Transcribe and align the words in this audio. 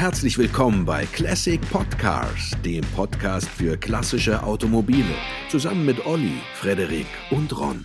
Herzlich 0.00 0.38
willkommen 0.38 0.86
bei 0.86 1.04
Classic 1.04 1.60
Podcars, 1.70 2.56
dem 2.64 2.80
Podcast 2.96 3.46
für 3.46 3.76
klassische 3.76 4.42
Automobile, 4.42 5.14
zusammen 5.50 5.84
mit 5.84 6.06
Olli, 6.06 6.40
Frederik 6.54 7.04
und 7.30 7.54
Ron. 7.54 7.84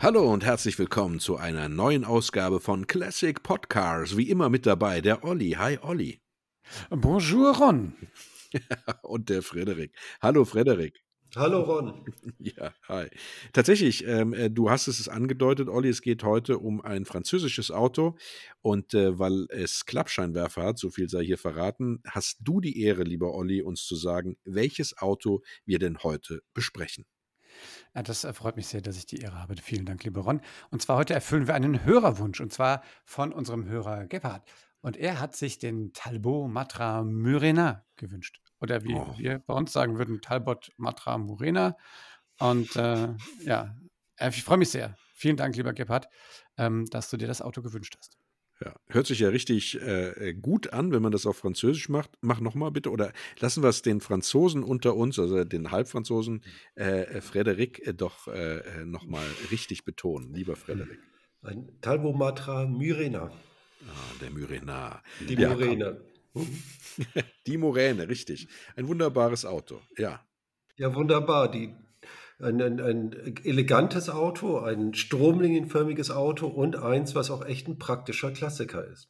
Hallo 0.00 0.30
und 0.30 0.44
herzlich 0.44 0.78
willkommen 0.78 1.18
zu 1.18 1.38
einer 1.38 1.70
neuen 1.70 2.04
Ausgabe 2.04 2.60
von 2.60 2.86
Classic 2.86 3.42
Podcars. 3.42 4.18
Wie 4.18 4.28
immer 4.28 4.50
mit 4.50 4.66
dabei 4.66 5.00
der 5.00 5.24
Olli. 5.24 5.52
Hi 5.52 5.78
Olli. 5.80 6.20
Bonjour 6.90 7.56
Ron. 7.56 7.94
und 9.02 9.30
der 9.30 9.40
Frederik. 9.40 9.94
Hallo 10.20 10.44
Frederik. 10.44 11.05
Hallo 11.34 11.62
Ron. 11.62 12.04
Ja, 12.38 12.72
hi. 12.88 13.08
Tatsächlich, 13.52 14.06
ähm, 14.06 14.32
äh, 14.32 14.50
du 14.50 14.70
hast 14.70 14.86
es 14.86 15.08
angedeutet, 15.08 15.68
Olli, 15.68 15.88
es 15.88 16.00
geht 16.00 16.22
heute 16.22 16.58
um 16.58 16.80
ein 16.80 17.04
französisches 17.04 17.70
Auto 17.70 18.16
und 18.62 18.94
äh, 18.94 19.18
weil 19.18 19.46
es 19.50 19.84
Klappscheinwerfer 19.84 20.62
hat, 20.62 20.78
so 20.78 20.90
viel 20.90 21.08
sei 21.08 21.24
hier 21.24 21.38
verraten, 21.38 22.00
hast 22.06 22.38
du 22.40 22.60
die 22.60 22.80
Ehre, 22.80 23.02
lieber 23.02 23.34
Olli, 23.34 23.62
uns 23.62 23.84
zu 23.84 23.96
sagen, 23.96 24.36
welches 24.44 24.96
Auto 24.98 25.42
wir 25.64 25.78
denn 25.78 25.98
heute 26.02 26.42
besprechen. 26.54 27.04
Ja, 27.94 28.02
das 28.02 28.26
freut 28.32 28.56
mich 28.56 28.68
sehr, 28.68 28.80
dass 28.80 28.96
ich 28.96 29.06
die 29.06 29.18
Ehre 29.18 29.40
habe. 29.40 29.56
Vielen 29.56 29.86
Dank, 29.86 30.04
lieber 30.04 30.20
Ron. 30.22 30.40
Und 30.70 30.82
zwar 30.82 30.96
heute 30.96 31.14
erfüllen 31.14 31.46
wir 31.46 31.54
einen 31.54 31.84
Hörerwunsch 31.84 32.40
und 32.40 32.52
zwar 32.52 32.82
von 33.04 33.32
unserem 33.32 33.66
Hörer 33.66 34.06
Gebhard. 34.06 34.46
Und 34.82 34.96
er 34.96 35.18
hat 35.18 35.34
sich 35.34 35.58
den 35.58 35.92
Talbot 35.92 36.50
Matra 36.50 37.02
Murena 37.02 37.84
gewünscht. 37.96 38.40
Oder 38.60 38.84
wie 38.84 38.94
oh. 38.94 39.14
wir 39.16 39.38
bei 39.40 39.54
uns 39.54 39.72
sagen 39.72 39.98
würden, 39.98 40.20
Talbot 40.20 40.72
Matra 40.76 41.18
Murena. 41.18 41.76
Und 42.38 42.74
äh, 42.76 43.08
ja, 43.44 43.76
äh, 44.16 44.30
ich 44.30 44.42
freue 44.42 44.58
mich 44.58 44.70
sehr. 44.70 44.96
Vielen 45.14 45.36
Dank, 45.36 45.56
lieber 45.56 45.72
Gebhard, 45.72 46.08
ähm, 46.58 46.86
dass 46.90 47.10
du 47.10 47.16
dir 47.16 47.26
das 47.26 47.42
Auto 47.42 47.62
gewünscht 47.62 47.94
hast. 47.98 48.18
Ja, 48.64 48.74
hört 48.88 49.06
sich 49.06 49.18
ja 49.18 49.28
richtig 49.28 49.78
äh, 49.82 50.32
gut 50.32 50.72
an, 50.72 50.90
wenn 50.90 51.02
man 51.02 51.12
das 51.12 51.26
auf 51.26 51.36
Französisch 51.36 51.90
macht. 51.90 52.10
Mach 52.22 52.40
nochmal 52.40 52.70
bitte. 52.70 52.90
Oder 52.90 53.12
lassen 53.38 53.62
wir 53.62 53.68
es 53.68 53.82
den 53.82 54.00
Franzosen 54.00 54.62
unter 54.62 54.96
uns, 54.96 55.18
also 55.18 55.44
den 55.44 55.70
Halbfranzosen, 55.70 56.42
äh, 56.74 57.02
äh 57.02 57.20
Frederik, 57.20 57.86
äh, 57.86 57.92
doch 57.92 58.28
äh, 58.28 58.84
nochmal 58.86 59.26
richtig 59.50 59.84
betonen. 59.84 60.32
Lieber 60.32 60.56
Frederik. 60.56 60.98
Ein 61.42 61.68
Talbot 61.82 62.16
Matra 62.16 62.66
Murena. 62.66 63.30
Ah, 63.86 64.20
der 64.20 64.30
Myrena. 64.30 65.02
Die 65.20 65.34
ja, 65.34 65.50
Moräne. 65.50 66.00
Die 67.46 67.56
Moräne, 67.56 68.08
richtig. 68.08 68.48
Ein 68.74 68.88
wunderbares 68.88 69.44
Auto, 69.44 69.80
ja. 69.96 70.20
Ja, 70.76 70.94
wunderbar. 70.94 71.50
Die, 71.50 71.74
ein, 72.38 72.60
ein, 72.60 72.80
ein 72.80 73.36
elegantes 73.44 74.10
Auto, 74.10 74.58
ein 74.58 74.94
stromlinienförmiges 74.94 76.10
Auto 76.10 76.46
und 76.46 76.76
eins, 76.76 77.14
was 77.14 77.30
auch 77.30 77.44
echt 77.44 77.68
ein 77.68 77.78
praktischer 77.78 78.30
Klassiker 78.30 78.84
ist. 78.84 79.08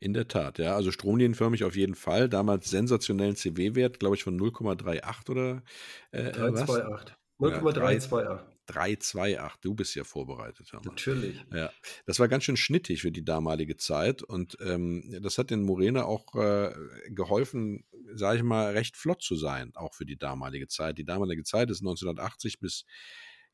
In 0.00 0.14
der 0.14 0.28
Tat, 0.28 0.58
ja. 0.58 0.74
Also 0.74 0.90
stromlinienförmig 0.90 1.64
auf 1.64 1.76
jeden 1.76 1.94
Fall. 1.94 2.28
Damals 2.28 2.68
sensationellen 2.68 3.36
CW-Wert, 3.36 4.00
glaube 4.00 4.16
ich, 4.16 4.24
von 4.24 4.38
0,38 4.38 5.30
oder 5.30 5.62
äh, 6.10 6.32
328. 6.32 7.16
0,328. 7.38 8.51
328. 8.72 9.60
Du 9.60 9.74
bist 9.74 9.94
ja 9.94 10.04
vorbereitet. 10.04 10.70
Natürlich. 10.84 11.44
Ja, 11.52 11.70
das 12.06 12.18
war 12.18 12.28
ganz 12.28 12.44
schön 12.44 12.56
schnittig 12.56 13.02
für 13.02 13.12
die 13.12 13.24
damalige 13.24 13.76
Zeit 13.76 14.22
und 14.22 14.56
ähm, 14.60 15.18
das 15.22 15.38
hat 15.38 15.50
den 15.50 15.62
Morena 15.62 16.04
auch 16.04 16.34
äh, 16.34 16.72
geholfen, 17.08 17.84
sage 18.14 18.38
ich 18.38 18.42
mal, 18.42 18.72
recht 18.72 18.96
flott 18.96 19.22
zu 19.22 19.36
sein, 19.36 19.72
auch 19.74 19.94
für 19.94 20.06
die 20.06 20.16
damalige 20.16 20.68
Zeit. 20.68 20.98
Die 20.98 21.04
damalige 21.04 21.44
Zeit 21.44 21.70
ist 21.70 21.80
1980 21.80 22.60
bis 22.60 22.84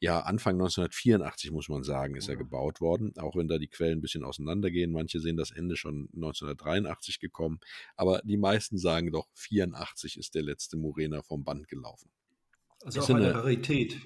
ja, 0.01 0.21
Anfang 0.21 0.55
1984 0.55 1.51
muss 1.51 1.69
man 1.69 1.83
sagen, 1.83 2.15
ist 2.15 2.29
er 2.29 2.37
gebaut 2.37 2.81
worden, 2.81 3.13
auch 3.19 3.35
wenn 3.35 3.49
da 3.49 3.59
die 3.59 3.67
Quellen 3.67 3.99
ein 3.99 4.01
bisschen 4.01 4.23
auseinandergehen. 4.23 4.93
Manche 4.93 5.19
sehen 5.19 5.37
das 5.37 5.51
Ende 5.51 5.77
schon 5.77 6.09
1983 6.15 7.19
gekommen, 7.19 7.59
aber 7.97 8.21
die 8.25 8.37
meisten 8.37 8.79
sagen 8.79 9.11
doch, 9.11 9.29
84 9.35 10.17
ist 10.17 10.35
der 10.37 10.43
letzte 10.43 10.77
Morena 10.77 11.23
vom 11.23 11.43
Band 11.43 11.69
gelaufen. 11.69 12.11
Also 12.85 13.01
ist 13.01 13.11
auch 13.11 13.17
eine 13.17 13.35
Rarität. 13.35 13.99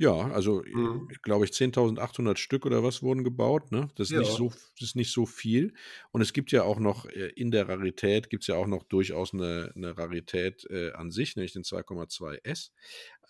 Ja, 0.00 0.30
also 0.30 0.62
mhm. 0.64 1.08
glaube 1.22 1.44
ich 1.44 1.50
10.800 1.50 2.36
Stück 2.36 2.64
oder 2.64 2.84
was 2.84 3.02
wurden 3.02 3.24
gebaut. 3.24 3.72
Ne? 3.72 3.88
Das, 3.96 4.08
ist 4.08 4.12
ja. 4.12 4.20
nicht 4.20 4.30
so, 4.30 4.48
das 4.48 4.90
ist 4.90 4.96
nicht 4.96 5.12
so 5.12 5.26
viel. 5.26 5.74
Und 6.12 6.20
es 6.20 6.32
gibt 6.32 6.52
ja 6.52 6.62
auch 6.62 6.78
noch 6.78 7.06
äh, 7.06 7.32
in 7.34 7.50
der 7.50 7.68
Rarität, 7.68 8.30
gibt 8.30 8.44
es 8.44 8.46
ja 8.46 8.54
auch 8.54 8.68
noch 8.68 8.84
durchaus 8.84 9.34
eine, 9.34 9.72
eine 9.74 9.98
Rarität 9.98 10.64
äh, 10.70 10.92
an 10.92 11.10
sich, 11.10 11.34
nämlich 11.34 11.52
den 11.52 11.64
2,2 11.64 12.44
S. 12.44 12.72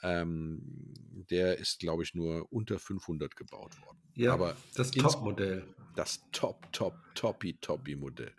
Ähm, 0.02 0.60
der 1.30 1.58
ist, 1.58 1.80
glaube 1.80 2.02
ich, 2.02 2.14
nur 2.14 2.52
unter 2.52 2.78
500 2.78 3.34
gebaut 3.34 3.80
worden. 3.80 3.98
Ja, 4.14 4.34
Aber 4.34 4.54
das 4.74 4.90
Top-Modell. 4.90 5.64
Das 5.96 6.20
Top, 6.32 6.70
Top, 6.72 6.94
Toppy, 7.14 7.54
Toppy-Modell. 7.60 8.32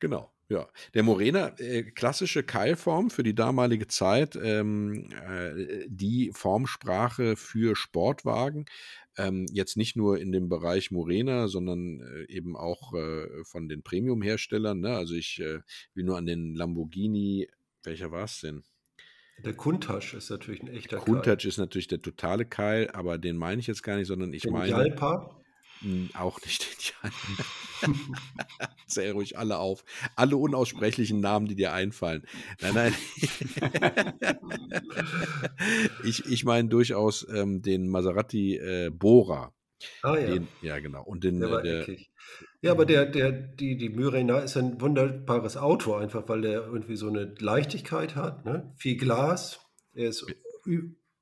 Genau. 0.00 0.33
Ja, 0.48 0.68
der 0.92 1.02
Morena, 1.02 1.54
äh, 1.58 1.82
klassische 1.82 2.42
Keilform 2.42 3.08
für 3.08 3.22
die 3.22 3.34
damalige 3.34 3.86
Zeit, 3.86 4.36
ähm, 4.36 5.08
äh, 5.26 5.86
die 5.88 6.32
Formsprache 6.34 7.36
für 7.36 7.74
Sportwagen. 7.74 8.66
Ähm, 9.16 9.46
jetzt 9.52 9.76
nicht 9.76 9.96
nur 9.96 10.18
in 10.18 10.32
dem 10.32 10.48
Bereich 10.48 10.90
Morena, 10.90 11.48
sondern 11.48 12.00
äh, 12.00 12.32
eben 12.32 12.56
auch 12.56 12.92
äh, 12.92 13.44
von 13.44 13.68
den 13.68 13.82
Premium-Herstellern. 13.82 14.80
Ne? 14.80 14.94
Also 14.94 15.14
ich 15.14 15.40
äh, 15.40 15.60
will 15.94 16.04
nur 16.04 16.18
an 16.18 16.26
den 16.26 16.54
Lamborghini, 16.54 17.48
welcher 17.82 18.10
war 18.10 18.24
es 18.24 18.40
denn? 18.40 18.64
Der 19.44 19.54
Countach 19.54 20.14
ist 20.14 20.30
natürlich 20.30 20.62
ein 20.62 20.68
echter 20.68 20.98
Countach 20.98 21.38
Keil. 21.38 21.48
ist 21.48 21.58
natürlich 21.58 21.88
der 21.88 22.02
totale 22.02 22.44
Keil, 22.44 22.90
aber 22.90 23.18
den 23.18 23.36
meine 23.36 23.60
ich 23.60 23.66
jetzt 23.66 23.82
gar 23.82 23.96
nicht, 23.96 24.06
sondern 24.06 24.32
ich 24.32 24.42
den 24.42 24.52
meine. 24.52 24.70
Jalpa? 24.70 25.40
Auch 26.14 26.40
nicht 26.42 26.66
Indianer. 26.72 27.94
Zähl 28.86 29.12
ruhig 29.12 29.38
alle 29.38 29.58
auf. 29.58 29.84
Alle 30.16 30.36
unaussprechlichen 30.36 31.20
Namen, 31.20 31.46
die 31.46 31.54
dir 31.54 31.72
einfallen. 31.72 32.24
Nein, 32.60 32.74
nein. 32.74 32.94
ich 36.04 36.24
ich 36.26 36.44
meine 36.44 36.68
durchaus 36.68 37.26
ähm, 37.28 37.62
den 37.62 37.88
Maserati 37.88 38.56
äh, 38.56 38.90
Bora. 38.90 39.52
Ah 40.02 40.16
ja. 40.16 40.26
Den, 40.26 40.48
ja, 40.62 40.78
genau. 40.78 41.04
Und 41.04 41.24
den, 41.24 41.40
der 41.40 41.64
äh, 41.64 41.84
der, 41.84 41.96
Ja, 42.62 42.72
aber 42.72 42.86
der, 42.86 43.06
der, 43.06 43.32
die, 43.32 43.76
die 43.76 43.90
Myrena 43.90 44.38
ist 44.40 44.56
ein 44.56 44.80
wunderbares 44.80 45.56
Auto, 45.56 45.94
einfach 45.94 46.28
weil 46.28 46.40
der 46.40 46.66
irgendwie 46.66 46.96
so 46.96 47.08
eine 47.08 47.34
Leichtigkeit 47.38 48.16
hat. 48.16 48.44
Ne? 48.44 48.72
Viel 48.76 48.96
Glas. 48.96 49.60
Er 49.92 50.08
ist 50.08 50.26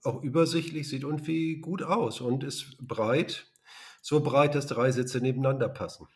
auch 0.05 0.23
übersichtlich, 0.23 0.89
sieht 0.89 1.03
irgendwie 1.03 1.61
gut 1.61 1.83
aus 1.83 2.21
und 2.21 2.45
ist 2.45 2.77
breit 2.81 3.52
so 4.03 4.21
breit, 4.21 4.55
dass 4.55 4.67
drei 4.67 4.91
Sitze 4.91 5.21
nebeneinander 5.21 5.69
passen. 5.69 6.07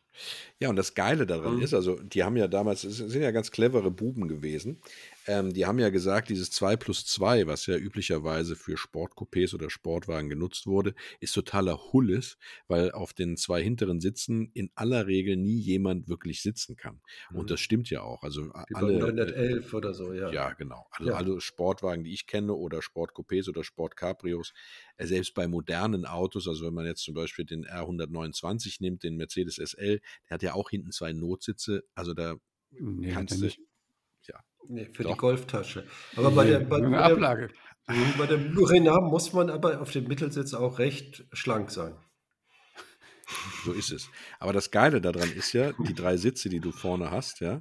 Ja, 0.58 0.68
und 0.68 0.76
das 0.76 0.94
Geile 0.94 1.26
daran 1.26 1.56
mhm. 1.56 1.62
ist, 1.62 1.72
also 1.72 1.98
die 2.00 2.24
haben 2.24 2.36
ja 2.36 2.48
damals, 2.48 2.84
es 2.84 2.96
sind 2.96 3.22
ja 3.22 3.30
ganz 3.30 3.50
clevere 3.50 3.90
Buben 3.90 4.28
gewesen. 4.28 4.80
Ähm, 5.26 5.52
die 5.52 5.66
haben 5.66 5.78
ja 5.78 5.90
gesagt, 5.90 6.28
dieses 6.28 6.50
2 6.50 6.76
plus 6.76 7.04
2, 7.06 7.46
was 7.46 7.66
ja 7.66 7.76
üblicherweise 7.76 8.54
für 8.54 8.76
Sportcoupés 8.76 9.54
oder 9.54 9.70
Sportwagen 9.70 10.28
genutzt 10.28 10.66
wurde, 10.66 10.94
ist 11.20 11.32
totaler 11.32 11.92
Hullis, 11.92 12.38
weil 12.68 12.92
auf 12.92 13.12
den 13.12 13.36
zwei 13.36 13.62
hinteren 13.62 14.00
Sitzen 14.00 14.50
in 14.54 14.70
aller 14.74 15.06
Regel 15.06 15.36
nie 15.36 15.58
jemand 15.58 16.08
wirklich 16.08 16.42
sitzen 16.42 16.76
kann. 16.76 17.00
Mhm. 17.30 17.38
Und 17.38 17.50
das 17.50 17.60
stimmt 17.60 17.90
ja 17.90 18.02
auch. 18.02 18.22
Also 18.22 18.46
Wie 18.46 18.74
alle 18.74 18.98
911 18.98 19.74
oder 19.74 19.94
so, 19.94 20.12
ja. 20.12 20.30
Ja, 20.32 20.52
genau. 20.52 20.86
Also 20.92 21.10
ja. 21.10 21.16
alle 21.16 21.40
Sportwagen, 21.40 22.04
die 22.04 22.12
ich 22.12 22.26
kenne 22.26 22.54
oder 22.54 22.78
Sportcoupés 22.78 23.48
oder 23.48 23.64
Sportcabrios, 23.64 24.52
äh, 24.96 25.06
selbst 25.06 25.34
bei 25.34 25.48
modernen 25.48 26.06
Autos, 26.06 26.46
also 26.46 26.66
wenn 26.66 26.74
man 26.74 26.86
jetzt 26.86 27.02
zum 27.02 27.14
Beispiel 27.14 27.44
den 27.44 27.66
R129 27.66 28.76
nimmt, 28.80 29.02
den 29.02 29.16
Mercedes 29.16 29.56
SL, 29.56 30.00
der 30.28 30.34
hat 30.34 30.42
ja 30.42 30.54
auch 30.54 30.70
hinten 30.70 30.92
zwei 30.92 31.12
Notsitze. 31.12 31.84
Also 31.94 32.14
da 32.14 32.36
nee, 32.70 33.10
kannst 33.10 33.40
du. 33.40 33.46
Ja. 33.46 33.52
Nee, 34.68 34.88
für 34.92 35.02
Doch. 35.02 35.12
die 35.12 35.18
Golftasche. 35.18 35.84
Aber 36.16 36.30
bei 36.30 36.46
der, 36.46 36.60
bei, 36.60 36.80
bei 36.80 36.98
Ablage. 36.98 37.48
Der, 37.88 37.94
bei 38.18 38.26
der 38.26 38.38
Lurena 38.38 39.00
muss 39.00 39.32
man 39.32 39.50
aber 39.50 39.80
auf 39.80 39.92
dem 39.92 40.08
Mittelsitz 40.08 40.54
auch 40.54 40.78
recht 40.78 41.24
schlank 41.32 41.70
sein. 41.70 41.94
So 43.64 43.72
ist 43.72 43.90
es. 43.90 44.08
Aber 44.38 44.52
das 44.52 44.70
Geile 44.70 45.00
daran 45.00 45.30
ist 45.32 45.52
ja, 45.52 45.72
die 45.72 45.94
drei 45.94 46.16
Sitze, 46.16 46.48
die 46.48 46.60
du 46.60 46.70
vorne 46.70 47.10
hast, 47.10 47.40
ja, 47.40 47.60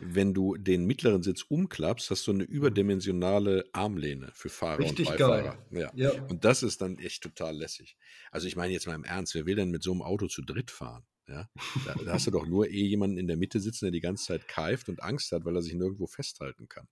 wenn 0.00 0.32
du 0.32 0.56
den 0.56 0.86
mittleren 0.86 1.22
Sitz 1.22 1.42
umklappst, 1.42 2.10
hast 2.10 2.26
du 2.26 2.32
eine 2.32 2.44
überdimensionale 2.44 3.66
Armlehne 3.72 4.30
für 4.32 4.48
Fahrer 4.48 4.78
Richtig 4.78 5.08
und 5.08 5.18
Beifahrer. 5.18 5.58
Geil. 5.70 5.82
Ja. 5.82 5.90
ja. 5.94 6.22
Und 6.28 6.46
das 6.46 6.62
ist 6.62 6.80
dann 6.80 6.98
echt 6.98 7.22
total 7.22 7.54
lässig. 7.54 7.98
Also 8.30 8.46
ich 8.46 8.56
meine 8.56 8.72
jetzt 8.72 8.86
mal 8.86 8.94
im 8.94 9.04
Ernst, 9.04 9.34
wer 9.34 9.44
will 9.44 9.56
denn 9.56 9.70
mit 9.70 9.82
so 9.82 9.92
einem 9.92 10.00
Auto 10.02 10.28
zu 10.28 10.40
dritt 10.40 10.70
fahren? 10.70 11.04
Ja, 11.32 11.48
da, 11.86 11.94
da 12.04 12.12
hast 12.12 12.26
du 12.26 12.30
doch 12.30 12.46
nur 12.46 12.68
eh 12.68 12.86
jemanden 12.86 13.16
in 13.16 13.26
der 13.26 13.38
Mitte 13.38 13.58
sitzen, 13.58 13.86
der 13.86 13.92
die 13.92 14.00
ganze 14.00 14.26
Zeit 14.26 14.48
keift 14.48 14.88
und 14.90 15.02
Angst 15.02 15.32
hat, 15.32 15.44
weil 15.44 15.56
er 15.56 15.62
sich 15.62 15.74
nirgendwo 15.74 16.06
festhalten 16.06 16.68
kann. 16.68 16.86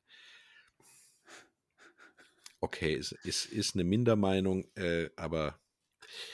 Okay, 2.60 2.94
ist, 2.94 3.12
ist, 3.24 3.46
ist 3.46 3.74
eine 3.74 3.84
Mindermeinung, 3.84 4.66
äh, 4.76 5.10
aber 5.16 5.60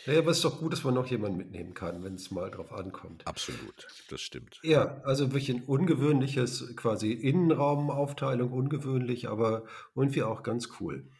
naja, 0.06 0.20
aber 0.20 0.30
es 0.30 0.38
ist 0.38 0.44
doch 0.44 0.58
gut, 0.58 0.72
dass 0.72 0.84
man 0.84 0.94
noch 0.94 1.06
jemanden 1.06 1.36
mitnehmen 1.36 1.74
kann, 1.74 2.02
wenn 2.02 2.14
es 2.14 2.30
mal 2.30 2.50
drauf 2.50 2.72
ankommt. 2.72 3.26
Absolut, 3.26 3.86
das 4.08 4.20
stimmt. 4.20 4.58
Ja, 4.62 5.02
also 5.02 5.26
wirklich 5.26 5.50
ein 5.50 5.64
ungewöhnliches, 5.64 6.74
quasi 6.76 7.12
Innenraumaufteilung, 7.12 8.52
ungewöhnlich, 8.52 9.28
aber 9.28 9.64
irgendwie 9.94 10.22
auch 10.22 10.42
ganz 10.42 10.68
cool. 10.80 11.10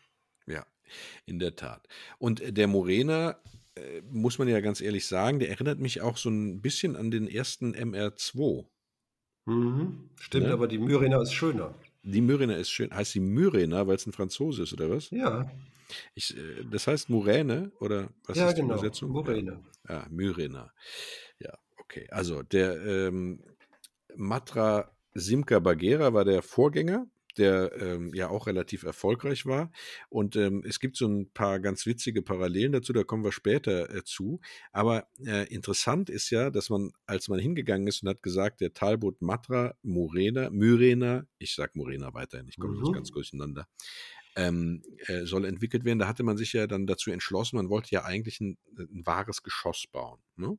Ja, 0.47 0.65
in 1.27 1.39
der 1.39 1.57
Tat. 1.57 1.87
Und 2.19 2.57
der 2.57 2.67
Morena, 2.67 3.39
äh, 3.77 4.03
muss 4.11 4.39
man 4.39 4.49
ja 4.49 4.61
ganz 4.61 4.81
ehrlich 4.81 5.07
sagen, 5.07 5.39
der 5.39 5.49
erinnert 5.51 5.79
mich 5.79 6.01
auch 6.01 6.17
so 6.17 6.29
ein 6.31 6.61
bisschen 6.61 6.97
an 6.97 7.11
den 7.11 7.29
ersten 7.29 7.75
MR2. 7.75 8.67
Mhm. 9.47 10.11
Stimmt, 10.21 10.47
Ne? 10.47 10.53
aber 10.53 10.67
die 10.67 10.79
Myrena 10.79 11.23
ist 11.23 11.33
schöner. 11.33 11.75
Die 12.03 12.21
Myrena 12.21 12.55
ist 12.57 12.71
schön. 12.71 12.93
Heißt 12.95 13.13
sie 13.13 13.21
Myrena, 13.21 13.87
weil 13.87 13.97
es 13.97 14.07
ein 14.07 14.13
Franzose 14.13 14.63
ist, 14.65 14.73
oder 14.73 14.91
was? 14.91 15.11
Ja, 15.11 15.51
Ich, 16.15 16.37
äh, 16.37 16.65
das 16.71 16.87
heißt 16.87 17.11
Muräne, 17.11 17.71
oder 17.81 18.11
was 18.27 18.37
ja, 18.37 18.49
ist 18.49 18.57
die 18.57 18.63
genau. 18.63 18.75
Übersetzung? 18.75 19.09
Ja. 19.09 19.15
Murena. 19.15 19.63
Ah, 19.87 20.07
Myrena. 20.11 20.73
Ja, 21.39 21.57
okay. 21.79 22.09
Also 22.11 22.43
der 22.43 22.85
ähm, 22.85 23.41
Matra 24.17 24.91
Simca 25.15 25.59
Bagheera 25.61 26.13
war 26.13 26.25
der 26.25 26.43
Vorgänger, 26.43 27.07
der 27.39 27.73
ähm, 27.81 28.13
ja 28.15 28.29
auch 28.29 28.47
relativ 28.47 28.83
erfolgreich 28.85 29.47
war. 29.47 29.71
Und 30.09 30.37
ähm, 30.37 30.63
es 30.67 30.81
gibt 30.81 30.97
so 30.97 31.07
ein 31.07 31.31
paar 31.33 31.61
ganz 31.61 31.87
witzige 31.87 32.23
Parallelen 32.23 32.73
dazu, 32.73 32.93
da 32.93 33.05
kommen 33.05 33.25
wir 33.25 33.33
später 33.33 33.95
äh, 33.95 34.05
zu. 34.05 34.41
Aber 34.73 35.09
äh, 35.25 35.47
interessant 35.53 36.11
ist 36.11 36.31
ja, 36.31 36.51
dass 36.51 36.71
man, 36.71 36.93
als 37.07 37.29
man 37.29 37.39
hingegangen 37.39 37.87
ist 37.87 38.03
und 38.03 38.09
hat 38.09 38.23
gesagt, 38.23 38.61
der 38.61 38.73
Talbot 38.73 39.23
Matra 39.23 39.75
Murena, 39.83 40.51
Myrena, 40.51 41.27
ich 41.39 41.55
sag 41.55 41.77
Murena 41.77 42.13
weiterhin, 42.15 42.49
ich 42.49 42.59
komme 42.59 42.77
Mhm. 42.77 42.93
ganz 42.93 43.11
durcheinander, 43.11 43.67
ähm, 44.37 44.83
äh, 45.07 45.25
soll 45.25 45.45
entwickelt 45.47 45.85
werden. 45.85 45.99
Da 45.99 46.09
hatte 46.09 46.23
man 46.23 46.37
sich 46.37 46.53
ja 46.53 46.67
dann 46.67 46.87
dazu 46.87 47.11
entschlossen, 47.11 47.57
man 47.57 47.71
wollte 47.71 47.91
ja 47.93 48.05
eigentlich 48.05 48.41
ein, 48.41 48.59
ein 48.79 49.07
wahres 49.07 49.43
Geschoss 49.43 49.87
bauen. 49.91 50.21
Ne? 50.37 50.59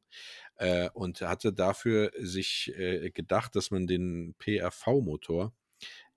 Äh, 0.55 0.89
und 0.93 1.21
hatte 1.21 1.53
dafür 1.53 2.11
sich 2.19 2.73
äh, 2.75 3.11
gedacht, 3.11 3.55
dass 3.55 3.69
man 3.71 3.85
den 3.87 4.35
PRV-Motor 4.39 5.53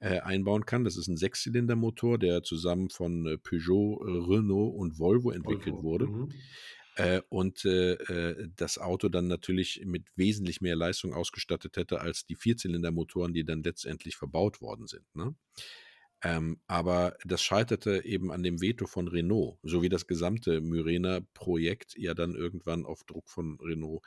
äh, 0.00 0.20
einbauen 0.20 0.66
kann. 0.66 0.84
Das 0.84 0.96
ist 0.96 1.08
ein 1.08 1.16
Sechszylindermotor, 1.16 2.18
der 2.18 2.42
zusammen 2.42 2.90
von 2.90 3.26
äh, 3.26 3.38
Peugeot, 3.38 4.00
äh, 4.02 4.34
Renault 4.34 4.74
und 4.74 4.98
Volvo 4.98 5.30
entwickelt 5.30 5.76
Volvo. 5.76 5.84
wurde. 5.84 6.06
Mhm. 6.06 6.32
Äh, 6.96 7.22
und 7.28 7.64
äh, 7.64 7.92
äh, 7.92 8.48
das 8.56 8.78
Auto 8.78 9.08
dann 9.08 9.28
natürlich 9.28 9.82
mit 9.84 10.08
wesentlich 10.16 10.60
mehr 10.60 10.76
Leistung 10.76 11.14
ausgestattet 11.14 11.76
hätte 11.76 12.00
als 12.00 12.26
die 12.26 12.34
Vierzylindermotoren, 12.34 13.32
die 13.32 13.44
dann 13.44 13.62
letztendlich 13.62 14.16
verbaut 14.16 14.60
worden 14.60 14.86
sind. 14.86 15.04
Ne? 15.14 15.34
Ähm, 16.22 16.60
aber 16.66 17.16
das 17.24 17.42
scheiterte 17.42 18.04
eben 18.04 18.30
an 18.30 18.42
dem 18.42 18.60
Veto 18.60 18.86
von 18.86 19.08
Renault, 19.08 19.58
so 19.62 19.82
wie 19.82 19.88
das 19.88 20.06
gesamte 20.06 20.60
Myrena-Projekt 20.60 21.96
ja 21.96 22.14
dann 22.14 22.34
irgendwann 22.34 22.84
auf 22.84 23.04
Druck 23.04 23.30
von 23.30 23.58
Renault 23.60 24.02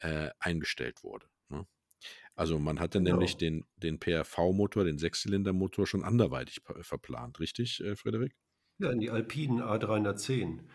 äh, 0.00 0.30
eingestellt 0.38 1.02
wurde. 1.02 1.26
Also 2.36 2.58
man 2.58 2.80
hatte 2.80 3.00
nämlich 3.00 3.38
Genau. 3.38 3.38
den, 3.38 3.66
den 3.76 3.98
PRV-Motor, 4.00 4.84
den 4.84 4.98
Sechszylindermotor 4.98 5.86
schon 5.86 6.04
anderweitig 6.04 6.64
pa- 6.64 6.82
verplant, 6.82 7.40
richtig, 7.40 7.80
äh, 7.82 7.96
Frederik? 7.96 8.34
Ja, 8.78 8.90
in 8.92 9.00
die 9.00 9.10
Alpinen 9.10 9.60
A310. 9.62 10.68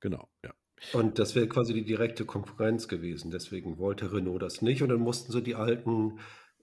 Genau, 0.00 0.28
ja. 0.44 0.52
Und 0.92 1.18
das 1.18 1.34
wäre 1.34 1.48
quasi 1.48 1.74
die 1.74 1.84
direkte 1.84 2.24
Konkurrenz 2.24 2.86
gewesen. 2.88 3.30
Deswegen 3.30 3.78
wollte 3.78 4.12
Renault 4.12 4.42
das 4.42 4.62
nicht. 4.62 4.82
Und 4.82 4.90
dann 4.90 5.00
mussten 5.00 5.32
sie 5.32 5.42
die 5.42 5.54
alten 5.56 6.20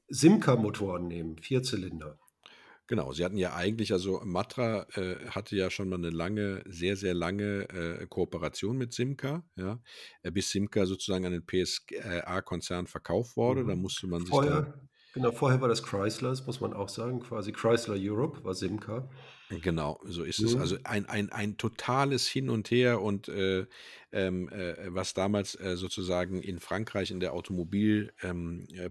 Simca-Motoren 0.07 1.07
nehmen, 1.07 1.37
Vierzylinder. 1.37 2.19
Genau, 2.87 3.13
sie 3.13 3.25
hatten 3.25 3.37
ja 3.37 3.55
eigentlich, 3.55 3.91
also 3.93 4.21
Matra 4.23 4.85
äh, 4.93 5.27
hatte 5.29 5.55
ja 5.55 5.71
schon 5.71 5.89
mal 5.89 5.95
eine 5.97 6.11
lange, 6.11 6.63
sehr, 6.67 6.95
sehr 6.95 7.15
lange 7.15 7.67
äh, 7.69 8.05
Kooperation 8.07 8.77
mit 8.77 8.93
Simca, 8.93 9.43
ja, 9.55 9.81
äh, 10.21 10.29
bis 10.31 10.51
Simca 10.51 10.85
sozusagen 10.85 11.25
an 11.25 11.31
den 11.31 11.45
PSA-Konzern 11.47 12.85
verkauft 12.85 13.37
wurde. 13.37 13.65
Da 13.65 13.75
Mhm. 13.75 13.75
musste 13.75 14.05
man 14.05 14.23
sich 14.25 14.39
da, 14.39 14.61
Vorher, 14.61 14.87
genau, 15.13 15.31
vorher 15.31 15.61
war 15.61 15.67
das 15.69 15.83
Chrysler, 15.83 16.29
das 16.29 16.45
muss 16.45 16.59
man 16.61 16.73
auch 16.73 16.89
sagen, 16.89 17.19
quasi 17.21 17.51
Chrysler 17.51 17.95
Europe 17.97 18.43
war 18.43 18.53
Simca. 18.55 19.09
genau, 19.49 19.99
so 20.05 20.23
ist 20.23 20.43
es. 20.43 20.55
Mhm. 20.55 20.55
Also 20.55 20.77
ein, 20.83 21.05
ein, 21.07 21.31
ein 21.31 21.57
totales 21.57 22.27
Hin 22.27 22.49
und 22.49 22.71
Her 22.71 23.01
und 23.01 23.27
äh, 23.29 23.67
ähm, 24.15 24.49
äh, 24.49 24.75
was 24.87 25.13
damals 25.13 25.55
äh, 25.59 25.75
sozusagen 25.77 26.41
in 26.41 26.59
Frankreich 26.59 27.11
in 27.11 27.19
der 27.19 27.33
Automobil 27.33 28.13
ähm, 28.23 28.67
äh, 28.73 28.89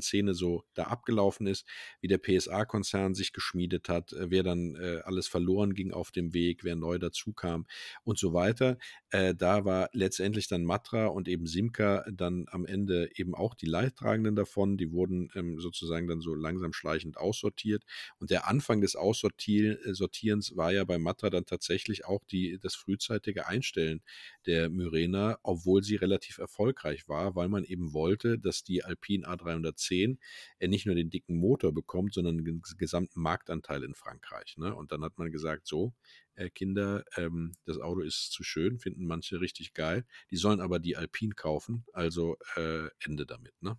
Szene 0.00 0.34
so 0.34 0.64
da 0.74 0.84
abgelaufen 0.84 1.46
ist, 1.46 1.66
wie 2.00 2.08
der 2.08 2.18
PSA-Konzern 2.18 3.14
sich 3.14 3.32
geschmiedet 3.32 3.88
hat, 3.88 4.12
äh, 4.12 4.30
wer 4.30 4.42
dann 4.42 4.74
äh, 4.74 5.00
alles 5.04 5.28
verloren 5.28 5.74
ging 5.74 5.92
auf 5.92 6.10
dem 6.10 6.34
Weg, 6.34 6.64
wer 6.64 6.76
neu 6.76 6.98
dazu 6.98 7.32
kam 7.32 7.66
und 8.02 8.18
so 8.18 8.32
weiter. 8.32 8.78
Da 9.10 9.64
war 9.64 9.90
letztendlich 9.92 10.48
dann 10.48 10.64
Matra 10.64 11.06
und 11.06 11.28
eben 11.28 11.46
Simca 11.46 12.04
dann 12.12 12.46
am 12.50 12.66
Ende 12.66 13.10
eben 13.14 13.36
auch 13.36 13.54
die 13.54 13.66
Leidtragenden 13.66 14.34
davon. 14.34 14.76
Die 14.76 14.90
wurden 14.90 15.30
ähm, 15.36 15.60
sozusagen 15.60 16.08
dann 16.08 16.20
so 16.20 16.34
langsam 16.34 16.72
schleichend 16.72 17.16
aussortiert. 17.16 17.84
Und 18.18 18.30
der 18.30 18.48
Anfang 18.48 18.80
des 18.80 18.96
Aussortierens 18.96 19.96
Sortierens 19.96 20.56
war 20.56 20.72
ja 20.72 20.84
bei 20.84 20.98
Matra 20.98 21.30
dann 21.30 21.46
tatsächlich 21.46 22.04
auch 22.04 22.24
die, 22.24 22.58
das 22.60 22.74
frühzeitige 22.74 23.46
Einstellen 23.46 24.02
der 24.46 24.53
Myrena, 24.68 25.38
obwohl 25.42 25.82
sie 25.82 25.96
relativ 25.96 26.38
erfolgreich 26.38 27.08
war, 27.08 27.34
weil 27.34 27.48
man 27.48 27.64
eben 27.64 27.92
wollte, 27.92 28.38
dass 28.38 28.64
die 28.64 28.84
Alpine 28.84 29.26
A310 29.26 30.18
äh, 30.58 30.68
nicht 30.68 30.86
nur 30.86 30.94
den 30.94 31.10
dicken 31.10 31.36
Motor 31.36 31.72
bekommt, 31.72 32.14
sondern 32.14 32.44
den 32.44 32.62
gesamten 32.78 33.20
Marktanteil 33.20 33.82
in 33.82 33.94
Frankreich. 33.94 34.56
Ne? 34.56 34.74
Und 34.74 34.92
dann 34.92 35.02
hat 35.02 35.18
man 35.18 35.30
gesagt, 35.30 35.66
so, 35.66 35.92
äh, 36.34 36.50
Kinder, 36.50 37.04
ähm, 37.16 37.52
das 37.64 37.78
Auto 37.78 38.00
ist 38.00 38.32
zu 38.32 38.42
schön, 38.42 38.78
finden 38.78 39.06
manche 39.06 39.40
richtig 39.40 39.74
geil. 39.74 40.04
Die 40.30 40.36
sollen 40.36 40.60
aber 40.60 40.78
die 40.78 40.96
Alpine 40.96 41.34
kaufen, 41.34 41.84
also 41.92 42.36
äh, 42.56 42.88
Ende 43.00 43.26
damit. 43.26 43.54
Ne? 43.62 43.78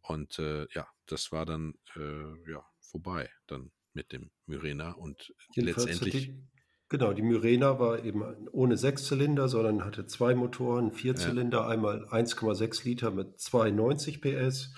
Und 0.00 0.38
äh, 0.38 0.66
ja, 0.74 0.86
das 1.06 1.32
war 1.32 1.46
dann 1.46 1.74
äh, 1.96 2.50
ja 2.50 2.64
vorbei 2.80 3.30
dann 3.46 3.72
mit 3.94 4.12
dem 4.12 4.30
Myrena 4.46 4.92
und 4.92 5.32
Jedenfalls 5.54 5.86
letztendlich 5.86 6.32
genau, 6.88 7.12
die 7.12 7.22
Myrena 7.22 7.78
war 7.78 8.04
eben 8.04 8.22
ohne 8.52 8.76
Sechszylinder, 8.76 9.48
sondern 9.48 9.84
hatte 9.84 10.06
zwei 10.06 10.34
Motoren, 10.34 10.92
Vierzylinder, 10.92 11.66
einmal 11.66 12.04
1,6 12.06 12.84
Liter 12.84 13.10
mit 13.10 13.38
92 13.40 14.20
PS 14.20 14.74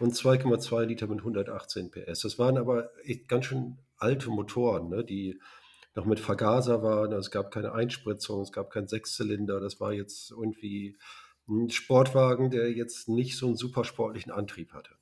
und 0.00 0.14
2,2 0.14 0.84
Liter 0.84 1.06
mit 1.06 1.18
118 1.18 1.90
PS. 1.90 2.20
Das 2.20 2.38
waren 2.38 2.56
aber 2.56 2.90
echt 3.04 3.28
ganz 3.28 3.46
schön 3.46 3.78
alte 3.98 4.30
Motoren, 4.30 4.88
ne, 4.88 5.04
die 5.04 5.38
noch 5.94 6.06
mit 6.06 6.20
Vergaser 6.20 6.82
waren. 6.82 7.12
Es 7.12 7.30
gab 7.30 7.50
keine 7.50 7.72
Einspritzung, 7.72 8.42
es 8.42 8.52
gab 8.52 8.70
keinen 8.70 8.88
Sechszylinder. 8.88 9.60
Das 9.60 9.80
war 9.80 9.92
jetzt 9.92 10.30
irgendwie 10.30 10.96
ein 11.48 11.70
Sportwagen, 11.70 12.50
der 12.50 12.72
jetzt 12.72 13.08
nicht 13.08 13.36
so 13.36 13.46
einen 13.46 13.56
super 13.56 13.84
sportlichen 13.84 14.32
Antrieb 14.32 14.72
hatte. 14.72 14.94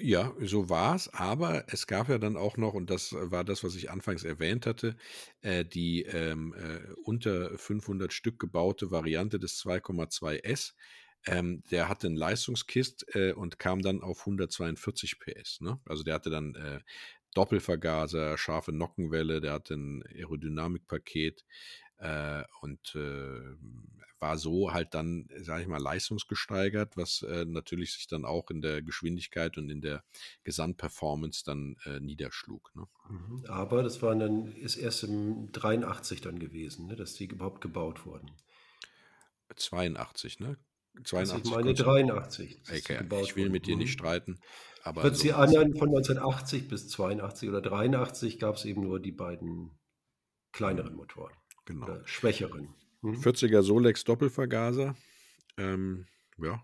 Ja, 0.00 0.32
so 0.40 0.68
war's, 0.68 1.08
aber 1.12 1.64
es 1.72 1.86
gab 1.86 2.08
ja 2.08 2.18
dann 2.18 2.36
auch 2.36 2.56
noch, 2.56 2.74
und 2.74 2.88
das 2.90 3.12
war 3.14 3.42
das, 3.42 3.64
was 3.64 3.74
ich 3.74 3.90
anfangs 3.90 4.22
erwähnt 4.22 4.64
hatte, 4.66 4.96
äh, 5.40 5.64
die 5.64 6.02
ähm, 6.04 6.54
äh, 6.54 6.92
unter 7.04 7.56
500 7.58 8.12
Stück 8.12 8.38
gebaute 8.38 8.90
Variante 8.92 9.38
des 9.40 9.56
2,2S. 9.58 10.74
Ähm, 11.26 11.62
der 11.70 11.88
hatte 11.88 12.06
einen 12.06 12.16
Leistungskist 12.16 13.06
äh, 13.16 13.32
und 13.32 13.58
kam 13.58 13.82
dann 13.82 14.02
auf 14.02 14.20
142 14.20 15.18
PS. 15.18 15.60
Ne? 15.60 15.80
Also 15.86 16.04
der 16.04 16.14
hatte 16.14 16.30
dann 16.30 16.54
äh, 16.54 16.80
Doppelvergaser, 17.34 18.38
scharfe 18.38 18.72
Nockenwelle, 18.72 19.40
der 19.40 19.52
hatte 19.54 19.74
ein 19.74 20.04
Aerodynamikpaket 20.14 21.44
äh, 21.98 22.44
und 22.60 22.94
äh, 22.94 23.56
war 24.20 24.36
so 24.38 24.72
halt 24.72 24.94
dann, 24.94 25.28
sage 25.40 25.62
ich 25.62 25.68
mal, 25.68 25.80
leistungsgesteigert, 25.80 26.96
was 26.96 27.22
äh, 27.22 27.44
natürlich 27.44 27.92
sich 27.92 28.06
dann 28.06 28.24
auch 28.24 28.50
in 28.50 28.62
der 28.62 28.82
Geschwindigkeit 28.82 29.56
und 29.58 29.70
in 29.70 29.80
der 29.80 30.02
Gesamtperformance 30.44 31.44
dann 31.44 31.76
äh, 31.84 32.00
niederschlug. 32.00 32.74
Ne? 32.74 32.86
Mhm. 33.08 33.44
Aber 33.48 33.82
das 33.82 34.02
war 34.02 34.14
dann, 34.16 34.46
ist 34.52 34.76
erst 34.76 35.04
im 35.04 35.50
83 35.52 36.20
dann 36.20 36.38
gewesen, 36.38 36.86
ne, 36.86 36.96
dass 36.96 37.14
die 37.14 37.26
überhaupt 37.26 37.60
gebaut 37.60 38.06
wurden. 38.06 38.30
82, 39.56 40.40
ne? 40.40 40.58
Also 41.12 41.36
ich 41.36 41.44
82 41.44 41.50
meine 41.52 41.64
Konzern. 41.64 41.86
83, 41.86 42.58
dass 42.58 42.66
die 42.66 42.78
Okay, 42.78 43.22
ich 43.22 43.36
will 43.36 43.50
mit 43.50 43.66
dir 43.66 43.76
nicht 43.76 43.90
Mhm. 43.90 43.92
streiten, 43.92 44.40
aber 44.82 45.04
Wird 45.04 45.14
war's. 45.14 45.24
anderen 45.32 45.76
von 45.76 45.88
1980 45.90 46.68
bis 46.68 46.88
82 46.88 47.48
oder 47.48 47.60
83 47.62 48.38
gab 48.40 48.56
es 48.56 48.64
eben 48.64 48.82
nur 48.82 48.98
die 49.00 49.12
beiden 49.12 49.70
kleineren 50.52 50.94
Motoren 50.96 51.34
Genau. 51.68 51.84
oder 51.84 52.02
schwächeren. 52.06 52.68
Mhm. 53.02 53.16
40er 53.20 53.62
Solex 53.62 54.02
Doppelvergaser. 54.04 54.96
Ähm, 55.58 56.06
ja. 56.38 56.62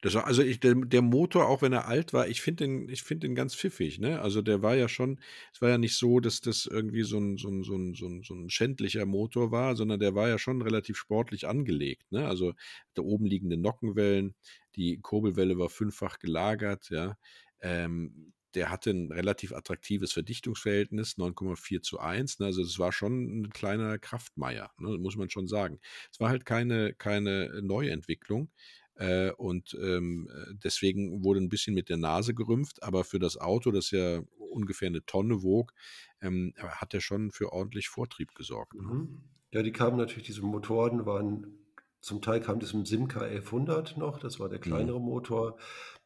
Das 0.00 0.14
war, 0.14 0.26
also 0.26 0.42
ich, 0.42 0.58
der, 0.58 0.74
der 0.74 1.02
Motor, 1.02 1.48
auch 1.48 1.62
wenn 1.62 1.72
er 1.74 1.86
alt 1.86 2.12
war, 2.12 2.26
ich 2.26 2.40
finde 2.40 2.64
den, 2.64 2.88
ich 2.88 3.02
finde 3.02 3.28
den 3.28 3.36
ganz 3.36 3.54
pfiffig, 3.54 4.00
ne? 4.00 4.20
Also 4.20 4.42
der 4.42 4.62
war 4.62 4.74
ja 4.74 4.88
schon, 4.88 5.20
es 5.52 5.60
war 5.60 5.68
ja 5.68 5.78
nicht 5.78 5.96
so, 5.96 6.18
dass 6.18 6.40
das 6.40 6.66
irgendwie 6.66 7.02
so 7.02 7.18
ein, 7.18 7.36
so 7.36 7.48
ein, 7.48 7.62
so 7.62 7.76
ein, 7.76 7.94
so 7.94 8.06
ein, 8.06 8.22
so 8.22 8.34
ein 8.34 8.50
schändlicher 8.50 9.06
Motor 9.06 9.52
war, 9.52 9.76
sondern 9.76 10.00
der 10.00 10.14
war 10.16 10.28
ja 10.28 10.38
schon 10.38 10.62
relativ 10.62 10.96
sportlich 10.96 11.46
angelegt, 11.46 12.10
ne? 12.10 12.26
Also 12.26 12.54
da 12.94 13.02
oben 13.02 13.26
liegende 13.26 13.58
Nockenwellen, 13.58 14.34
die 14.76 14.98
Kurbelwelle 14.98 15.58
war 15.58 15.68
fünffach 15.68 16.18
gelagert, 16.18 16.88
ja. 16.90 17.16
Ähm, 17.60 18.32
der 18.54 18.70
hatte 18.70 18.90
ein 18.90 19.10
relativ 19.12 19.52
attraktives 19.52 20.12
Verdichtungsverhältnis, 20.12 21.16
9,4 21.18 21.82
zu 21.82 21.98
1. 22.00 22.38
Ne? 22.38 22.46
Also 22.46 22.62
es 22.62 22.78
war 22.78 22.92
schon 22.92 23.40
ein 23.42 23.50
kleiner 23.50 23.98
Kraftmeier, 23.98 24.70
ne? 24.78 24.98
muss 24.98 25.16
man 25.16 25.30
schon 25.30 25.48
sagen. 25.48 25.80
Es 26.12 26.20
war 26.20 26.28
halt 26.28 26.44
keine, 26.44 26.94
keine 26.94 27.60
Neuentwicklung. 27.62 28.50
Äh, 28.94 29.30
und 29.32 29.76
ähm, 29.80 30.28
deswegen 30.62 31.24
wurde 31.24 31.40
ein 31.40 31.48
bisschen 31.48 31.74
mit 31.74 31.88
der 31.88 31.96
Nase 31.96 32.34
gerümpft, 32.34 32.82
aber 32.82 33.04
für 33.04 33.18
das 33.18 33.38
Auto, 33.38 33.70
das 33.70 33.90
ja 33.90 34.22
ungefähr 34.38 34.88
eine 34.88 35.04
Tonne 35.06 35.42
wog, 35.42 35.72
ähm, 36.20 36.52
hat 36.58 36.92
er 36.94 37.00
schon 37.00 37.30
für 37.30 37.52
ordentlich 37.52 37.88
Vortrieb 37.88 38.34
gesorgt. 38.34 38.82
Ne? 38.82 38.94
Mhm. 38.94 39.22
Ja, 39.52 39.62
die 39.62 39.72
kamen 39.72 39.96
natürlich, 39.96 40.26
diese 40.26 40.42
Motoren 40.42 41.04
waren, 41.06 41.58
zum 42.00 42.20
Teil 42.20 42.40
kam 42.40 42.58
das 42.58 42.72
im 42.72 42.84
Simca 42.84 43.20
1100 43.20 43.96
noch, 43.96 44.18
das 44.18 44.40
war 44.40 44.48
der 44.48 44.58
Mhm. 44.58 44.62
kleinere 44.62 45.00
Motor. 45.00 45.56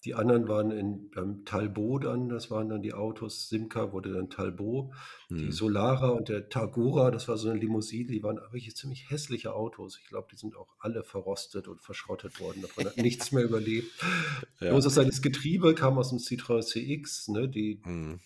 Die 0.04 0.14
anderen 0.14 0.46
waren 0.46 0.70
in 0.70 1.10
beim 1.10 1.44
Talbot 1.44 2.04
dann, 2.04 2.28
das 2.28 2.50
waren 2.50 2.68
dann 2.68 2.82
die 2.82 2.92
Autos. 2.94 3.48
Simca 3.48 3.92
wurde 3.92 4.12
dann 4.12 4.30
Talbot. 4.30 4.92
Die 5.30 5.46
Hm. 5.46 5.52
Solara 5.52 6.10
und 6.10 6.28
der 6.28 6.48
Tagora, 6.48 7.10
das 7.10 7.26
war 7.26 7.36
so 7.38 7.48
eine 7.48 7.58
Limousine, 7.58 8.12
die 8.12 8.22
waren 8.22 8.36
wirklich 8.36 8.76
ziemlich 8.76 9.10
hässliche 9.10 9.52
Autos. 9.54 9.98
Ich 10.00 10.08
glaube, 10.08 10.28
die 10.30 10.36
sind 10.36 10.54
auch 10.56 10.68
alle 10.78 11.02
verrostet 11.02 11.66
und 11.66 11.80
verschrottet 11.82 12.38
worden. 12.40 12.62
Davon 12.62 12.84
hat 12.84 12.96
nichts 12.96 13.32
mehr 13.32 13.42
überlebt. 13.44 13.90
Ja. 14.60 14.70
Bloß 14.70 14.84
das 14.84 14.94
das 14.94 15.22
Getriebe 15.22 15.74
kam 15.74 15.98
aus 15.98 16.10
dem 16.10 16.18
Citroën 16.18 16.62
CX, 16.62 17.28
ne? 17.28 17.48
Die 17.48 17.80
Hm. 17.82 18.20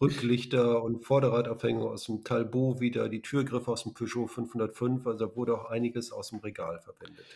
Rücklichter 0.00 0.82
und 0.82 1.04
Vorderradaufhängung 1.04 1.88
aus 1.88 2.04
dem 2.06 2.24
Talbot 2.24 2.80
wieder, 2.80 3.08
die 3.08 3.22
Türgriffe 3.22 3.70
aus 3.70 3.84
dem 3.84 3.94
Peugeot 3.94 4.26
505. 4.26 5.06
Also 5.06 5.26
da 5.26 5.36
wurde 5.36 5.54
auch 5.58 5.66
einiges 5.66 6.10
aus 6.12 6.30
dem 6.30 6.40
Regal 6.40 6.80
verwendet. 6.80 7.26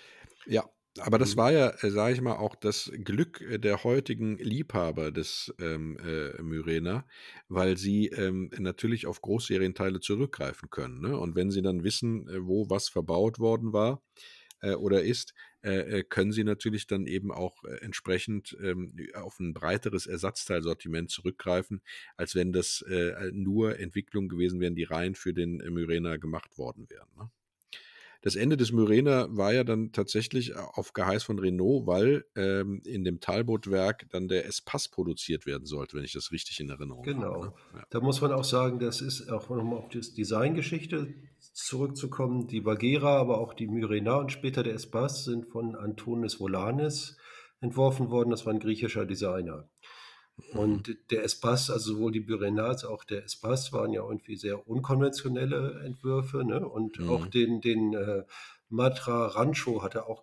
Ja, 0.46 0.68
aber 0.98 1.18
das 1.18 1.36
Mhm. 1.36 1.36
war 1.36 1.52
ja, 1.52 1.70
äh, 1.82 1.90
sage 1.90 2.14
ich 2.14 2.20
mal, 2.20 2.36
auch 2.36 2.54
das 2.56 2.90
Glück 3.04 3.40
äh, 3.42 3.58
der 3.58 3.84
heutigen 3.84 4.36
Liebhaber 4.38 5.12
des 5.12 5.54
ähm, 5.60 5.96
äh, 5.98 6.42
Myrena, 6.42 7.06
weil 7.48 7.76
sie 7.76 8.08
ähm, 8.08 8.50
natürlich 8.58 9.06
auf 9.06 9.20
Großserienteile 9.22 10.00
zurückgreifen 10.00 10.68
können. 10.70 11.00
Ne? 11.00 11.16
Und 11.16 11.36
wenn 11.36 11.50
sie 11.50 11.62
dann 11.62 11.84
wissen, 11.84 12.28
äh, 12.28 12.44
wo 12.46 12.68
was 12.70 12.88
verbaut 12.88 13.38
worden 13.38 13.72
war 13.72 14.02
äh, 14.62 14.74
oder 14.74 15.02
ist, 15.02 15.34
äh, 15.62 16.02
können 16.02 16.32
sie 16.32 16.44
natürlich 16.44 16.86
dann 16.86 17.06
eben 17.06 17.30
auch 17.32 17.64
entsprechend 17.64 18.56
ähm, 18.62 18.96
auf 19.14 19.38
ein 19.40 19.54
breiteres 19.54 20.06
Ersatzteilsortiment 20.06 21.10
zurückgreifen, 21.10 21.82
als 22.16 22.34
wenn 22.34 22.52
das 22.52 22.84
nur 23.32 23.78
Entwicklungen 23.78 24.28
gewesen 24.28 24.60
wären, 24.60 24.74
die 24.74 24.84
rein 24.84 25.14
für 25.14 25.34
den 25.34 25.58
Myrena 25.58 26.16
gemacht 26.16 26.56
worden 26.58 26.88
wären. 26.88 27.08
Ne? 27.16 27.30
Das 28.22 28.36
Ende 28.36 28.56
des 28.56 28.72
Myrena 28.72 29.28
war 29.30 29.52
ja 29.52 29.64
dann 29.64 29.92
tatsächlich 29.92 30.54
auf 30.56 30.92
Geheiß 30.92 31.22
von 31.24 31.38
Renault, 31.38 31.86
weil 31.86 32.24
ähm, 32.36 32.82
in 32.84 33.02
dem 33.04 33.20
Talbot-Werk 33.20 34.08
dann 34.10 34.28
der 34.28 34.44
Espace 34.46 34.88
produziert 34.88 35.46
werden 35.46 35.64
sollte, 35.64 35.96
wenn 35.96 36.04
ich 36.04 36.12
das 36.12 36.30
richtig 36.30 36.60
in 36.60 36.68
Erinnerung 36.68 37.06
habe. 37.06 37.14
Genau. 37.14 37.44
Ne? 37.44 37.52
Ja. 37.74 37.84
Da 37.88 38.00
muss 38.00 38.20
man 38.20 38.32
auch 38.32 38.44
sagen, 38.44 38.78
das 38.78 39.00
ist 39.00 39.30
auch 39.30 39.48
nochmal 39.48 39.78
auf 39.78 39.88
die 39.88 40.00
Designgeschichte 40.00 41.14
zurückzukommen. 41.54 42.46
Die 42.46 42.60
Bagheera, 42.60 43.18
aber 43.18 43.38
auch 43.38 43.54
die 43.54 43.68
Myrena 43.68 44.16
und 44.16 44.32
später 44.32 44.62
der 44.62 44.74
Espace 44.74 45.24
sind 45.24 45.46
von 45.46 45.74
Antonis 45.74 46.40
Volanis 46.40 47.16
entworfen 47.60 48.10
worden. 48.10 48.30
Das 48.30 48.46
war 48.46 48.52
ein 48.52 48.60
griechischer 48.60 49.06
Designer. 49.06 49.68
Mhm. 50.52 50.58
Und 50.58 50.96
der 51.10 51.24
Espace, 51.24 51.70
also 51.70 51.94
sowohl 51.94 52.12
die 52.12 52.20
Myrena 52.20 52.66
als 52.66 52.84
auch 52.84 53.04
der 53.04 53.24
Espace 53.24 53.72
waren 53.72 53.92
ja 53.92 54.02
irgendwie 54.02 54.36
sehr 54.36 54.68
unkonventionelle 54.68 55.82
Entwürfe. 55.84 56.44
Ne? 56.44 56.66
Und 56.66 56.98
Mhm. 56.98 57.10
auch 57.10 57.26
den, 57.26 57.60
den 57.60 57.94
äh, 57.94 58.24
Matra 58.68 59.26
Rancho 59.26 59.82
hat 59.82 59.94
er 59.94 60.06
auch 60.08 60.22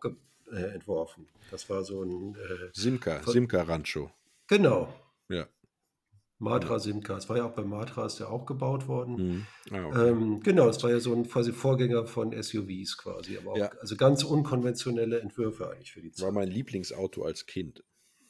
äh, 0.51 0.55
entworfen. 0.73 1.27
Das 1.51 1.69
war 1.69 1.83
so 1.83 2.03
ein. 2.03 2.35
Äh, 2.35 2.69
Simca, 2.73 3.19
von- 3.19 3.33
Simca 3.33 3.61
Rancho. 3.63 4.11
genau. 4.47 4.93
Ja. 5.29 5.45
Matra 6.39 6.77
Simca. 6.79 7.15
Das 7.15 7.27
war 7.29 7.37
ja 7.37 7.45
auch 7.45 7.53
bei 7.55 7.63
Matra 7.63 8.05
ist 8.05 8.19
der 8.19 8.29
auch 8.29 8.45
gebaut 8.45 8.87
worden. 8.87 9.15
Mhm. 9.15 9.45
Ah, 9.75 9.85
okay. 9.87 10.09
Ähm, 10.09 10.39
genau, 10.43 10.67
das 10.67 10.81
war 10.83 10.91
ja 10.91 10.99
so 10.99 11.13
ein 11.13 11.27
quasi 11.27 11.51
Vorgänger 11.51 12.05
von 12.05 12.31
SUVs 12.31 12.95
quasi, 12.97 13.37
aber 13.37 13.53
auch 13.53 13.57
Ja. 13.57 13.71
also 13.81 13.95
ganz 13.95 14.23
unkonventionelle 14.23 15.19
Entwürfe 15.19 15.69
eigentlich 15.71 15.91
für 15.91 16.01
die 16.01 16.11
War 16.11 16.27
Zeit. 16.27 16.33
mein 16.33 16.47
Lieblingsauto 16.49 17.23
als 17.23 17.47
Kind. 17.47 17.83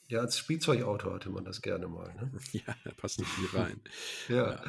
Ja, 0.10 0.22
als 0.22 0.38
Spielzeugauto 0.38 1.12
hatte 1.14 1.30
man 1.30 1.44
das 1.44 1.62
gerne 1.62 1.88
mal. 1.88 2.14
Ne? 2.16 2.32
Ja, 2.54 2.76
da 2.86 2.92
passt 2.92 3.20
nicht 3.20 3.30
viel 3.30 3.60
rein. 3.60 3.82
Ja, 4.30 4.64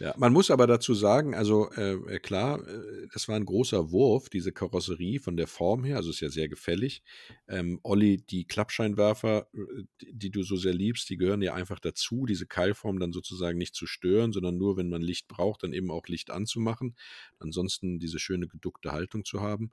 Ja, 0.00 0.14
man 0.16 0.32
muss 0.32 0.50
aber 0.50 0.66
dazu 0.66 0.94
sagen, 0.94 1.34
also 1.34 1.70
äh, 1.72 2.18
klar, 2.18 2.66
äh, 2.66 3.06
das 3.12 3.28
war 3.28 3.36
ein 3.36 3.44
großer 3.44 3.92
Wurf, 3.92 4.28
diese 4.28 4.50
Karosserie 4.50 5.20
von 5.20 5.36
der 5.36 5.46
Form 5.46 5.84
her, 5.84 5.96
also 5.96 6.10
ist 6.10 6.20
ja 6.20 6.28
sehr 6.28 6.48
gefällig. 6.48 7.02
Ähm, 7.46 7.78
Olli, 7.84 8.18
die 8.18 8.46
Klappscheinwerfer, 8.46 9.46
äh, 9.52 9.84
die, 10.00 10.18
die 10.18 10.30
du 10.30 10.42
so 10.42 10.56
sehr 10.56 10.74
liebst, 10.74 11.08
die 11.08 11.16
gehören 11.16 11.42
ja 11.42 11.54
einfach 11.54 11.78
dazu, 11.78 12.26
diese 12.26 12.46
Keilform 12.46 12.98
dann 12.98 13.12
sozusagen 13.12 13.58
nicht 13.58 13.76
zu 13.76 13.86
stören, 13.86 14.32
sondern 14.32 14.58
nur, 14.58 14.76
wenn 14.76 14.88
man 14.88 15.02
Licht 15.02 15.28
braucht, 15.28 15.62
dann 15.62 15.72
eben 15.72 15.90
auch 15.92 16.08
Licht 16.08 16.30
anzumachen. 16.30 16.96
Ansonsten 17.38 18.00
diese 18.00 18.18
schöne 18.18 18.48
geduckte 18.48 18.90
Haltung 18.90 19.24
zu 19.24 19.40
haben. 19.40 19.70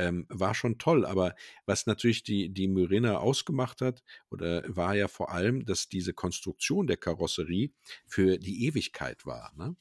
Ähm, 0.00 0.24
war 0.30 0.54
schon 0.54 0.78
toll, 0.78 1.04
aber 1.04 1.34
was 1.66 1.86
natürlich 1.86 2.22
die, 2.22 2.48
die 2.48 2.68
Myrena 2.68 3.18
ausgemacht 3.18 3.82
hat, 3.82 4.02
oder 4.30 4.64
war 4.66 4.94
ja 4.94 5.08
vor 5.08 5.30
allem, 5.30 5.66
dass 5.66 5.90
diese 5.90 6.14
Konstruktion 6.14 6.86
der 6.86 6.96
Karosserie 6.96 7.70
für 8.06 8.38
die 8.38 8.64
Ewigkeit 8.64 9.26
war. 9.26 9.52
Ne? 9.56 9.76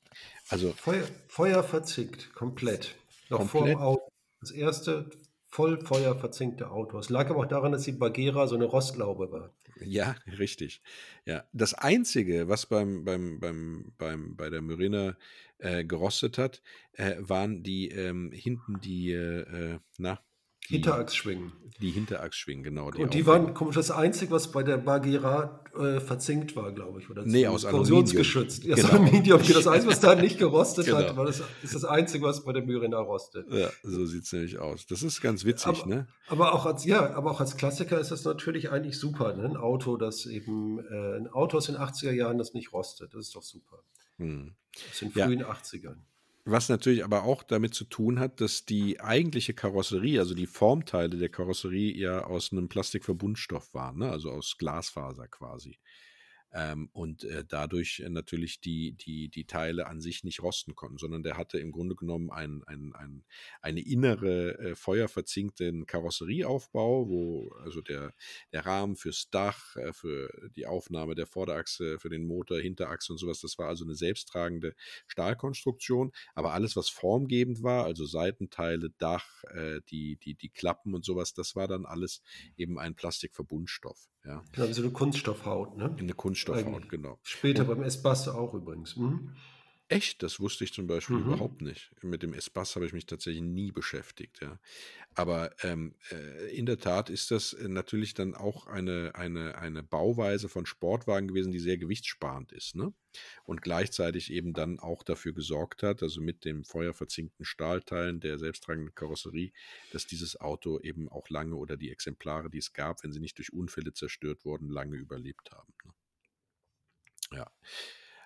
Also 0.50 0.74
Feuer, 0.74 1.08
Feuer 1.30 1.64
verzickt, 1.64 2.34
komplett. 2.34 2.96
Noch 3.30 3.48
vor 3.48 3.62
Komplett? 3.62 3.78
dem 3.78 3.82
Auto. 3.82 4.10
Das 4.42 4.52
erste 4.52 5.10
voll 5.48 5.80
Feuer 5.86 6.16
verzinkte 6.16 6.70
Auto. 6.70 7.00
Es 7.00 7.10
lag 7.10 7.30
aber 7.30 7.40
auch 7.40 7.46
daran, 7.46 7.72
dass 7.72 7.84
die 7.84 7.94
Bagheera 7.94 8.48
so 8.48 8.56
eine 8.56 8.66
Rostlaube 8.66 9.32
war. 9.32 9.54
Ja, 9.82 10.16
richtig. 10.38 10.82
Ja, 11.26 11.46
das 11.54 11.74
Einzige, 11.74 12.50
was 12.50 12.66
beim, 12.66 13.06
beim, 13.06 13.40
beim, 13.40 13.94
beim, 13.98 14.36
bei 14.36 14.50
der 14.50 14.62
Myrena 14.62 15.18
äh, 15.60 15.86
gerostet 15.86 16.38
hat, 16.38 16.62
äh, 16.94 17.16
waren 17.20 17.64
die 17.64 17.90
ähm, 17.90 18.32
hinten 18.34 18.82
die, 18.82 19.12
äh, 19.12 19.80
na, 19.98 20.20
die, 20.70 20.76
Hinterachsschwingen. 20.76 21.52
die 21.82 21.90
Hinterachsschwingen, 21.92 22.64
genau. 22.64 22.88
Und 22.88 23.14
die 23.14 23.26
waren 23.26 23.54
komisch 23.54 23.76
das 23.76 23.92
Einzige, 23.92 24.32
was 24.32 24.52
bei 24.52 24.64
der 24.64 24.78
Bagheera 24.78 25.64
äh, 25.78 26.00
verzinkt 26.00 26.56
war, 26.56 26.72
glaube 26.72 27.00
ich. 27.02 27.10
Oder 27.10 27.24
Nee, 27.26 27.48
aus 27.48 27.66
korrosionsgeschützt. 27.66 28.64
Aluminium. 28.64 28.78
Ja, 28.78 28.90
Genau. 28.90 29.04
Aluminium. 29.06 29.42
Das 29.54 29.68
Einzige, 29.68 29.92
was 29.92 30.00
da 30.00 30.16
nicht 30.16 30.38
gerostet 30.40 30.86
Genau. 30.86 30.98
hat, 30.98 31.16
war 31.18 31.26
das, 31.26 31.42
ist 31.64 31.76
das 31.76 31.86
Einzige, 31.86 32.26
was 32.26 32.44
bei 32.44 32.54
der 32.54 32.64
Myrena 32.64 33.00
rostet. 33.00 33.52
Ja, 33.52 33.70
so 33.84 34.06
sieht 34.06 34.24
es 34.24 34.32
nämlich 34.34 34.60
aus. 34.60 34.86
Das 34.88 35.04
ist 35.04 35.22
ganz 35.22 35.46
witzig, 35.46 35.68
Aber, 35.82 35.86
ne? 35.88 36.08
aber, 36.28 36.54
auch 36.54 36.66
als, 36.66 36.86
ja, 36.86 37.14
aber 37.16 37.32
auch 37.32 37.40
als 37.40 37.58
Klassiker 37.58 38.00
ist 38.00 38.12
das 38.12 38.24
natürlich 38.26 38.72
eigentlich 38.72 38.98
super. 39.00 39.34
Ne? 39.36 39.44
Ein 39.46 39.58
Auto, 39.58 39.98
das 39.98 40.26
eben, 40.26 40.80
äh, 40.80 41.18
ein 41.18 41.28
Auto 41.28 41.58
aus 41.58 41.66
den 41.68 41.78
80er 41.78 42.12
Jahren, 42.12 42.38
das 42.38 42.54
nicht 42.54 42.74
rostet. 42.74 43.14
Das 43.14 43.28
ist 43.28 43.36
doch 43.36 43.44
super. 43.44 43.80
Hm. 44.18 44.54
Aus 44.92 45.00
den 45.00 45.12
Ja. 45.16 45.26
frühen 45.26 45.44
80ern. 45.44 45.98
Was 46.46 46.70
natürlich 46.70 47.04
aber 47.04 47.24
auch 47.24 47.44
damit 47.44 47.74
zu 47.74 47.86
tun 47.86 48.20
hat, 48.20 48.42
dass 48.42 48.66
die 48.66 49.02
eigentliche 49.02 49.54
Karosserie, 49.54 50.20
also 50.20 50.34
die 50.34 50.48
Formteile 50.48 51.18
der 51.18 51.30
Karosserie 51.30 51.96
ja 51.96 52.24
aus 52.24 52.52
einem 52.52 52.70
Plastikverbundstoff 52.70 53.74
waren, 53.74 54.00
ne? 54.00 54.10
also 54.10 54.32
aus 54.32 54.58
Glasfaser 54.58 55.28
quasi. 55.28 55.80
Ähm, 56.52 56.90
und 56.94 57.24
äh, 57.24 57.44
dadurch 57.48 58.00
äh, 58.00 58.10
natürlich 58.10 58.60
die, 58.60 58.94
die, 58.94 59.30
die 59.30 59.46
Teile 59.46 59.88
an 59.88 60.02
sich 60.02 60.24
nicht 60.24 60.42
rosten 60.42 60.76
konnten, 60.76 60.98
sondern 60.98 61.22
der 61.22 61.38
hatte 61.38 61.60
im 61.60 61.72
Grunde 61.72 61.96
genommen 61.96 62.32
ein, 62.32 62.64
ein, 62.66 62.94
ein, 62.96 63.24
eine 63.62 63.82
innere 63.82 64.58
äh, 64.58 64.76
feuerverzinkten 64.76 65.86
Karosserieaufbau, 65.86 67.08
wo 67.08 67.52
also 67.64 67.82
der, 67.82 68.14
der 68.52 68.66
Rahmen 68.66 68.96
fürs 68.96 69.30
Dach, 69.30 69.76
äh, 69.76 69.94
für 69.94 70.30
die 70.56 70.66
Aufnahme 70.66 71.14
der 71.14 71.28
Vorderachse, 71.28 72.00
für 72.00 72.10
den 72.10 72.26
Motor, 72.26 72.60
Hinterachse 72.60 73.14
und 73.14 73.20
sowas, 73.20 73.42
das 73.42 73.60
war 73.60 73.68
also 73.68 73.84
eine 73.84 73.96
selbsttragende 73.96 74.74
Stahlkonstruktion, 75.08 76.12
aber 76.34 76.54
alles, 76.54 76.76
was 76.76 76.90
formgebend 76.90 77.62
war, 77.62 77.86
also 77.86 78.06
Seitenteile, 78.06 78.90
Dach, 78.98 79.44
äh, 79.54 79.82
die, 79.90 80.18
die, 80.18 80.34
die 80.34 80.50
Klappen 80.50 80.96
und 80.96 81.06
sowas, 81.06 81.34
das 81.34 81.56
war 81.56 81.68
dann 81.68 81.86
alles 81.86 82.24
eben 82.58 82.80
ein 82.80 82.96
Plastikverbundstoff, 82.96 84.10
ja. 84.26 84.44
Genau, 84.52 84.68
wie 84.68 84.74
so 84.74 84.82
eine 84.82 84.92
Kunststoffhaut. 84.92 85.78
Ne? 85.78 85.86
In 85.98 86.06
eine 86.06 86.14
Kunststoffhaut, 86.14 86.39
Eigentlich. 86.48 86.90
genau. 86.90 87.20
Später 87.24 87.66
beim 87.66 87.84
Espace 87.84 88.28
auch 88.30 88.54
übrigens. 88.54 88.96
Mhm. 88.96 89.36
Echt? 89.92 90.22
Das 90.22 90.40
wusste 90.40 90.64
ich 90.66 90.72
zum 90.72 90.86
Beispiel 90.86 91.16
Mhm. 91.18 91.24
überhaupt 91.24 91.62
nicht. 91.64 91.92
Mit 92.04 92.22
dem 92.22 92.36
Espace 92.36 92.76
habe 92.76 92.86
ich 92.86 92.94
mich 92.94 93.08
tatsächlich 93.08 93.42
nie 93.42 93.72
beschäftigt, 93.72 94.40
ja. 94.40 94.60
Aber 95.16 95.52
ähm, 95.64 95.96
äh, 96.12 96.56
in 96.56 96.68
der 96.68 96.78
Tat 96.78 97.10
ist 97.10 97.32
das 97.32 97.54
äh, 97.54 97.68
natürlich 97.68 98.14
dann 98.14 98.36
auch 98.36 98.68
eine, 98.68 99.16
eine, 99.16 99.58
eine 99.58 99.82
Bauweise 99.82 100.48
von 100.48 100.68
Sportwagen 100.68 101.28
gewesen, 101.28 101.52
die 101.52 101.58
sehr 101.60 101.80
gewichtssparend 101.80 102.52
ist, 102.52 102.76
ne? 102.76 102.94
Und 103.46 103.64
gleichzeitig 103.64 104.32
eben 104.32 104.54
dann 104.54 104.80
auch 104.80 105.02
dafür 105.02 105.34
gesorgt 105.34 105.82
hat, 105.82 106.04
also 106.04 106.22
mit 106.22 106.46
dem 106.46 106.64
feuerverzinkten 106.66 107.44
Stahlteilen 107.44 108.20
der 108.20 108.38
selbsttragenden 108.38 108.94
Karosserie, 108.94 109.52
dass 109.92 110.06
dieses 110.06 110.40
Auto 110.40 110.80
eben 110.82 111.10
auch 111.10 111.30
lange 111.30 111.56
oder 111.56 111.78
die 111.78 111.90
Exemplare, 111.90 112.52
die 112.52 112.60
es 112.60 112.74
gab, 112.74 113.04
wenn 113.04 113.12
sie 113.12 113.20
nicht 113.20 113.40
durch 113.40 113.52
Unfälle 113.54 113.92
zerstört 113.94 114.46
wurden, 114.46 114.70
lange 114.70 114.98
überlebt 114.98 115.50
haben. 115.52 115.74
Ne? 115.84 115.94
Ja. 117.34 117.52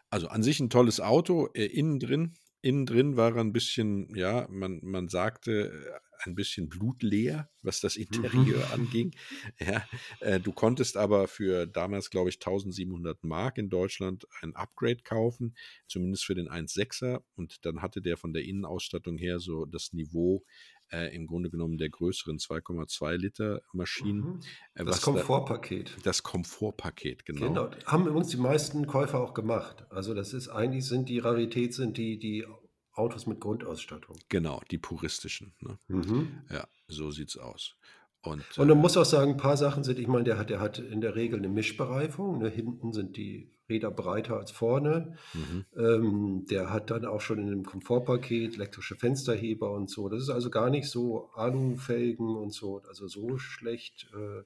Also 0.10 0.28
an 0.28 0.44
sich 0.44 0.60
ein 0.60 0.70
tolles 0.70 1.00
Auto, 1.00 1.50
äh, 1.54 1.66
innen 1.66 2.00
drin. 2.00 2.34
Innen 2.62 2.86
drin 2.86 3.18
war 3.18 3.36
er 3.36 3.42
ein 3.42 3.52
bisschen, 3.52 4.16
ja, 4.16 4.48
man, 4.50 4.80
man 4.84 5.10
sagte, 5.10 5.72
äh, 5.72 6.00
ein 6.26 6.36
bisschen 6.36 6.70
blutleer, 6.70 7.50
was 7.62 7.82
das 7.82 7.96
Interieur 7.96 8.64
anging. 8.74 9.14
Ja, 9.60 9.86
äh, 10.20 10.40
du 10.40 10.52
konntest 10.52 10.98
aber 10.98 11.28
für 11.28 11.66
damals, 11.66 12.10
glaube 12.10 12.30
ich, 12.30 12.36
1700 12.36 13.24
Mark 13.24 13.58
in 13.58 13.70
Deutschland 13.70 14.26
ein 14.42 14.56
Upgrade 14.56 15.04
kaufen, 15.04 15.56
zumindest 15.88 16.26
für 16.26 16.36
den 16.36 16.50
1.6er. 16.50 17.24
Und 17.36 17.66
dann 17.66 17.82
hatte 17.82 18.02
der 18.02 18.18
von 18.18 18.34
der 18.34 18.44
Innenausstattung 18.44 19.18
her 19.18 19.40
so 19.40 19.66
das 19.66 19.94
Niveau 19.94 20.44
äh, 20.92 21.14
im 21.16 21.28
Grunde 21.28 21.50
genommen 21.50 21.78
der 21.78 21.90
größeren 21.90 22.38
2,2 22.38 23.16
Liter 23.16 23.62
Maschinen. 23.74 24.20
Mhm. 24.20 24.40
äh, 24.76 24.86
Das 24.86 24.88
was 24.88 25.02
da- 25.02 25.12
Komfortpaket. 25.12 25.98
Das 26.04 26.24
Komfortpaket, 26.24 27.26
genau. 27.26 27.48
Genau. 27.48 27.70
Haben 27.86 28.08
übrigens 28.08 28.30
die 28.30 28.38
meisten 28.38 28.86
Käufer 28.88 29.20
auch 29.20 29.34
gemacht. 29.34 29.86
Also 29.90 30.14
das 30.14 30.34
ist 30.34 30.50
eigentlich 30.50 30.86
sind 30.86 31.10
die 31.10 31.20
Rarität 31.20 31.74
sind 31.74 31.98
die, 31.98 32.18
die 32.20 32.46
Autos 32.94 33.26
mit 33.26 33.40
Grundausstattung. 33.40 34.18
Genau, 34.30 34.62
die 34.70 34.78
puristischen. 34.78 35.56
Ne? 35.62 35.80
Mhm. 35.88 36.44
Ja, 36.52 36.68
so 36.88 37.10
sieht's 37.10 37.38
aus. 37.38 37.76
Und, 38.24 38.58
und 38.58 38.68
man 38.70 38.78
äh, 38.78 38.82
muss 38.82 38.96
auch 38.96 39.06
sagen, 39.06 39.32
ein 39.32 39.38
paar 39.38 39.58
Sachen 39.58 39.84
sind, 39.84 40.00
ich 40.00 40.08
meine, 40.08 40.24
der 40.24 40.38
hat, 40.38 40.50
der 40.50 40.62
hat 40.62 40.80
in 40.80 41.02
der 41.02 41.16
Regel 41.16 41.40
eine 41.40 41.50
Mischbereifung. 41.50 42.40
Ne? 42.40 42.50
Hinten 42.50 42.94
sind 42.94 43.18
die 43.18 43.52
Räder 43.70 43.92
breiter 43.92 44.38
als 44.38 44.52
vorne. 44.52 45.18
Mhm. 45.34 45.66
Ähm, 45.76 46.46
der 46.50 46.72
hat 46.72 46.90
dann 46.90 47.06
auch 47.06 47.20
schon 47.20 47.40
in 47.40 47.48
dem 47.48 47.66
Komfortpaket 47.66 48.56
elektrische 48.56 48.96
Fensterheber 48.96 49.72
und 49.72 49.90
so. 49.90 50.08
Das 50.08 50.22
ist 50.22 50.30
also 50.30 50.50
gar 50.50 50.70
nicht 50.70 50.88
so 50.88 51.32
Alufelgen 51.34 52.36
und 52.36 52.54
so. 52.54 52.82
Also 52.88 53.08
so 53.08 53.38
schlecht 53.38 54.10
äh, 54.14 54.44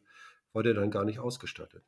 war 0.53 0.63
der 0.63 0.73
dann 0.73 0.89
gar 0.89 1.05
nicht 1.05 1.19
ausgestattet. 1.19 1.83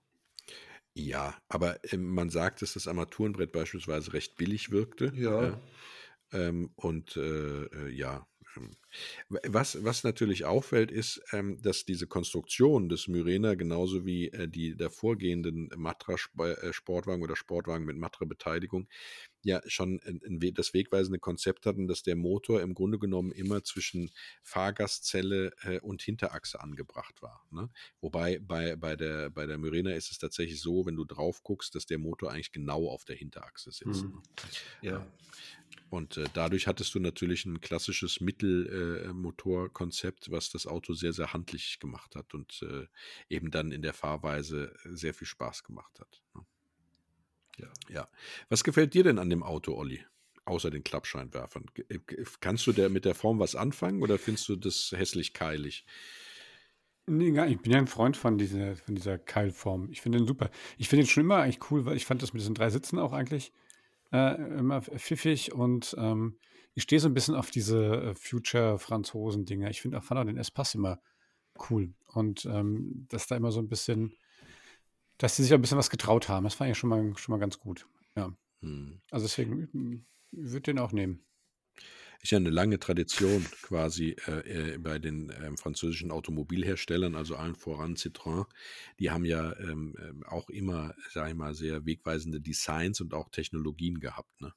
Ja, 0.93 1.35
aber 1.47 1.83
äh, 1.91 1.97
man 1.97 2.29
sagt, 2.29 2.61
dass 2.61 2.73
das 2.73 2.87
Armaturenbrett 2.87 3.51
beispielsweise 3.51 4.13
recht 4.13 4.37
billig 4.37 4.69
wirkte. 4.69 5.11
Ja. 5.15 5.59
Ähm, 6.31 6.69
und 6.75 7.17
äh, 7.17 7.63
äh 7.63 7.89
ja, 7.89 8.17
ähm, 8.17 8.38
was, 9.29 9.83
was 9.83 10.03
natürlich 10.03 10.45
auffällt, 10.45 10.91
ist, 10.91 11.21
ähm, 11.31 11.61
dass 11.61 11.85
diese 11.85 12.07
Konstruktion 12.07 12.89
des 12.89 13.07
Myrena 13.07 13.55
genauso 13.55 14.05
wie 14.05 14.29
äh, 14.29 14.47
die 14.47 14.75
davorgehenden 14.75 15.69
Matra-Sportwagen 15.75 17.21
äh, 17.21 17.23
oder 17.23 17.35
Sportwagen 17.35 17.85
mit 17.85 17.97
Matra-Beteiligung 17.97 18.87
ja 19.43 19.61
schon 19.67 20.01
ein, 20.05 20.21
ein, 20.25 20.53
das 20.53 20.73
wegweisende 20.73 21.19
Konzept 21.19 21.65
hatten, 21.65 21.87
dass 21.87 22.03
der 22.03 22.15
Motor 22.15 22.61
im 22.61 22.73
Grunde 22.73 22.99
genommen 22.99 23.31
immer 23.31 23.63
zwischen 23.63 24.11
Fahrgastzelle 24.43 25.53
äh, 25.61 25.79
und 25.79 26.01
Hinterachse 26.01 26.61
angebracht 26.61 27.21
war. 27.21 27.45
Ne? 27.51 27.69
Wobei 28.01 28.39
bei, 28.39 28.75
bei, 28.75 28.95
der, 28.95 29.29
bei 29.29 29.45
der 29.45 29.57
Myrena 29.57 29.91
ist 29.91 30.11
es 30.11 30.17
tatsächlich 30.17 30.61
so, 30.61 30.85
wenn 30.85 30.95
du 30.95 31.05
drauf 31.05 31.43
guckst, 31.43 31.75
dass 31.75 31.85
der 31.85 31.99
Motor 31.99 32.31
eigentlich 32.31 32.51
genau 32.51 32.89
auf 32.89 33.05
der 33.05 33.15
Hinterachse 33.15 33.71
sitzt. 33.71 34.03
Mhm. 34.03 34.21
Ja. 34.81 35.07
Und 35.89 36.17
äh, 36.17 36.25
dadurch 36.33 36.67
hattest 36.67 36.93
du 36.93 36.99
natürlich 36.99 37.45
ein 37.45 37.61
klassisches 37.61 38.21
Mittelmotorkonzept, 38.21 40.27
äh, 40.27 40.31
was 40.31 40.51
das 40.51 40.67
Auto 40.67 40.93
sehr, 40.93 41.13
sehr 41.13 41.33
handlich 41.33 41.79
gemacht 41.79 42.15
hat 42.15 42.33
und 42.33 42.61
äh, 42.61 42.85
eben 43.29 43.49
dann 43.49 43.71
in 43.71 43.81
der 43.81 43.93
Fahrweise 43.93 44.75
sehr 44.83 45.13
viel 45.13 45.27
Spaß 45.27 45.63
gemacht 45.63 45.99
hat. 45.99 46.21
Ne? 46.35 46.45
Ja. 47.59 47.67
ja. 47.89 48.07
Was 48.49 48.63
gefällt 48.63 48.93
dir 48.93 49.03
denn 49.03 49.19
an 49.19 49.29
dem 49.29 49.43
Auto, 49.43 49.73
Olli? 49.73 50.03
Außer 50.45 50.71
den 50.71 50.83
Klappscheinwerfern. 50.83 51.65
Äh, 51.89 51.99
kannst 52.39 52.65
du 52.65 52.71
der, 52.71 52.89
mit 52.89 53.05
der 53.05 53.15
Form 53.15 53.39
was 53.39 53.55
anfangen 53.55 54.01
oder 54.01 54.17
findest 54.17 54.49
du 54.49 54.55
das 54.55 54.93
hässlich 54.95 55.33
keilig? 55.33 55.85
Nee, 57.05 57.31
gar 57.31 57.45
nicht. 57.45 57.55
Ich 57.55 57.61
bin 57.61 57.71
ja 57.71 57.79
ein 57.79 57.87
Freund 57.87 58.17
von 58.17 58.37
dieser, 58.37 58.75
von 58.75 58.95
dieser 58.95 59.17
Keilform. 59.17 59.89
Ich 59.91 60.01
finde 60.01 60.19
den 60.19 60.27
super. 60.27 60.49
Ich 60.77 60.89
finde 60.89 61.03
den 61.03 61.09
schon 61.09 61.23
immer 61.23 61.37
eigentlich 61.37 61.71
cool, 61.71 61.85
weil 61.85 61.97
ich 61.97 62.05
fand 62.05 62.21
das 62.21 62.33
mit 62.33 62.41
diesen 62.41 62.55
drei 62.55 62.69
Sitzen 62.69 62.99
auch 62.99 63.13
eigentlich 63.13 63.51
äh, 64.11 64.35
immer 64.57 64.81
pfiffig 64.81 65.53
und 65.53 65.95
ähm, 65.97 66.37
ich 66.75 66.83
stehe 66.83 66.99
so 66.99 67.09
ein 67.09 67.13
bisschen 67.13 67.35
auf 67.35 67.51
diese 67.51 67.83
äh, 67.95 68.15
Future-Franzosen-Dinger. 68.15 69.69
Ich 69.69 69.81
finde 69.81 69.97
auch, 69.97 70.03
fand 70.03 70.19
auch 70.19 70.25
den 70.25 70.37
Espace 70.37 70.75
immer 70.75 70.99
cool 71.69 71.93
und 72.05 72.45
ähm, 72.45 73.05
dass 73.09 73.27
da 73.27 73.35
immer 73.35 73.51
so 73.51 73.59
ein 73.59 73.67
bisschen, 73.67 74.13
dass 75.19 75.35
sie 75.35 75.43
sich 75.43 75.53
ein 75.53 75.61
bisschen 75.61 75.77
was 75.77 75.91
getraut 75.91 76.27
haben. 76.29 76.45
Das 76.45 76.55
fand 76.55 76.71
ich 76.71 76.77
schon 76.77 76.89
mal, 76.89 77.13
schon 77.17 77.33
mal 77.33 77.39
ganz 77.39 77.59
gut. 77.59 77.85
Ja. 78.15 78.33
Hm. 78.61 78.99
Also 79.11 79.27
deswegen 79.27 80.05
würde 80.31 80.61
den 80.61 80.79
auch 80.79 80.91
nehmen 80.91 81.23
ist 82.21 82.31
ja 82.31 82.37
eine 82.37 82.49
lange 82.49 82.79
Tradition 82.79 83.45
quasi 83.61 84.15
äh, 84.27 84.73
äh, 84.73 84.77
bei 84.77 84.99
den 84.99 85.31
ähm, 85.41 85.57
französischen 85.57 86.11
Automobilherstellern, 86.11 87.15
also 87.15 87.35
allen 87.35 87.55
voran 87.55 87.95
Citroën. 87.95 88.45
Die 88.99 89.09
haben 89.09 89.25
ja 89.25 89.57
ähm, 89.59 89.95
ähm 89.99 90.23
auch 90.25 90.49
immer, 90.49 90.93
sage 91.11 91.29
ich 91.29 91.35
mal, 91.35 91.55
sehr 91.55 91.85
wegweisende 91.85 92.41
Designs 92.41 92.99
und 92.99 93.13
auch 93.13 93.29
Technologien 93.29 93.99
gehabt. 93.99 94.41
Ne? 94.41 94.53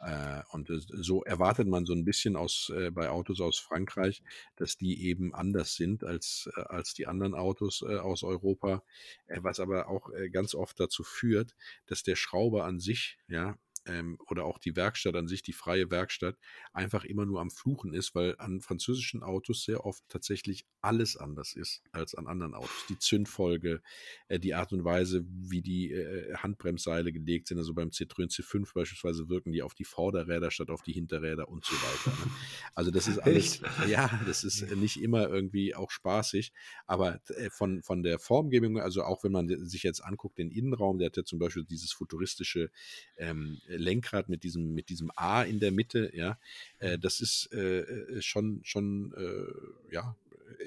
Äh, 0.00 0.42
und 0.52 0.68
so 0.68 1.24
erwartet 1.24 1.66
man 1.66 1.84
so 1.84 1.92
ein 1.92 2.04
bisschen 2.04 2.36
aus, 2.36 2.70
äh, 2.74 2.90
bei 2.90 3.10
Autos 3.10 3.40
aus 3.40 3.58
Frankreich, 3.58 4.22
dass 4.56 4.76
die 4.76 5.04
eben 5.06 5.34
anders 5.34 5.74
sind 5.74 6.04
als, 6.04 6.48
äh, 6.56 6.60
als 6.60 6.94
die 6.94 7.06
anderen 7.06 7.34
Autos 7.34 7.82
äh, 7.82 7.96
aus 7.96 8.22
Europa, 8.22 8.82
äh, 9.26 9.40
was 9.42 9.58
aber 9.58 9.88
auch 9.88 10.10
äh, 10.10 10.30
ganz 10.30 10.54
oft 10.54 10.78
dazu 10.78 11.02
führt, 11.02 11.54
dass 11.86 12.02
der 12.02 12.16
Schrauber 12.16 12.64
an 12.64 12.78
sich, 12.78 13.18
ja, 13.28 13.58
ähm, 13.88 14.18
oder 14.28 14.44
auch 14.44 14.58
die 14.58 14.76
Werkstatt 14.76 15.16
an 15.16 15.28
sich, 15.28 15.42
die 15.42 15.52
freie 15.52 15.90
Werkstatt, 15.90 16.36
einfach 16.72 17.04
immer 17.04 17.26
nur 17.26 17.40
am 17.40 17.50
Fluchen 17.50 17.92
ist, 17.92 18.14
weil 18.14 18.34
an 18.38 18.60
französischen 18.60 19.22
Autos 19.22 19.64
sehr 19.64 19.84
oft 19.84 20.04
tatsächlich 20.08 20.66
alles 20.80 21.16
anders 21.16 21.54
ist 21.54 21.82
als 21.92 22.14
an 22.14 22.26
anderen 22.26 22.54
Autos. 22.54 22.86
Die 22.88 22.98
Zündfolge, 22.98 23.82
äh, 24.28 24.38
die 24.38 24.54
Art 24.54 24.72
und 24.72 24.84
Weise, 24.84 25.24
wie 25.26 25.62
die 25.62 25.92
äh, 25.92 26.34
Handbremsseile 26.36 27.12
gelegt 27.12 27.48
sind, 27.48 27.58
also 27.58 27.74
beim 27.74 27.88
Citroën 27.90 28.30
C5 28.30 28.72
beispielsweise 28.74 29.28
wirken 29.28 29.52
die 29.52 29.62
auf 29.62 29.74
die 29.74 29.84
Vorderräder 29.84 30.50
statt 30.50 30.70
auf 30.70 30.82
die 30.82 30.92
Hinterräder 30.92 31.48
und 31.48 31.64
so 31.64 31.74
weiter. 31.74 32.24
Ne? 32.24 32.30
Also 32.74 32.90
das 32.90 33.08
ist 33.08 33.18
alles, 33.18 33.60
ja, 33.88 34.20
das 34.26 34.44
ist 34.44 34.70
nicht 34.76 35.00
immer 35.00 35.28
irgendwie 35.28 35.74
auch 35.74 35.90
spaßig, 35.90 36.52
aber 36.86 37.20
äh, 37.28 37.50
von, 37.50 37.82
von 37.82 38.02
der 38.02 38.18
Formgebung, 38.18 38.78
also 38.78 39.02
auch 39.02 39.24
wenn 39.24 39.32
man 39.32 39.48
sich 39.66 39.82
jetzt 39.82 40.04
anguckt, 40.04 40.38
den 40.38 40.50
Innenraum, 40.50 40.98
der 40.98 41.06
hat 41.06 41.16
ja 41.16 41.24
zum 41.24 41.38
Beispiel 41.38 41.64
dieses 41.64 41.92
futuristische 41.92 42.70
ähm, 43.16 43.60
Lenkrad 43.78 44.28
mit 44.28 44.42
diesem, 44.42 44.74
mit 44.74 44.88
diesem 44.88 45.10
A 45.16 45.42
in 45.42 45.60
der 45.60 45.72
Mitte, 45.72 46.10
ja, 46.14 46.38
äh, 46.78 46.98
das 46.98 47.20
ist 47.20 47.52
äh, 47.52 47.80
äh, 47.80 48.22
schon, 48.22 48.60
schon, 48.64 49.12
äh, 49.16 49.94
ja, 49.94 50.16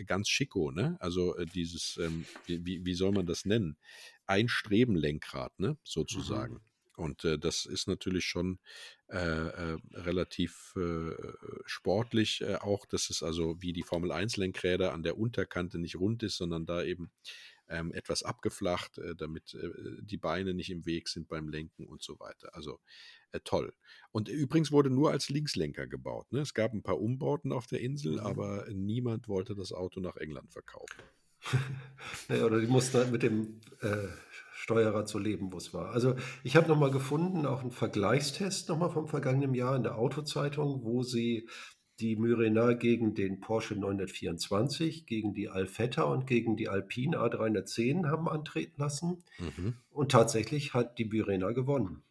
ganz 0.06 0.30
schicko, 0.30 0.72
ne? 0.72 0.98
Also 1.00 1.36
äh, 1.38 1.46
dieses, 1.46 1.98
ähm, 1.98 2.26
wie, 2.46 2.86
wie 2.86 2.94
soll 2.94 3.12
man 3.12 3.26
das 3.26 3.46
nennen? 3.46 3.78
Ein 4.28 4.48
Strebenlenkrad, 4.48 5.60
ne? 5.60 5.78
Sozusagen. 5.84 6.56
Mhm. 6.56 6.62
Und 6.98 7.24
äh, 7.26 7.40
das 7.40 7.66
ist 7.66 7.88
natürlich 7.88 8.26
schon 8.26 8.60
äh, 9.08 9.18
äh, 9.18 9.78
relativ 9.94 10.74
äh, 10.78 11.16
sportlich 11.66 12.46
auch, 12.62 12.86
dass 12.86 13.10
es 13.10 13.24
also 13.24 13.62
wie 13.62 13.74
die 13.74 13.84
Formel 13.84 14.12
1 14.12 14.38
Lenkräder 14.38 14.94
an 14.94 15.04
der 15.04 15.18
Unterkante 15.18 15.80
nicht 15.80 15.96
rund 15.96 16.22
ist, 16.24 16.38
sondern 16.38 16.66
da 16.66 16.84
eben 16.84 17.12
ähm, 17.72 17.94
etwas 17.94 18.24
abgeflacht, 18.24 18.98
äh, 18.98 19.16
damit 19.16 19.54
äh, 19.54 19.70
die 20.02 20.18
Beine 20.18 20.54
nicht 20.54 20.70
im 20.70 20.86
Weg 20.86 21.08
sind 21.08 21.28
beim 21.28 21.48
Lenken 21.48 21.86
und 21.86 22.04
so 22.04 22.20
weiter. 22.20 22.54
Also 22.54 22.80
äh, 23.32 23.40
toll. 23.44 23.74
Und 24.12 24.28
übrigens 24.28 24.72
wurde 24.72 24.90
nur 24.90 25.12
als 25.12 25.30
Linkslenker 25.30 25.88
gebaut. 25.88 26.32
Ne? 26.32 26.42
Es 26.42 26.54
gab 26.54 26.74
ein 26.74 26.84
paar 26.84 27.00
Umbauten 27.00 27.52
auf 27.52 27.68
der 27.68 27.80
Insel, 27.80 28.14
mhm. 28.14 28.20
aber 28.20 28.66
niemand 28.72 29.28
wollte 29.28 29.56
das 29.56 29.72
Auto 29.72 30.00
nach 30.00 30.18
England 30.18 30.52
verkaufen. 30.52 31.02
naja, 32.30 32.46
oder 32.46 32.60
die 32.60 32.68
mussten 32.68 32.98
halt 32.98 33.12
mit 33.12 33.24
dem 33.24 33.62
äh, 33.82 34.08
Steuerrad 34.54 35.08
so 35.10 35.18
leben, 35.18 35.52
wo 35.52 35.58
es 35.58 35.74
war. 35.74 35.92
Also 35.92 36.16
ich 36.44 36.56
habe 36.56 36.68
nochmal 36.68 36.92
gefunden, 36.92 37.46
auch 37.46 37.62
einen 37.62 37.72
Vergleichstest 37.72 38.70
nochmal 38.70 38.92
vom 38.92 39.08
vergangenen 39.08 39.56
Jahr 39.56 39.76
in 39.76 39.84
der 39.84 39.98
Autozeitung, 39.98 40.84
wo 40.84 41.02
sie 41.02 41.50
die 42.02 42.16
Myrena 42.16 42.74
gegen 42.74 43.14
den 43.14 43.40
Porsche 43.40 43.76
924, 43.76 45.06
gegen 45.06 45.34
die 45.34 45.50
Alfetta 45.50 46.04
und 46.04 46.26
gegen 46.26 46.58
die 46.58 46.68
Alpine 46.68 47.18
A310 47.18 48.08
haben 48.08 48.28
antreten 48.28 48.82
lassen. 48.82 49.24
Mhm. 49.40 49.76
Und 49.92 50.12
tatsächlich 50.12 50.74
hat 50.74 50.98
die 50.98 51.06
Myrena 51.06 51.52
gewonnen. 51.52 52.02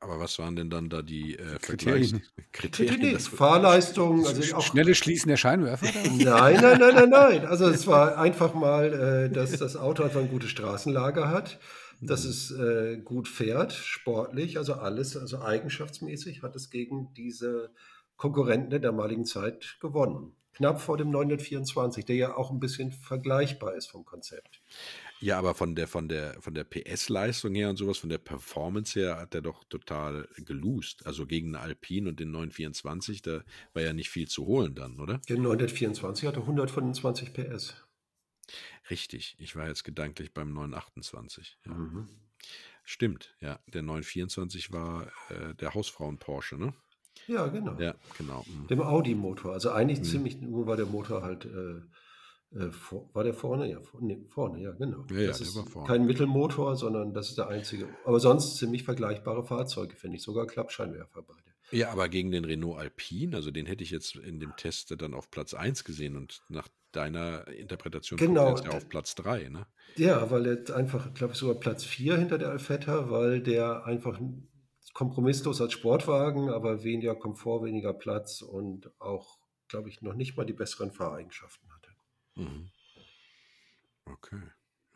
Aber 0.00 0.20
was 0.20 0.38
waren 0.38 0.54
denn 0.54 0.70
dann 0.70 0.88
da 0.88 1.02
die 1.02 1.36
äh, 1.36 1.58
Kriterien? 1.60 2.22
Kriterien 2.52 3.18
Fahrleistung. 3.18 4.24
Also 4.24 4.56
auch, 4.56 4.62
Schnelle 4.62 4.94
Schließen 4.94 5.28
der 5.28 5.36
Scheinwerfer? 5.36 5.86
nein, 6.16 6.58
nein, 6.60 6.78
nein, 6.78 6.94
nein, 6.94 7.10
nein. 7.10 7.46
Also 7.46 7.68
es 7.68 7.86
war 7.86 8.16
einfach 8.18 8.54
mal, 8.54 8.92
äh, 8.92 9.30
dass 9.30 9.50
das 9.56 9.76
Auto 9.76 10.02
einfach 10.02 10.20
ein 10.20 10.30
gutes 10.30 10.50
Straßenlager 10.50 11.28
hat, 11.28 11.58
dass 12.00 12.24
mhm. 12.24 12.30
es 12.30 12.50
äh, 12.52 12.98
gut 12.98 13.28
fährt, 13.28 13.72
sportlich, 13.72 14.58
also 14.58 14.74
alles, 14.74 15.16
also 15.16 15.40
eigenschaftsmäßig 15.42 16.42
hat 16.42 16.54
es 16.56 16.70
gegen 16.70 17.12
diese 17.14 17.70
Konkurrenten 18.20 18.68
der 18.68 18.80
damaligen 18.80 19.24
Zeit 19.24 19.78
gewonnen. 19.80 20.36
Knapp 20.52 20.82
vor 20.82 20.98
dem 20.98 21.08
924, 21.10 22.04
der 22.04 22.16
ja 22.16 22.36
auch 22.36 22.50
ein 22.50 22.60
bisschen 22.60 22.92
vergleichbar 22.92 23.74
ist 23.74 23.86
vom 23.86 24.04
Konzept. 24.04 24.60
Ja, 25.20 25.38
aber 25.38 25.54
von 25.54 25.74
der, 25.74 25.88
von 25.88 26.06
der, 26.06 26.34
von 26.42 26.52
der 26.52 26.64
PS-Leistung 26.64 27.54
her 27.54 27.70
und 27.70 27.76
sowas, 27.76 27.96
von 27.96 28.10
der 28.10 28.18
Performance 28.18 29.00
her 29.00 29.16
hat 29.16 29.34
er 29.34 29.40
doch 29.40 29.64
total 29.64 30.28
gelost. 30.36 31.06
Also 31.06 31.26
gegen 31.26 31.52
den 31.52 31.56
Alpine 31.56 32.10
und 32.10 32.20
den 32.20 32.30
924, 32.30 33.22
da 33.22 33.42
war 33.72 33.82
ja 33.82 33.94
nicht 33.94 34.10
viel 34.10 34.28
zu 34.28 34.44
holen 34.44 34.74
dann, 34.74 35.00
oder? 35.00 35.22
Der 35.30 35.38
924 35.38 36.28
hatte 36.28 36.40
125 36.40 37.32
PS. 37.32 37.74
Richtig, 38.90 39.34
ich 39.38 39.56
war 39.56 39.66
jetzt 39.66 39.84
gedanklich 39.84 40.34
beim 40.34 40.52
928. 40.52 41.58
Ja. 41.64 41.72
Mhm. 41.72 42.06
Stimmt, 42.84 43.34
ja. 43.40 43.60
Der 43.68 43.80
924 43.80 44.72
war 44.72 45.10
äh, 45.30 45.54
der 45.54 45.72
Hausfrauen-Porsche, 45.72 46.58
ne? 46.58 46.74
Ja, 47.26 47.46
genau. 47.46 47.78
Ja, 47.78 47.94
genau. 48.18 48.44
Mhm. 48.46 48.66
Dem 48.68 48.82
Audi-Motor. 48.82 49.52
Also 49.52 49.70
eigentlich 49.70 50.00
mhm. 50.00 50.04
ziemlich 50.04 50.40
nur 50.40 50.66
war 50.66 50.76
der 50.76 50.86
Motor 50.86 51.22
halt, 51.22 51.44
äh, 51.44 52.58
äh, 52.58 52.70
vor, 52.70 53.08
war 53.12 53.24
der 53.24 53.34
vorne? 53.34 53.70
Ja, 53.70 53.80
vor, 53.80 54.00
nee, 54.02 54.24
vorne, 54.28 54.60
ja, 54.60 54.72
genau. 54.72 55.04
Ja, 55.10 55.28
das 55.28 55.40
ja, 55.40 55.62
ist 55.62 55.86
kein 55.86 56.06
Mittelmotor, 56.06 56.76
sondern 56.76 57.14
das 57.14 57.28
ist 57.28 57.38
der 57.38 57.48
einzige. 57.48 57.88
Aber 58.04 58.18
sonst 58.18 58.56
ziemlich 58.56 58.84
vergleichbare 58.84 59.44
Fahrzeuge, 59.44 59.94
finde 59.96 60.16
ich. 60.16 60.22
Sogar 60.22 60.46
Klappscheinwerfer 60.46 61.22
beide. 61.22 61.50
Ja, 61.72 61.90
aber 61.90 62.08
gegen 62.08 62.32
den 62.32 62.44
Renault 62.44 62.78
Alpine, 62.78 63.36
also 63.36 63.50
den 63.50 63.66
hätte 63.66 63.84
ich 63.84 63.90
jetzt 63.90 64.16
in 64.16 64.40
dem 64.40 64.56
Test 64.56 64.94
dann 65.00 65.14
auf 65.14 65.30
Platz 65.30 65.54
1 65.54 65.84
gesehen 65.84 66.16
und 66.16 66.42
nach 66.48 66.66
deiner 66.92 67.46
Interpretation 67.48 68.18
genau. 68.18 68.54
kommt 68.54 68.66
er 68.66 68.74
auf 68.74 68.88
Platz 68.88 69.14
3, 69.14 69.48
ne? 69.48 69.66
Ja, 69.96 70.30
weil 70.30 70.46
er 70.46 70.76
einfach, 70.76 71.14
glaube 71.14 71.34
ich, 71.34 71.38
sogar 71.38 71.54
Platz 71.56 71.84
4 71.84 72.16
hinter 72.16 72.38
der 72.38 72.50
Alfetta, 72.50 73.10
weil 73.10 73.40
der 73.40 73.84
einfach 73.86 74.18
kompromisslos 74.92 75.60
als 75.60 75.72
Sportwagen, 75.72 76.50
aber 76.50 76.82
weniger 76.82 77.14
Komfort, 77.14 77.64
weniger 77.64 77.92
Platz 77.92 78.42
und 78.42 78.90
auch, 79.00 79.38
glaube 79.68 79.88
ich, 79.88 80.02
noch 80.02 80.14
nicht 80.14 80.36
mal 80.36 80.44
die 80.46 80.52
besseren 80.52 80.90
Fahreigenschaften 80.92 81.68
hatte. 81.72 81.90
Mhm. 82.36 82.70
Okay. 84.06 84.40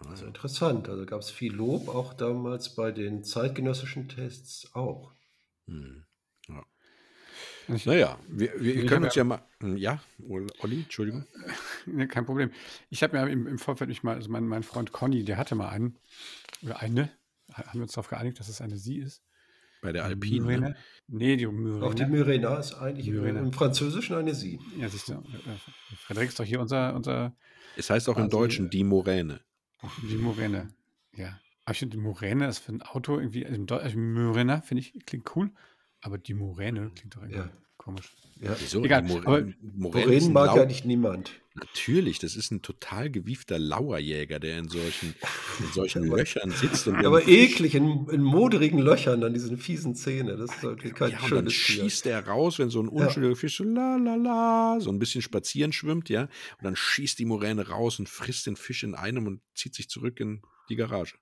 Also 0.09 0.27
interessant. 0.27 0.89
Also 0.89 1.07
gab 1.07 1.21
es 1.21 1.31
viel 1.31 1.55
Lob, 1.55 1.89
auch 1.89 2.15
damals 2.15 2.75
bei 2.75 2.91
den 2.93 3.25
zeitgenössischen 3.25 4.09
Tests 4.09 4.75
auch. 4.75 5.13
Hm. 5.67 6.05
Ja. 6.49 6.63
Naja, 7.87 8.19
wir, 8.29 8.53
wir 8.61 8.75
Ich 8.75 8.81
können 8.83 8.97
habe 8.97 9.07
uns 9.07 9.15
ja, 9.15 9.21
ja 9.21 9.25
mal. 9.25 9.43
hm, 9.61 9.77
Ja, 9.77 10.03
Olli, 10.29 10.81
Entschuldigung. 10.83 11.25
kein 12.09 12.27
Problem. 12.27 12.51
Ich 12.91 13.03
habe 13.03 13.17
mir 13.19 13.31
im, 13.31 13.47
im 13.47 13.59
Vorfeld 13.59 13.89
mich 13.89 14.03
mal, 14.03 14.15
also 14.17 14.31
mein, 14.31 14.47
mein 14.47 14.63
Freund 14.63 14.93
Conny, 14.93 15.25
der 15.25 15.39
hatte 15.39 15.55
mal 15.55 15.69
einen, 15.69 15.97
oder 16.63 16.81
eine, 16.81 17.11
ha- 17.53 17.67
haben 17.67 17.79
wir 17.81 17.83
uns 17.85 17.93
darauf 17.93 18.09
geeinigt, 18.09 18.39
dass 18.41 18.49
es 18.49 18.61
eine 18.61 18.77
sie 18.77 18.99
ist. 18.99 19.23
Bei 19.85 19.93
der 19.93 20.05
Alpine, 20.05 20.47
ne? 20.47 20.59
Myrene. 20.59 20.77
Nee, 21.09 21.37
die 21.37 21.47
Auch 21.47 21.95
die. 21.95 22.07
Myrena 22.07 22.57
ist 22.57 22.73
eigentlich 22.73 23.07
Myrena. 23.11 23.41
im 23.41 23.53
Französischen 23.53 24.17
eine 24.17 24.35
Sie. 24.35 24.59
Ja, 24.79 24.89
siehst 24.89 25.11
du, 25.11 25.23
Frederik 25.99 26.29
ist 26.31 26.41
doch 26.41 26.45
hier 26.45 26.59
unser, 26.61 26.95
unser 26.95 27.37
Es 27.77 27.91
heißt 27.91 28.09
auch 28.09 28.17
im 28.17 28.31
Deutschen 28.31 28.71
die 28.71 28.83
Moräne. 28.83 29.41
die 30.09 30.17
Moräne. 30.17 30.69
Ja. 31.15 31.39
Aber 31.67 31.73
ich 31.73 31.79
finde, 31.81 31.99
die 31.99 32.03
Moräne 32.03 32.49
ist 32.49 32.61
für 32.61 32.73
ein 32.73 32.81
Auto 32.83 33.19
irgendwie, 33.19 33.45
also 33.45 33.57
im 33.57 33.67
Deu- 33.67 33.77
also 33.79 33.99
Myrena 33.99 34.63
finde 34.63 34.81
ich, 34.83 34.95
klingt 35.05 35.37
cool, 35.37 35.51
aber 36.01 36.17
die 36.17 36.33
Moräne 36.35 36.91
klingt 36.95 37.15
doch 37.17 37.21
irgendwie 37.23 37.39
Ja. 37.41 37.51
Komisch. 37.85 38.11
Ja. 38.41 38.57
Wieso? 38.59 38.83
Egal, 38.83 39.03
Mor 39.03 39.23
aber 39.27 39.37
ein 39.39 40.33
mag 40.33 40.47
Lau 40.47 40.57
ja 40.57 40.65
nicht 40.67 40.85
niemand. 40.85 41.31
Natürlich, 41.55 42.19
das 42.19 42.35
ist 42.35 42.51
ein 42.51 42.63
total 42.63 43.11
gewiefter 43.11 43.61
Lauerjäger, 43.61 44.41
der 44.41 44.59
in 44.59 44.69
solchen, 44.69 45.15
in 45.61 45.67
solchen 45.73 46.03
Löchern 46.17 46.51
sitzt 46.51 46.89
und 46.89 46.97
Aber 47.07 47.29
eklig, 47.29 47.77
in, 47.77 48.09
in 48.09 48.23
moderigen 48.23 48.81
Löchern, 48.81 49.21
dann 49.21 49.35
diese 49.35 49.57
fiesen 49.57 49.95
Zähne. 49.95 50.37
Das 50.37 50.51
ist 50.51 50.63
wirklich 50.65 50.95
kein 50.95 51.13
ja, 51.13 51.19
und 51.19 51.31
dann 51.31 51.39
schönes 51.51 51.53
Tier. 51.53 51.85
schießt 51.85 52.07
er 52.07 52.27
raus, 52.27 52.59
wenn 52.59 52.71
so 52.71 52.81
ein 52.83 52.87
Ja. 52.87 53.07
unschuldiger 53.07 53.37
Fisch 53.37 53.57
so 53.57 53.63
la 53.65 53.97
la 53.97 54.17
la, 54.17 54.81
so 54.81 54.91
ein 54.91 54.99
bisschen 54.99 55.23
spazieren 55.23 55.73
schwimmt, 55.73 56.09
ja, 56.09 56.23
und 56.23 56.65
dann 56.65 56.75
schießt 56.75 57.19
die 57.21 57.25
Moräne 57.27 57.69
raus 57.69 58.01
und 58.01 58.09
frisst 58.09 58.47
den 58.47 58.57
Fisch 58.57 58.83
in 58.83 58.97
einem 58.97 59.27
und 59.29 59.41
zieht 59.55 59.77
sich 59.77 59.89
zurück 59.89 60.19
in 60.19 60.43
die 60.69 60.77
Garage. 60.77 61.15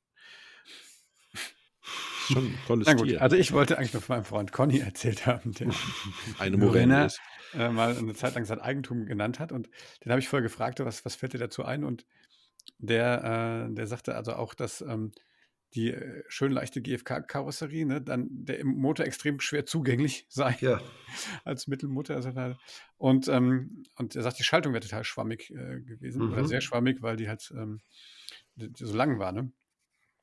Schon 2.31 2.47
ein 2.47 2.59
tolles 2.67 2.87
Na 2.87 2.95
gut, 2.95 3.09
Tier. 3.09 3.23
also 3.23 3.37
ich 3.37 3.53
wollte 3.53 3.79
eigentlich 3.79 3.93
nur 3.93 4.03
von 4.03 4.17
meinem 4.17 4.25
Freund 4.25 4.53
Conny 4.53 4.79
erzählt 4.81 5.27
haben, 5.27 5.53
der 5.53 5.69
Eine 6.39 7.05
ist. 7.07 7.21
äh, 7.55 7.69
mal 7.71 7.97
eine 7.97 8.15
Zeit 8.15 8.35
lang 8.35 8.45
sein 8.45 8.61
Eigentum 8.61 9.07
genannt 9.07 9.39
hat. 9.41 9.53
Und 9.53 9.69
den 10.05 10.11
habe 10.13 10.21
ich 10.21 10.29
vorher 10.29 10.43
gefragt, 10.43 10.81
was, 10.81 11.05
was 11.05 11.15
fällt 11.15 11.33
dir 11.35 11.39
dazu 11.39 11.65
ein? 11.65 11.85
Und 11.85 12.07
der, 12.79 13.69
äh, 13.71 13.75
der 13.75 13.87
sagte 13.87 14.15
also 14.15 14.35
auch, 14.35 14.55
dass 14.55 14.81
ähm, 14.83 15.13
die 15.75 15.91
äh, 15.91 16.23
schön 16.29 16.53
leichte 16.53 16.83
GFK-Karosserie, 16.83 17.87
ne, 17.87 18.01
dann 18.03 18.29
der 18.31 18.65
Motor 18.65 19.07
extrem 19.07 19.41
schwer 19.41 19.65
zugänglich 19.67 20.27
sei 20.29 20.57
Ja, 20.61 20.81
als 21.45 21.67
Mittelmotor. 21.67 22.17
Also 22.17 22.57
und, 22.99 23.29
ähm, 23.29 23.85
und 23.97 24.15
er 24.15 24.23
sagt, 24.23 24.39
die 24.39 24.45
Schaltung 24.45 24.73
wäre 24.75 24.83
total 24.83 25.05
schwammig 25.05 25.51
äh, 25.51 25.81
gewesen 25.81 26.23
oder 26.23 26.43
Mhm. 26.43 26.47
sehr 26.47 26.61
schwammig, 26.61 27.03
weil 27.03 27.17
die 27.17 27.29
halt 27.29 27.53
ähm, 27.57 27.81
die, 28.55 28.71
die 28.73 28.85
so 28.85 28.95
lang 28.95 29.19
war. 29.19 29.33
Ne? 29.33 29.51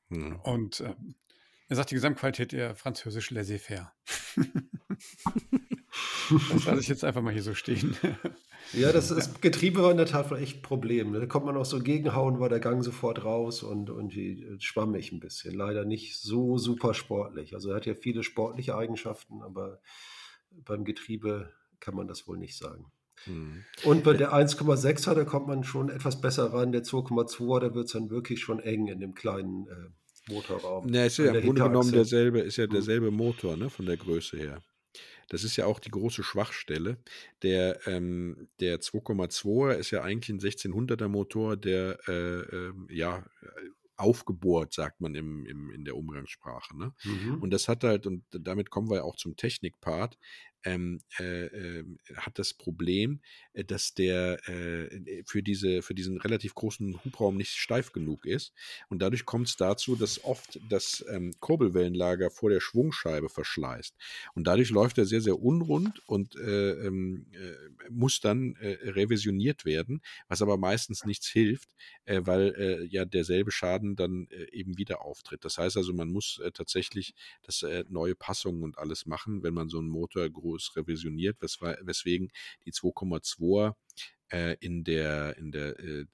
Hm. 0.08 0.40
Und 0.40 0.80
ähm, 0.80 1.14
er 1.70 1.76
sagt, 1.76 1.92
die 1.92 1.94
Gesamtqualität 1.94 2.50
der 2.50 2.74
französisch 2.74 3.30
laissez-faire. 3.30 3.92
das 6.50 6.64
lasse 6.64 6.80
ich 6.80 6.88
jetzt 6.88 7.04
einfach 7.04 7.22
mal 7.22 7.32
hier 7.32 7.44
so 7.44 7.54
stehen. 7.54 7.96
ja 8.72 8.90
das, 8.90 9.08
das 9.08 9.40
Getriebe 9.40 9.80
war 9.80 9.92
in 9.92 9.96
der 9.96 10.06
Tat 10.06 10.32
echt 10.32 10.58
ein 10.58 10.62
Problem. 10.62 11.12
ne? 11.12 11.20
Da 11.20 11.26
kommt 11.26 11.46
man 11.46 11.56
auch 11.56 11.64
so 11.64 11.78
gegenhauen, 11.78 12.40
war 12.40 12.48
der 12.48 12.58
Gang 12.58 12.82
sofort 12.82 13.24
raus 13.24 13.62
und 13.62 13.88
irgendwie 13.88 14.42
äh, 14.42 14.60
schwammig 14.60 15.12
ein 15.12 15.20
bisschen. 15.20 15.54
Leider 15.54 15.84
nicht 15.84 16.18
so 16.18 16.58
super 16.58 16.92
sportlich. 16.92 17.54
Also 17.54 17.70
er 17.70 17.76
hat 17.76 17.86
ja 17.86 17.94
viele 17.94 18.24
sportliche 18.24 18.74
Eigenschaften, 18.74 19.40
aber 19.40 19.80
beim 20.50 20.84
Getriebe 20.84 21.52
kann 21.78 21.94
man 21.94 22.08
das 22.08 22.26
wohl 22.26 22.36
nicht 22.36 22.58
sagen. 22.58 22.90
Hm. 23.26 23.64
Und 23.84 24.02
bei 24.02 24.14
der 24.14 24.32
1,6er, 24.34 25.14
da 25.14 25.24
kommt 25.24 25.46
man 25.46 25.62
schon 25.62 25.88
etwas 25.88 26.20
besser 26.20 26.52
ran. 26.52 26.72
Der 26.72 26.82
2,2er, 26.82 27.60
da 27.60 27.74
wird 27.76 27.86
es 27.86 27.92
dann 27.92 28.10
wirklich 28.10 28.40
schon 28.40 28.58
eng 28.58 28.88
in 28.88 28.98
dem 28.98 29.14
kleinen 29.14 29.68
äh, 29.68 29.90
Motorraum. 30.30 30.86
Na, 30.88 31.06
ist 31.06 31.18
ja 31.18 31.32
im 31.32 31.44
Grunde 31.44 31.62
genommen 31.62 31.92
derselbe, 31.92 32.40
ist 32.40 32.56
ja 32.56 32.64
Hm. 32.64 32.70
derselbe 32.70 33.10
Motor, 33.10 33.56
ne, 33.56 33.70
von 33.70 33.86
der 33.86 33.96
Größe 33.96 34.36
her. 34.36 34.62
Das 35.28 35.44
ist 35.44 35.56
ja 35.56 35.66
auch 35.66 35.78
die 35.78 35.92
große 35.92 36.24
Schwachstelle. 36.24 36.98
Der, 37.42 37.86
ähm, 37.86 38.48
der 38.58 38.80
2,2er 38.80 39.74
ist 39.74 39.92
ja 39.92 40.02
eigentlich 40.02 40.30
ein 40.30 40.40
1600er 40.40 41.06
Motor, 41.08 41.56
der 41.56 41.98
äh, 42.08 42.40
ähm, 42.40 42.88
ja 42.90 43.24
aufgebohrt, 44.00 44.72
sagt 44.72 45.00
man 45.00 45.14
im, 45.14 45.46
im, 45.46 45.70
in 45.70 45.84
der 45.84 45.96
Umgangssprache. 45.96 46.76
Ne? 46.76 46.92
Mhm. 47.04 47.42
Und 47.42 47.50
das 47.50 47.68
hat 47.68 47.84
halt, 47.84 48.06
und 48.06 48.24
damit 48.30 48.70
kommen 48.70 48.90
wir 48.90 49.04
auch 49.04 49.14
zum 49.16 49.36
Technikpart, 49.36 50.18
ähm, 50.64 51.00
äh, 51.18 51.46
äh, 51.46 51.84
hat 52.16 52.38
das 52.38 52.54
Problem, 52.54 53.20
äh, 53.52 53.64
dass 53.64 53.94
der 53.94 54.48
äh, 54.48 55.22
für, 55.26 55.42
diese, 55.42 55.82
für 55.82 55.94
diesen 55.94 56.20
relativ 56.20 56.54
großen 56.54 57.02
Hubraum 57.04 57.36
nicht 57.36 57.52
steif 57.52 57.92
genug 57.92 58.26
ist. 58.26 58.52
Und 58.88 59.00
dadurch 59.00 59.24
kommt 59.24 59.48
es 59.48 59.56
dazu, 59.56 59.96
dass 59.96 60.22
oft 60.24 60.60
das 60.68 61.04
ähm, 61.08 61.32
Kurbelwellenlager 61.40 62.30
vor 62.30 62.50
der 62.50 62.60
Schwungscheibe 62.60 63.28
verschleißt. 63.28 63.94
Und 64.34 64.46
dadurch 64.46 64.70
läuft 64.70 64.98
er 64.98 65.06
sehr, 65.06 65.20
sehr 65.20 65.40
unrund 65.40 66.02
und 66.06 66.36
äh, 66.36 66.72
ähm, 66.86 67.26
äh, 67.32 67.90
muss 67.90 68.20
dann 68.20 68.56
äh, 68.56 68.76
revisioniert 68.90 69.64
werden, 69.64 70.00
was 70.28 70.42
aber 70.42 70.56
meistens 70.56 71.04
nichts 71.04 71.26
hilft, 71.28 71.70
äh, 72.04 72.20
weil 72.24 72.54
äh, 72.56 72.84
ja 72.84 73.04
derselbe 73.04 73.50
Schaden 73.52 73.96
dann 73.96 74.26
äh, 74.30 74.50
eben 74.52 74.78
wieder 74.78 75.02
auftritt. 75.02 75.44
Das 75.44 75.58
heißt 75.58 75.76
also, 75.76 75.92
man 75.92 76.08
muss 76.08 76.38
äh, 76.44 76.52
tatsächlich 76.52 77.14
das 77.42 77.62
äh, 77.62 77.84
neue 77.88 78.14
Passungen 78.14 78.62
und 78.62 78.78
alles 78.78 79.06
machen, 79.06 79.42
wenn 79.42 79.54
man 79.54 79.68
so 79.68 79.78
einen 79.78 79.88
Motor 79.88 80.28
groß 80.50 80.76
revisioniert, 80.76 81.40
wes 81.40 81.60
weswegen 81.60 82.30
die 82.64 82.72
2,2 82.72 83.74
äh, 84.32 84.56
in 84.60 84.84
der, 84.84 85.36
in 85.36 85.50
der 85.52 85.78
äh, 85.78 86.06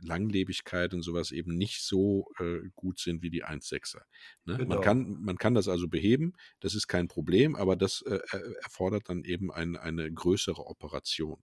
Langlebigkeit 0.00 0.92
und 0.94 1.02
sowas 1.02 1.30
eben 1.30 1.56
nicht 1.56 1.82
so 1.82 2.26
äh, 2.38 2.68
gut 2.74 2.98
sind 2.98 3.22
wie 3.22 3.30
die 3.30 3.44
1,6er. 3.44 4.02
Ne? 4.44 4.56
Genau. 4.56 4.74
Man, 4.74 4.80
kann, 4.80 5.16
man 5.20 5.36
kann 5.36 5.54
das 5.54 5.68
also 5.68 5.88
beheben, 5.88 6.34
das 6.60 6.74
ist 6.74 6.88
kein 6.88 7.08
Problem, 7.08 7.56
aber 7.56 7.76
das 7.76 8.02
äh, 8.02 8.18
erfordert 8.62 9.08
dann 9.08 9.24
eben 9.24 9.52
ein, 9.52 9.76
eine 9.76 10.12
größere 10.12 10.66
Operation. 10.66 11.42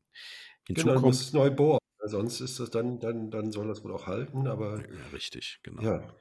Hinzu 0.65 0.83
genau, 0.83 0.95
kommt, 0.95 1.05
muss 1.05 1.33
neu 1.33 1.49
bohren. 1.49 1.79
Sonst 2.03 2.39
ist 2.39 2.59
das 2.59 2.69
dann, 2.69 2.99
dann, 2.99 3.31
dann 3.31 3.51
soll 3.51 3.67
das 3.67 3.83
wohl 3.83 3.91
auch 3.91 4.07
halten, 4.07 4.47
aber. 4.47 4.79
Ja, 4.79 5.07
richtig, 5.11 5.59
genau. 5.63 5.81
Ja. 5.81 6.15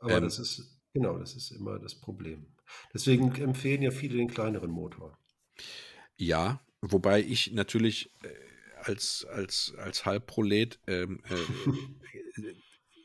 Aber 0.00 0.16
ähm, 0.16 0.22
das 0.22 0.38
ist, 0.38 0.80
genau, 0.94 1.18
das 1.18 1.34
ist 1.34 1.50
immer 1.50 1.78
das 1.78 1.94
Problem. 1.94 2.46
Deswegen 2.94 3.34
empfehlen 3.34 3.82
ja 3.82 3.90
viele 3.90 4.16
den 4.16 4.28
kleineren 4.28 4.70
Motor. 4.70 5.18
Ja, 6.16 6.60
wobei 6.80 7.22
ich 7.22 7.52
natürlich 7.52 8.10
äh, 8.22 8.28
als, 8.82 9.26
als, 9.30 9.74
als 9.78 10.04
Halbprolet 10.04 10.78
ähm, 10.86 11.22
äh, 11.28 12.52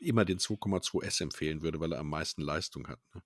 immer 0.00 0.24
den 0.24 0.38
2,2S 0.38 1.22
empfehlen 1.22 1.62
würde, 1.62 1.80
weil 1.80 1.92
er 1.92 2.00
am 2.00 2.10
meisten 2.10 2.42
Leistung 2.42 2.88
hat. 2.88 3.00
Ne? 3.14 3.22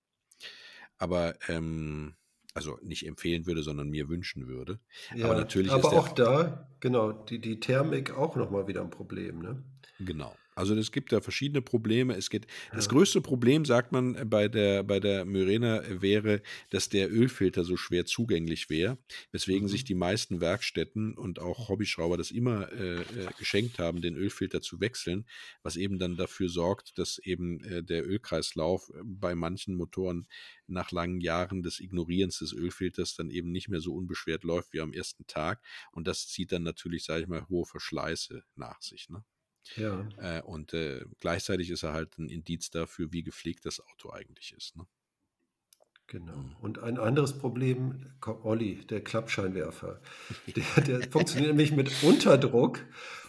Aber 0.98 1.36
ähm, 1.48 2.16
also 2.54 2.78
nicht 2.82 3.06
empfehlen 3.06 3.46
würde, 3.46 3.62
sondern 3.62 3.88
mir 3.88 4.08
wünschen 4.08 4.48
würde. 4.48 4.80
Ja, 5.14 5.26
aber 5.26 5.36
natürlich 5.36 5.70
aber 5.70 5.92
auch 5.92 6.08
da, 6.08 6.68
genau, 6.80 7.12
die, 7.12 7.40
die 7.40 7.60
Thermik 7.60 8.10
auch 8.10 8.36
nochmal 8.36 8.66
wieder 8.66 8.80
ein 8.80 8.90
Problem, 8.90 9.40
ne? 9.40 9.62
Genau. 10.00 10.34
Also 10.59 10.75
es 10.75 10.90
gibt 10.90 11.12
da 11.12 11.21
verschiedene 11.21 11.62
Probleme. 11.62 12.16
Es 12.16 12.31
geht, 12.31 12.49
das 12.73 12.88
größte 12.88 13.21
Problem, 13.21 13.64
sagt 13.64 13.92
man 13.92 14.29
bei 14.29 14.49
der, 14.49 14.83
bei 14.83 14.99
der 14.99 15.25
Myrena, 15.25 15.85
wäre, 15.88 16.42
dass 16.71 16.88
der 16.88 17.12
Ölfilter 17.12 17.62
so 17.62 17.77
schwer 17.77 18.07
zugänglich 18.07 18.68
wäre, 18.68 18.99
weswegen 19.31 19.66
mhm. 19.66 19.68
sich 19.68 19.85
die 19.85 19.94
meisten 19.94 20.40
Werkstätten 20.40 21.16
und 21.16 21.38
auch 21.38 21.68
Hobbyschrauber 21.68 22.16
das 22.16 22.33
immer 22.33 22.73
äh, 22.73 23.05
geschenkt 23.38 23.79
haben, 23.79 24.03
den 24.03 24.16
Ölfilter 24.16 24.61
zu 24.61 24.81
wechseln, 24.81 25.27
was 25.62 25.77
eben 25.77 26.01
dann 26.01 26.16
dafür 26.16 26.49
sorgt, 26.49 26.99
dass 26.99 27.18
eben 27.18 27.62
äh, 27.62 27.85
der 27.85 28.05
Ölkreislauf 28.05 28.90
bei 29.05 29.37
manchen 29.37 29.77
Motoren 29.77 30.27
nach 30.66 30.90
langen 30.90 31.21
Jahren 31.21 31.62
des 31.62 31.79
Ignorierens 31.79 32.40
des 32.40 32.53
Ölfilters 32.53 33.14
dann 33.14 33.31
eben 33.31 33.53
nicht 33.53 33.68
mehr 33.68 33.81
so 33.81 33.94
unbeschwert 33.94 34.42
läuft 34.42 34.73
wie 34.73 34.81
am 34.81 34.92
ersten 34.92 35.25
Tag. 35.29 35.62
Und 35.92 36.09
das 36.09 36.27
zieht 36.27 36.51
dann 36.51 36.64
natürlich, 36.64 37.05
sage 37.05 37.23
ich 37.23 37.29
mal, 37.29 37.49
hohe 37.49 37.64
Verschleiße 37.64 38.42
nach 38.57 38.83
sich. 38.83 39.09
Ne? 39.09 39.23
Ja. 39.77 40.09
Äh, 40.18 40.42
und 40.42 40.73
äh, 40.73 41.05
gleichzeitig 41.21 41.71
ist 41.71 41.83
er 41.83 41.92
halt 41.92 42.18
ein 42.18 42.29
Indiz 42.29 42.71
dafür, 42.71 43.12
wie 43.12 43.23
gepflegt 43.23 43.66
das 43.66 43.81
Auto 43.81 44.11
eigentlich 44.11 44.55
ist. 44.57 44.77
Ne? 44.77 44.87
Genau. 46.07 46.44
Und 46.62 46.79
ein 46.79 46.99
anderes 46.99 47.38
Problem, 47.38 48.07
Olli, 48.42 48.87
der 48.87 49.05
Klappscheinwerfer, 49.05 50.01
der, 50.57 50.85
der 50.85 51.11
funktioniert 51.11 51.51
nämlich 51.51 51.73
mit 51.73 52.03
Unterdruck 52.03 52.85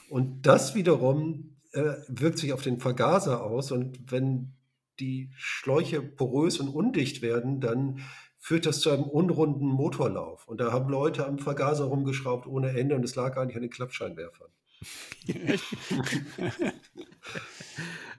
und 0.10 0.44
das 0.44 0.76
wiederum 0.76 1.58
äh, 1.74 1.96
wirkt 2.08 2.40
sich 2.40 2.54
auf 2.54 2.62
den 2.62 2.80
Vergaser 2.80 3.44
aus 3.44 3.72
und 3.72 4.12
wenn 4.12 4.54
die 5.00 5.30
Schläuche 5.36 6.02
porös 6.02 6.60
und 6.60 6.70
undicht 6.70 7.22
werden, 7.22 7.62
dann 7.62 8.02
führt 8.38 8.66
das 8.66 8.80
zu 8.80 8.90
einem 8.90 9.04
unrunden 9.04 9.68
Motorlauf. 9.68 10.48
Und 10.48 10.62
da 10.62 10.72
haben 10.72 10.90
Leute 10.90 11.26
am 11.28 11.40
Vergaser 11.40 11.86
rumgeschraubt 11.86 12.48
ohne 12.48 12.70
Ende 12.78 12.96
und 12.96 13.04
es 13.04 13.16
lag 13.16 13.38
eigentlich 13.38 13.58
an 13.58 13.62
den 13.62 13.72
Klappscheinwerfern. 13.72 14.50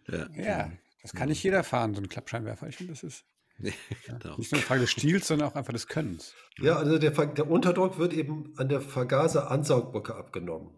Ja. 0.09 0.29
ja, 0.35 0.73
das 1.03 1.13
kann 1.13 1.29
nicht 1.29 1.43
jeder 1.43 1.65
fahren, 1.65 1.95
so 1.95 2.01
ein 2.01 2.09
Klappscheinwerfer. 2.09 2.69
Ich 2.69 2.77
finde, 2.77 2.93
das 2.93 3.03
ist 3.03 3.25
ja, 3.59 3.73
genau. 4.19 4.37
nicht 4.37 4.53
nur 4.53 4.59
eine 4.59 4.67
Frage 4.67 4.81
des 4.83 4.91
Stils, 4.91 5.27
sondern 5.27 5.49
auch 5.49 5.55
einfach 5.55 5.73
des 5.73 5.87
Könnens. 5.87 6.35
Ja, 6.59 6.77
also 6.77 6.99
der, 6.99 7.11
der 7.11 7.51
Unterdruck 7.51 7.99
wird 7.99 8.13
eben 8.13 8.55
an 8.57 8.69
der 8.69 8.81
Vergaser-Ansaugbrücke 8.81 10.15
abgenommen. 10.15 10.71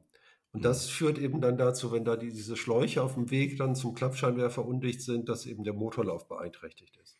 Und 0.52 0.60
mhm. 0.60 0.64
das 0.64 0.88
führt 0.88 1.18
eben 1.18 1.40
dann 1.40 1.56
dazu, 1.56 1.92
wenn 1.92 2.04
da 2.04 2.16
diese 2.16 2.56
Schläuche 2.56 3.02
auf 3.02 3.14
dem 3.14 3.30
Weg 3.30 3.56
dann 3.56 3.74
zum 3.74 3.94
Klappscheinwerfer 3.94 4.64
undicht 4.64 5.02
sind, 5.02 5.28
dass 5.28 5.46
eben 5.46 5.64
der 5.64 5.74
Motorlauf 5.74 6.28
beeinträchtigt 6.28 6.96
ist. 6.96 7.18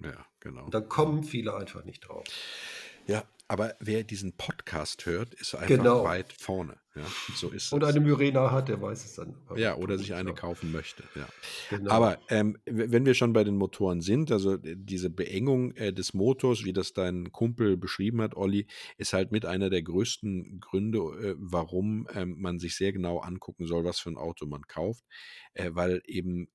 Ja, 0.00 0.26
genau. 0.40 0.64
Und 0.64 0.74
da 0.74 0.80
kommen 0.80 1.22
viele 1.22 1.54
einfach 1.54 1.84
nicht 1.84 2.00
drauf. 2.00 2.24
Ja, 3.06 3.22
aber 3.48 3.74
wer 3.80 4.04
diesen 4.04 4.36
Podcast 4.36 5.06
hört, 5.06 5.34
ist 5.34 5.54
einfach 5.54 5.68
Genau. 5.68 6.04
weit 6.04 6.32
vorne. 6.32 6.78
Ja, 6.96 7.02
so 7.34 7.50
ist 7.50 7.72
Und 7.72 7.82
eine 7.82 7.98
Myrena 7.98 8.52
hat, 8.52 8.68
der 8.68 8.80
weiß 8.80 9.04
es 9.04 9.14
dann. 9.14 9.34
Ja, 9.56 9.74
oder 9.76 9.98
sich 9.98 10.14
eine 10.14 10.32
kaufen 10.32 10.70
möchte. 10.70 11.02
Ja. 11.16 11.26
Genau. 11.70 11.90
Aber 11.90 12.20
ähm, 12.28 12.56
wenn 12.66 13.04
wir 13.04 13.14
schon 13.14 13.32
bei 13.32 13.42
den 13.42 13.56
Motoren 13.56 14.00
sind, 14.00 14.30
also 14.30 14.54
äh, 14.54 14.76
diese 14.78 15.10
Beengung 15.10 15.72
äh, 15.72 15.92
des 15.92 16.14
Motors, 16.14 16.64
wie 16.64 16.72
das 16.72 16.92
dein 16.92 17.32
Kumpel 17.32 17.76
beschrieben 17.76 18.22
hat, 18.22 18.36
Olli, 18.36 18.68
ist 18.96 19.12
halt 19.12 19.32
mit 19.32 19.44
einer 19.44 19.70
der 19.70 19.82
größten 19.82 20.60
Gründe, 20.60 20.98
äh, 20.98 21.34
warum 21.36 22.06
ähm, 22.14 22.36
man 22.38 22.60
sich 22.60 22.76
sehr 22.76 22.92
genau 22.92 23.18
angucken 23.18 23.66
soll, 23.66 23.84
was 23.84 23.98
für 23.98 24.10
ein 24.10 24.16
Auto 24.16 24.46
man 24.46 24.62
kauft, 24.68 25.04
äh, 25.54 25.70
weil 25.72 26.00
eben 26.06 26.44
äh, 26.44 26.48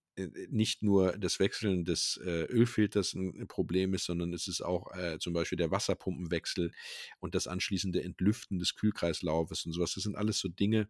nicht 0.50 0.84
nur 0.84 1.18
das 1.18 1.40
Wechseln 1.40 1.86
des 1.86 2.20
äh, 2.24 2.46
Ölfilters 2.46 3.14
ein 3.14 3.48
Problem 3.48 3.94
ist, 3.94 4.06
sondern 4.06 4.34
es 4.34 4.48
ist 4.48 4.62
auch 4.62 4.94
äh, 4.96 5.20
zum 5.20 5.34
Beispiel 5.34 5.58
der 5.58 5.72
Wasserpumpenwechsel 5.72 6.72
und 7.20 7.36
das 7.36 7.48
anschließende 7.48 8.04
Entlüften 8.04 8.60
des 8.60 8.76
Kühlkreislaufes 8.76 9.66
und 9.66 9.74
sowas. 9.74 9.94
Das 9.94 10.04
sind 10.04 10.16
alles 10.16 10.40
so 10.40 10.50
Dinge, 10.50 10.90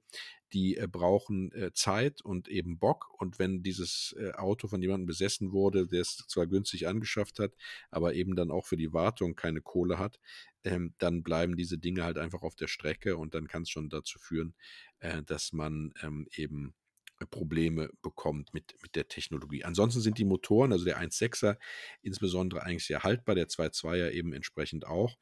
die 0.54 0.78
äh, 0.78 0.88
brauchen 0.88 1.52
äh, 1.52 1.72
Zeit 1.74 2.22
und 2.22 2.48
eben 2.48 2.80
Bock. 2.80 3.10
Und 3.20 3.40
wenn 3.40 3.64
dieses 3.64 4.16
äh, 4.20 4.32
Auto 4.32 4.68
von 4.68 4.82
jemandem 4.82 5.08
besessen 5.08 5.52
wurde, 5.52 5.88
der 5.88 6.02
es 6.02 6.18
zwar 6.28 6.48
günstig 6.48 6.88
angeschafft 6.88 7.40
hat, 7.40 7.54
aber 7.92 8.14
eben 8.14 8.36
dann 8.36 8.52
auch 8.52 8.66
für 8.66 8.78
die 8.78 8.94
Wartung 8.94 9.36
keine 9.36 9.62
Kohle 9.62 10.00
hat, 10.00 10.20
ähm, 10.64 10.94
dann 10.98 11.24
bleiben 11.24 11.56
diese 11.56 11.78
Dinge 11.78 12.04
halt 12.04 12.18
einfach 12.18 12.42
auf 12.42 12.56
der 12.56 12.68
Strecke 12.68 13.18
und 13.18 13.34
dann 13.34 13.48
kann 13.48 13.64
es 13.64 13.70
schon 13.70 13.90
dazu 13.90 14.20
führen, 14.20 14.54
äh, 15.00 15.24
dass 15.24 15.54
man 15.54 15.94
ähm, 16.02 16.28
eben 16.36 16.70
äh, 16.70 16.79
Probleme 17.26 17.90
bekommt 18.02 18.54
mit, 18.54 18.76
mit 18.82 18.96
der 18.96 19.08
Technologie. 19.08 19.64
Ansonsten 19.64 20.02
sind 20.02 20.18
die 20.18 20.26
Motoren, 20.26 20.72
also 20.72 20.86
der 20.86 21.00
1.6er 21.00 21.58
insbesondere 22.02 22.64
eigentlich 22.64 22.86
sehr 22.86 23.04
haltbar, 23.04 23.36
der 23.36 23.48
2.2er 23.48 24.12
eben 24.12 24.34
entsprechend 24.34 24.86
auch, 24.86 25.18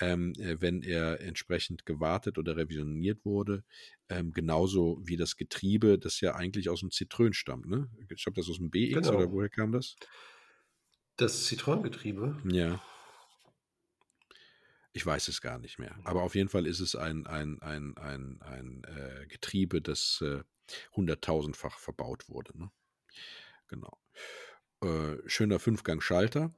ähm, 0.00 0.32
äh, 0.38 0.60
wenn 0.60 0.82
er 0.82 1.20
entsprechend 1.20 1.86
gewartet 1.86 2.38
oder 2.38 2.56
revisioniert 2.56 3.24
wurde. 3.24 3.64
Ähm, 4.08 4.32
genauso 4.32 5.00
wie 5.02 5.16
das 5.16 5.36
Getriebe, 5.36 5.98
das 5.98 6.20
ja 6.20 6.34
eigentlich 6.34 6.68
aus 6.68 6.80
dem 6.80 6.90
Citroën 6.90 7.34
stammt. 7.34 7.66
Ne? 7.66 7.90
Ich 7.98 8.24
glaube, 8.24 8.40
das 8.40 8.48
aus 8.48 8.58
dem 8.58 8.70
BX 8.70 8.94
Genau. 8.94 9.16
oder 9.16 9.32
woher 9.32 9.48
kam 9.48 9.72
das? 9.72 9.96
Das 11.16 11.46
Zitronengetriebe. 11.46 12.40
Ja. 12.50 12.80
Ich 14.92 15.04
weiß 15.04 15.28
es 15.28 15.40
gar 15.40 15.58
nicht 15.58 15.78
mehr. 15.78 15.98
Aber 16.04 16.22
auf 16.22 16.34
jeden 16.34 16.48
Fall 16.48 16.66
ist 16.66 16.80
es 16.80 16.96
ein, 16.96 17.26
ein, 17.26 17.60
ein, 17.60 17.96
ein, 17.98 18.40
ein 18.40 18.82
äh, 18.84 19.26
Getriebe, 19.26 19.82
das 19.82 20.20
äh, 20.22 20.42
hunderttausendfach 20.96 21.78
verbaut 21.78 22.28
wurde. 22.28 22.58
Ne? 22.58 22.70
Genau. 23.68 23.98
Äh, 24.82 25.16
schöner 25.26 25.58
Fünfgang-Schalter. 25.58 26.54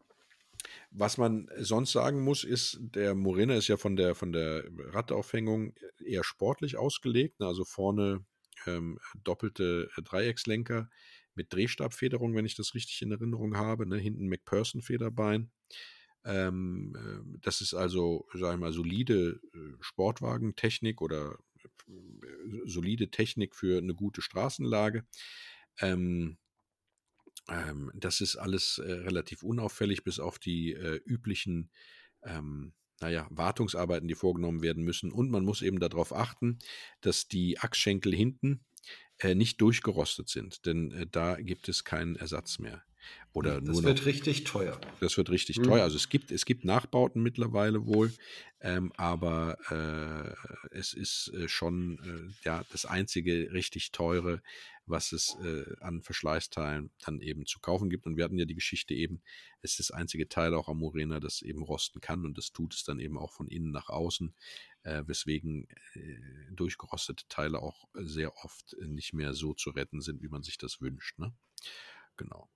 Was 0.90 1.18
man 1.18 1.48
sonst 1.58 1.92
sagen 1.92 2.20
muss, 2.22 2.44
ist, 2.44 2.78
der 2.80 3.14
Morena 3.14 3.54
ist 3.54 3.68
ja 3.68 3.76
von 3.76 3.96
der, 3.96 4.14
von 4.14 4.32
der 4.32 4.64
Radaufhängung 4.92 5.74
eher 6.04 6.24
sportlich 6.24 6.76
ausgelegt. 6.76 7.40
ne? 7.40 7.46
Also 7.46 7.64
vorne 7.64 8.24
ähm, 8.66 8.98
doppelte 9.22 9.88
Dreieckslenker 9.96 10.90
mit 11.34 11.52
Drehstabfederung, 11.52 12.34
wenn 12.34 12.44
ich 12.44 12.56
das 12.56 12.74
richtig 12.74 13.00
in 13.02 13.12
Erinnerung 13.12 13.56
habe. 13.56 13.86
Ne? 13.86 13.96
Hinten 13.96 14.28
McPherson-Federbein. 14.28 15.50
Ähm, 16.24 16.94
äh, 16.96 17.38
das 17.40 17.60
ist 17.60 17.72
also, 17.72 18.26
sagen 18.34 18.60
wir 18.60 18.66
mal, 18.66 18.72
solide 18.72 19.40
äh, 19.54 19.76
Sportwagentechnik 19.80 21.00
oder 21.00 21.32
äh, 21.32 21.49
solide 22.64 23.10
Technik 23.10 23.54
für 23.54 23.78
eine 23.78 23.94
gute 23.94 24.22
Straßenlage. 24.22 25.04
Ähm, 25.80 26.38
ähm, 27.48 27.90
das 27.94 28.20
ist 28.20 28.36
alles 28.36 28.78
äh, 28.78 28.90
relativ 28.92 29.42
unauffällig, 29.42 30.04
bis 30.04 30.18
auf 30.18 30.38
die 30.38 30.72
äh, 30.72 31.00
üblichen, 31.04 31.70
ähm, 32.22 32.72
naja, 33.00 33.26
Wartungsarbeiten, 33.30 34.08
die 34.08 34.14
vorgenommen 34.14 34.62
werden 34.62 34.84
müssen. 34.84 35.10
Und 35.10 35.30
man 35.30 35.44
muss 35.44 35.62
eben 35.62 35.80
darauf 35.80 36.14
achten, 36.14 36.58
dass 37.00 37.28
die 37.28 37.58
Achsschenkel 37.58 38.14
hinten 38.14 38.64
äh, 39.18 39.34
nicht 39.34 39.60
durchgerostet 39.60 40.28
sind, 40.28 40.66
denn 40.66 40.92
äh, 40.92 41.06
da 41.10 41.36
gibt 41.36 41.68
es 41.68 41.84
keinen 41.84 42.16
Ersatz 42.16 42.58
mehr. 42.58 42.82
Oder 43.32 43.60
Das 43.60 43.68
nur 43.74 43.82
noch 43.82 43.88
wird 43.88 44.06
richtig 44.06 44.44
teuer. 44.44 44.80
das 45.00 45.16
wird 45.16 45.30
richtig 45.30 45.58
Mhm. 45.58 45.64
teuer. 45.64 45.82
Also 45.84 45.96
es 45.96 46.08
gibt, 46.08 46.32
es 46.32 46.44
gibt 46.44 46.64
Nachbauten 46.64 47.22
mittlerweile 47.22 47.86
wohl, 47.86 48.12
ähm, 48.60 48.92
aber 48.96 49.56
äh, 49.70 50.76
es 50.76 50.92
ist 50.94 51.28
äh, 51.34 51.48
schon 51.48 51.98
äh, 52.42 52.44
ja, 52.44 52.64
das 52.72 52.86
einzige 52.86 53.52
richtig 53.52 53.92
teure, 53.92 54.42
was 54.86 55.12
es 55.12 55.36
äh, 55.44 55.64
an 55.80 56.02
Verschleißteilen 56.02 56.90
dann 57.04 57.20
eben 57.20 57.46
zu 57.46 57.60
kaufen 57.60 57.88
gibt. 57.88 58.06
Und 58.06 58.16
wir 58.16 58.24
hatten 58.24 58.38
ja 58.38 58.46
die 58.46 58.56
Geschichte 58.56 58.94
eben, 58.94 59.22
es 59.62 59.72
ist 59.72 59.78
das 59.78 59.90
einzige 59.92 60.28
Teil 60.28 60.52
auch 60.52 60.68
am 60.68 60.78
Morena, 60.78 61.20
das 61.20 61.40
eben 61.42 61.62
rosten 61.62 62.00
kann 62.00 62.24
und 62.24 62.36
das 62.36 62.52
tut 62.52 62.74
es 62.74 62.82
dann 62.82 62.98
eben 62.98 63.16
auch 63.16 63.32
von 63.32 63.46
innen 63.46 63.70
nach 63.70 63.88
außen, 63.90 64.34
äh, 64.82 65.04
weswegen 65.06 65.68
äh, 65.94 66.18
durchgerostete 66.52 67.28
Teile 67.28 67.60
auch 67.62 67.84
sehr 67.94 68.34
oft 68.44 68.76
nicht 68.80 69.12
mehr 69.12 69.34
so 69.34 69.54
zu 69.54 69.70
retten 69.70 70.00
sind, 70.00 70.20
wie 70.20 70.28
man 70.28 70.42
sich 70.42 70.58
das 70.58 70.80
wünscht. 70.80 71.18
Ne? 71.20 71.32
Genau. 72.16 72.50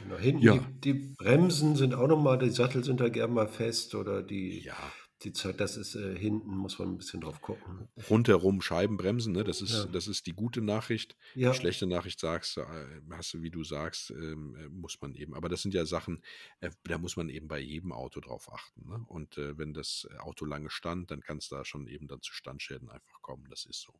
Genau, 0.00 0.16
hinten 0.16 0.42
Ja. 0.42 0.56
die, 0.58 0.92
die 0.92 1.14
Bremsen 1.16 1.76
sind 1.76 1.94
auch 1.94 2.08
nochmal, 2.08 2.38
die 2.38 2.50
Sattel 2.50 2.82
sind 2.84 3.00
da 3.00 3.08
gern 3.08 3.32
mal 3.32 3.48
fest 3.48 3.94
oder 3.94 4.22
die, 4.22 4.60
Ja, 4.60 4.76
die 5.22 5.32
Zeit, 5.32 5.60
das 5.60 5.76
ist 5.76 5.94
äh, 5.94 6.18
hinten, 6.18 6.50
muss 6.56 6.80
man 6.80 6.88
ein 6.88 6.96
bisschen 6.98 7.20
drauf 7.20 7.40
gucken. 7.40 7.88
rundherum 8.10 8.60
Scheibenbremsen, 8.60 9.32
ne? 9.32 9.44
das, 9.44 9.62
ist, 9.62 9.72
Ja. 9.72 9.84
das 9.86 10.08
ist 10.08 10.26
die 10.26 10.32
gute 10.32 10.60
Nachricht. 10.60 11.16
Ja, 11.36 11.52
Die 11.52 11.56
schlechte 11.58 11.86
Nachricht 11.86 12.18
sagst, 12.18 12.56
du, 12.56 12.62
äh, 12.62 13.00
hast 13.12 13.32
du, 13.34 13.42
wie 13.42 13.50
du 13.50 13.62
sagst, 13.62 14.10
ähm, 14.10 14.56
äh, 14.56 14.68
muss 14.68 15.00
man 15.00 15.14
eben. 15.14 15.34
Aber 15.34 15.48
das 15.48 15.62
sind 15.62 15.74
ja 15.74 15.84
Sachen, 15.86 16.22
äh, 16.58 16.70
da 16.84 16.98
muss 16.98 17.16
man 17.16 17.28
eben 17.28 17.46
bei 17.46 17.60
jedem 17.60 17.92
Auto 17.92 18.18
drauf 18.20 18.52
achten. 18.52 18.88
Ne? 18.88 19.04
Und 19.06 19.38
äh, 19.38 19.56
wenn 19.58 19.72
das 19.74 20.08
Auto 20.18 20.44
lange 20.44 20.70
stand, 20.70 21.12
dann 21.12 21.20
kann 21.20 21.38
es 21.38 21.48
da 21.48 21.64
schon 21.64 21.86
eben 21.86 22.08
dann 22.08 22.20
zu 22.20 22.32
Standschäden 22.34 22.90
einfach 22.90 23.22
kommen. 23.22 23.46
Das 23.48 23.64
ist 23.66 23.80
so. 23.82 23.94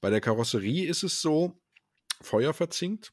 Bei 0.00 0.08
der 0.08 0.22
Karosserie 0.22 0.86
ist 0.88 1.02
es 1.02 1.20
so, 1.20 1.60
feuerverzinkt. 2.22 3.12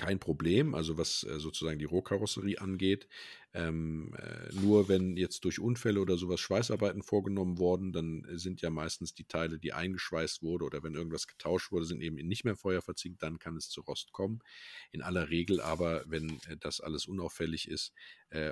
Kein 0.00 0.18
Problem, 0.18 0.74
also 0.74 0.96
was 0.96 1.24
äh, 1.24 1.38
sozusagen 1.38 1.78
die 1.78 1.84
Rohkarosserie 1.84 2.58
angeht. 2.58 3.06
Ähm, 3.52 4.14
äh, 4.16 4.50
nur 4.54 4.88
wenn 4.88 5.14
jetzt 5.18 5.44
durch 5.44 5.58
Unfälle 5.60 6.00
oder 6.00 6.16
sowas 6.16 6.40
Schweißarbeiten 6.40 7.02
vorgenommen 7.02 7.58
worden, 7.58 7.92
dann 7.92 8.24
sind 8.38 8.62
ja 8.62 8.70
meistens 8.70 9.12
die 9.12 9.24
Teile, 9.26 9.58
die 9.58 9.74
eingeschweißt 9.74 10.40
wurde 10.42 10.64
oder 10.64 10.82
wenn 10.82 10.94
irgendwas 10.94 11.26
getauscht 11.26 11.70
wurde, 11.70 11.84
sind 11.84 12.00
eben 12.00 12.14
nicht 12.16 12.44
mehr 12.46 12.56
feuerverzinkt, 12.56 13.22
dann 13.22 13.38
kann 13.38 13.56
es 13.58 13.68
zu 13.68 13.82
Rost 13.82 14.12
kommen. 14.12 14.38
In 14.90 15.02
aller 15.02 15.28
Regel 15.28 15.60
aber, 15.60 16.04
wenn 16.06 16.40
äh, 16.48 16.56
das 16.58 16.80
alles 16.80 17.06
unauffällig 17.06 17.68
ist 17.68 17.92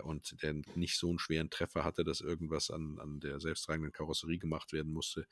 und 0.03 0.43
der 0.43 0.55
nicht 0.75 0.99
so 0.99 1.09
einen 1.09 1.21
schweren 1.21 1.51
Treffer 1.51 1.85
hatte, 1.85 2.03
dass 2.03 2.21
irgendwas 2.21 2.69
an, 2.69 2.99
an 2.99 3.21
der 3.21 3.39
selbsttragenden 3.39 3.93
Karosserie 3.93 4.39
gemacht 4.41 4.73
werden 4.73 4.93
musste, 4.93 5.29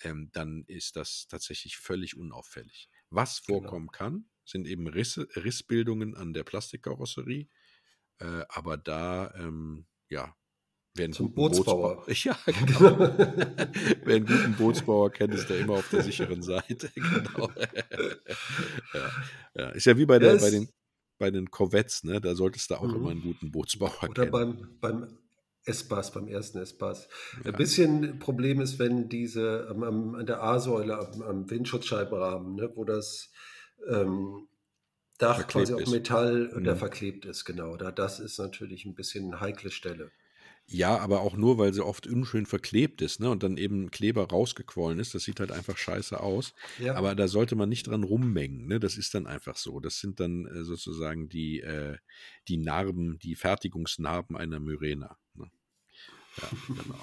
ähm, 0.00 0.30
dann 0.32 0.64
ist 0.66 0.96
das 0.96 1.26
tatsächlich 1.28 1.78
völlig 1.78 2.16
unauffällig. 2.16 2.88
Was 3.10 3.38
Genau. 3.46 3.78
vorkommen 3.78 3.90
kann, 3.90 4.26
sind 4.48 4.66
eben 4.66 4.86
Risse, 4.86 5.28
Rissbildungen 5.36 6.14
an 6.16 6.32
der 6.32 6.42
Plastikkarosserie. 6.44 7.48
Äh, 8.18 8.44
aber 8.48 8.76
da, 8.78 9.32
ähm, 9.36 9.86
ja, 10.08 10.34
wer 10.94 11.04
einen 11.04 11.12
Zum 11.12 11.26
guten 11.34 11.36
Bootsbauer. 11.56 12.06
Bootsbauer, 12.06 12.36
ja, 12.46 12.52
genau. 12.66 12.98
wer 14.04 14.16
einen 14.16 14.26
guten 14.26 14.54
Bootsbauer 14.56 15.10
kennt, 15.10 15.34
ist 15.34 15.48
der 15.50 15.58
immer 15.60 15.74
auf 15.74 15.88
der 15.90 16.02
sicheren 16.02 16.42
Seite. 16.42 16.90
genau. 16.94 17.50
ja, 18.94 19.10
ja. 19.54 19.68
Ist 19.70 19.84
ja 19.86 19.96
wie 19.96 20.06
bei, 20.06 20.18
der, 20.18 20.32
es- 20.34 20.42
bei, 20.42 20.50
den, 20.50 20.68
bei 21.18 21.30
den 21.30 21.50
Corvettes, 21.50 22.04
ne? 22.04 22.20
Da 22.20 22.34
solltest 22.34 22.70
du 22.70 22.74
auch 22.76 22.82
Mhm. 22.88 22.94
immer 22.96 23.10
einen 23.10 23.22
guten 23.22 23.50
Bootsbauer 23.50 24.08
Oder 24.08 24.26
kennen. 24.26 24.30
beim, 24.32 24.78
beim 24.80 25.18
S-Bass, 25.64 26.12
beim 26.12 26.28
ersten 26.28 26.58
S-Bass. 26.58 27.08
Ja. 27.44 27.50
Ein 27.52 27.56
bisschen 27.58 28.18
Problem 28.18 28.60
ist, 28.60 28.78
wenn 28.78 29.08
diese 29.08 29.66
am, 29.68 29.82
am, 29.82 30.14
an 30.14 30.26
der 30.26 30.42
A-Säule, 30.42 30.98
am, 30.98 31.22
am 31.22 31.50
Windschutzscheibenrahmen, 31.50 32.54
ne, 32.54 32.72
wo 32.74 32.84
das 32.84 33.30
ähm, 33.88 34.48
Dach 35.18 35.36
Verklebt 35.36 35.68
quasi 35.70 35.82
auf. 35.82 35.90
Metall, 35.90 36.50
Mhm. 36.54 36.64
der 36.64 36.76
verklebt 36.76 37.24
ist, 37.24 37.44
genau. 37.44 37.76
Da, 37.76 37.90
das 37.90 38.20
ist 38.20 38.38
natürlich 38.38 38.84
ein 38.84 38.94
bisschen 38.94 39.26
eine 39.26 39.40
heikle 39.40 39.70
Stelle. 39.70 40.12
Ja, 40.70 40.98
aber 40.98 41.22
auch 41.22 41.34
nur, 41.34 41.56
weil 41.56 41.72
sie 41.72 41.84
oft 41.84 42.06
unschön 42.06 42.44
verklebt 42.44 43.00
ist, 43.00 43.20
ne? 43.20 43.30
Und 43.30 43.42
dann 43.42 43.56
eben 43.56 43.90
Kleber 43.90 44.28
rausgequollen 44.28 44.98
ist. 44.98 45.14
Das 45.14 45.22
sieht 45.24 45.40
halt 45.40 45.50
einfach 45.50 45.78
scheiße 45.78 46.20
aus. 46.20 46.52
Ja, 46.78 46.94
Aber 46.94 47.14
da 47.14 47.26
sollte 47.26 47.56
man 47.56 47.70
nicht 47.70 47.86
dran 47.86 48.04
rummengen. 48.04 48.66
Ne? 48.66 48.78
Das 48.78 48.98
ist 48.98 49.14
dann 49.14 49.26
einfach 49.26 49.56
so. 49.56 49.80
Das 49.80 49.98
sind 49.98 50.20
dann 50.20 50.44
äh, 50.46 50.64
sozusagen 50.64 51.30
die, 51.30 51.60
äh, 51.60 51.96
die 52.48 52.58
Narben, 52.58 53.18
die 53.18 53.34
Fertigungsnarben 53.34 54.36
einer 54.36 54.60
Myrena. 54.60 55.16
Ne? 55.34 55.50
Ja, 56.36 56.48
genau. 56.68 57.00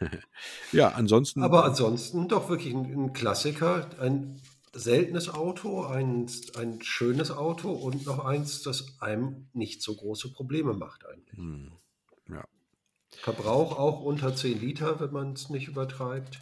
ja, 0.72 0.88
ansonsten. 0.90 1.42
aber 1.42 1.64
ansonsten 1.64 2.28
doch 2.28 2.48
wirklich 2.48 2.72
ein, 2.72 2.84
ein 3.06 3.12
Klassiker, 3.12 3.90
ein 4.00 4.40
seltenes 4.72 5.28
Auto, 5.28 5.84
ein, 5.84 6.26
ein 6.56 6.80
schönes 6.82 7.30
Auto 7.30 7.70
und 7.72 8.06
noch 8.06 8.24
eins, 8.24 8.62
das 8.62 9.00
einem 9.00 9.48
nicht 9.52 9.82
so 9.82 9.94
große 9.94 10.32
Probleme 10.32 10.74
macht 10.74 11.06
eigentlich. 11.06 11.36
Hm, 11.36 11.72
ja. 12.28 12.44
Verbrauch 13.10 13.78
auch 13.78 14.00
unter 14.00 14.34
10 14.34 14.60
Liter, 14.60 15.00
wenn 15.00 15.12
man 15.12 15.32
es 15.32 15.50
nicht 15.50 15.68
übertreibt. 15.68 16.40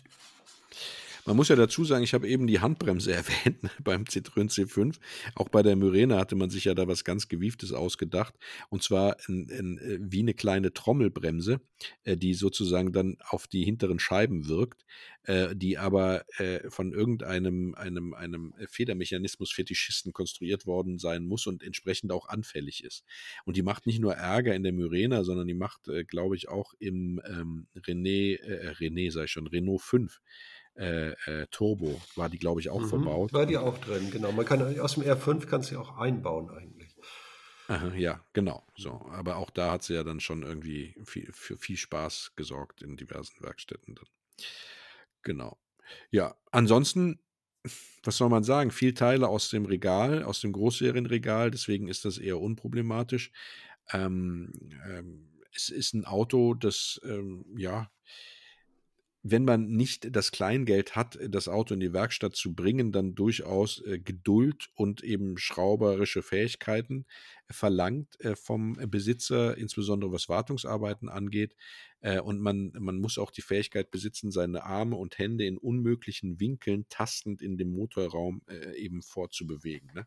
Man 1.28 1.36
muss 1.36 1.50
ja 1.50 1.56
dazu 1.56 1.84
sagen, 1.84 2.02
ich 2.02 2.14
habe 2.14 2.26
eben 2.26 2.46
die 2.46 2.60
Handbremse 2.60 3.12
erwähnt 3.12 3.62
ne, 3.62 3.68
beim 3.84 4.04
Citroën 4.04 4.48
C5. 4.48 4.98
Auch 5.34 5.50
bei 5.50 5.62
der 5.62 5.76
Myrena 5.76 6.16
hatte 6.16 6.36
man 6.36 6.48
sich 6.48 6.64
ja 6.64 6.72
da 6.72 6.88
was 6.88 7.04
ganz 7.04 7.28
Gewieftes 7.28 7.74
ausgedacht. 7.74 8.32
Und 8.70 8.82
zwar 8.82 9.18
in, 9.28 9.46
in, 9.50 9.76
äh, 9.76 9.98
wie 10.00 10.20
eine 10.20 10.32
kleine 10.32 10.72
Trommelbremse, 10.72 11.60
äh, 12.04 12.16
die 12.16 12.32
sozusagen 12.32 12.92
dann 12.92 13.18
auf 13.20 13.46
die 13.46 13.62
hinteren 13.62 13.98
Scheiben 13.98 14.48
wirkt, 14.48 14.86
äh, 15.24 15.54
die 15.54 15.76
aber 15.76 16.24
von 16.68 16.94
irgendeinem 16.94 17.74
einem, 17.74 18.14
einem 18.14 18.54
Federmechanismus-Fetischisten 18.66 20.14
konstruiert 20.14 20.64
worden 20.64 20.98
sein 20.98 21.26
muss 21.26 21.46
und 21.46 21.62
entsprechend 21.62 22.10
auch 22.10 22.28
anfällig 22.28 22.82
ist. 22.84 23.04
Und 23.44 23.58
die 23.58 23.62
macht 23.62 23.86
nicht 23.86 24.00
nur 24.00 24.14
Ärger 24.14 24.54
in 24.54 24.62
der 24.62 24.72
Myrena, 24.72 25.24
sondern 25.24 25.46
die 25.46 25.54
macht, 25.54 25.90
glaube 26.06 26.36
ich, 26.36 26.48
auch 26.48 26.72
im 26.78 27.20
ähm, 27.26 27.66
René, 27.76 28.40
äh, 28.40 28.70
René 28.70 29.10
sei 29.10 29.26
schon, 29.26 29.46
Renault 29.46 29.82
5 29.82 30.20
äh, 30.78 31.10
äh, 31.26 31.46
Turbo 31.50 32.00
war 32.14 32.28
die, 32.28 32.38
glaube 32.38 32.60
ich, 32.60 32.70
auch 32.70 32.80
mhm, 32.80 32.88
verbaut. 32.88 33.32
War 33.32 33.46
die 33.46 33.56
auch 33.56 33.78
drin, 33.78 34.10
genau. 34.10 34.30
Man 34.32 34.46
kann 34.46 34.78
aus 34.80 34.94
dem 34.94 35.02
R5 35.02 35.46
kannst 35.46 35.72
du 35.72 35.78
auch 35.78 35.98
einbauen 35.98 36.50
eigentlich. 36.50 36.94
Aha, 37.66 37.92
ja, 37.96 38.24
genau. 38.32 38.64
So, 38.76 38.92
aber 39.10 39.36
auch 39.36 39.50
da 39.50 39.72
hat 39.72 39.82
sie 39.82 39.94
ja 39.94 40.04
dann 40.04 40.20
schon 40.20 40.42
irgendwie 40.42 40.94
viel, 41.04 41.30
für 41.32 41.58
viel 41.58 41.76
Spaß 41.76 42.32
gesorgt 42.36 42.80
in 42.82 42.96
diversen 42.96 43.42
Werkstätten 43.42 43.96
dann. 43.96 44.06
Genau. 45.22 45.58
Ja, 46.10 46.36
ansonsten, 46.52 47.18
was 48.04 48.16
soll 48.16 48.28
man 48.28 48.44
sagen? 48.44 48.70
Viel 48.70 48.94
Teile 48.94 49.28
aus 49.28 49.50
dem 49.50 49.66
Regal, 49.66 50.22
aus 50.22 50.40
dem 50.40 50.52
Großserienregal, 50.52 51.50
deswegen 51.50 51.88
ist 51.88 52.04
das 52.04 52.18
eher 52.18 52.40
unproblematisch. 52.40 53.32
Ähm, 53.92 54.52
ähm, 54.88 55.28
es 55.52 55.70
ist 55.70 55.92
ein 55.92 56.04
Auto, 56.04 56.54
das 56.54 57.00
ähm, 57.04 57.44
ja 57.56 57.90
wenn 59.22 59.44
man 59.44 59.66
nicht 59.68 60.14
das 60.14 60.30
Kleingeld 60.30 60.94
hat, 60.96 61.18
das 61.28 61.48
Auto 61.48 61.74
in 61.74 61.80
die 61.80 61.92
Werkstatt 61.92 62.36
zu 62.36 62.54
bringen, 62.54 62.92
dann 62.92 63.14
durchaus 63.14 63.80
äh, 63.84 63.98
Geduld 63.98 64.68
und 64.74 65.02
eben 65.02 65.38
schrauberische 65.38 66.22
Fähigkeiten 66.22 67.04
äh, 67.48 67.52
verlangt 67.52 68.20
äh, 68.20 68.36
vom 68.36 68.74
Besitzer, 68.88 69.56
insbesondere 69.56 70.12
was 70.12 70.28
Wartungsarbeiten 70.28 71.08
angeht. 71.08 71.56
Äh, 72.00 72.20
und 72.20 72.40
man, 72.40 72.72
man 72.78 72.98
muss 72.98 73.18
auch 73.18 73.30
die 73.30 73.42
Fähigkeit 73.42 73.90
besitzen, 73.90 74.30
seine 74.30 74.64
Arme 74.64 74.96
und 74.96 75.18
Hände 75.18 75.46
in 75.46 75.58
unmöglichen 75.58 76.40
Winkeln 76.40 76.86
tastend 76.88 77.42
in 77.42 77.56
dem 77.56 77.70
Motorraum 77.70 78.42
äh, 78.48 78.76
eben 78.76 79.02
fortzubewegen. 79.02 79.90
Ne? 79.94 80.06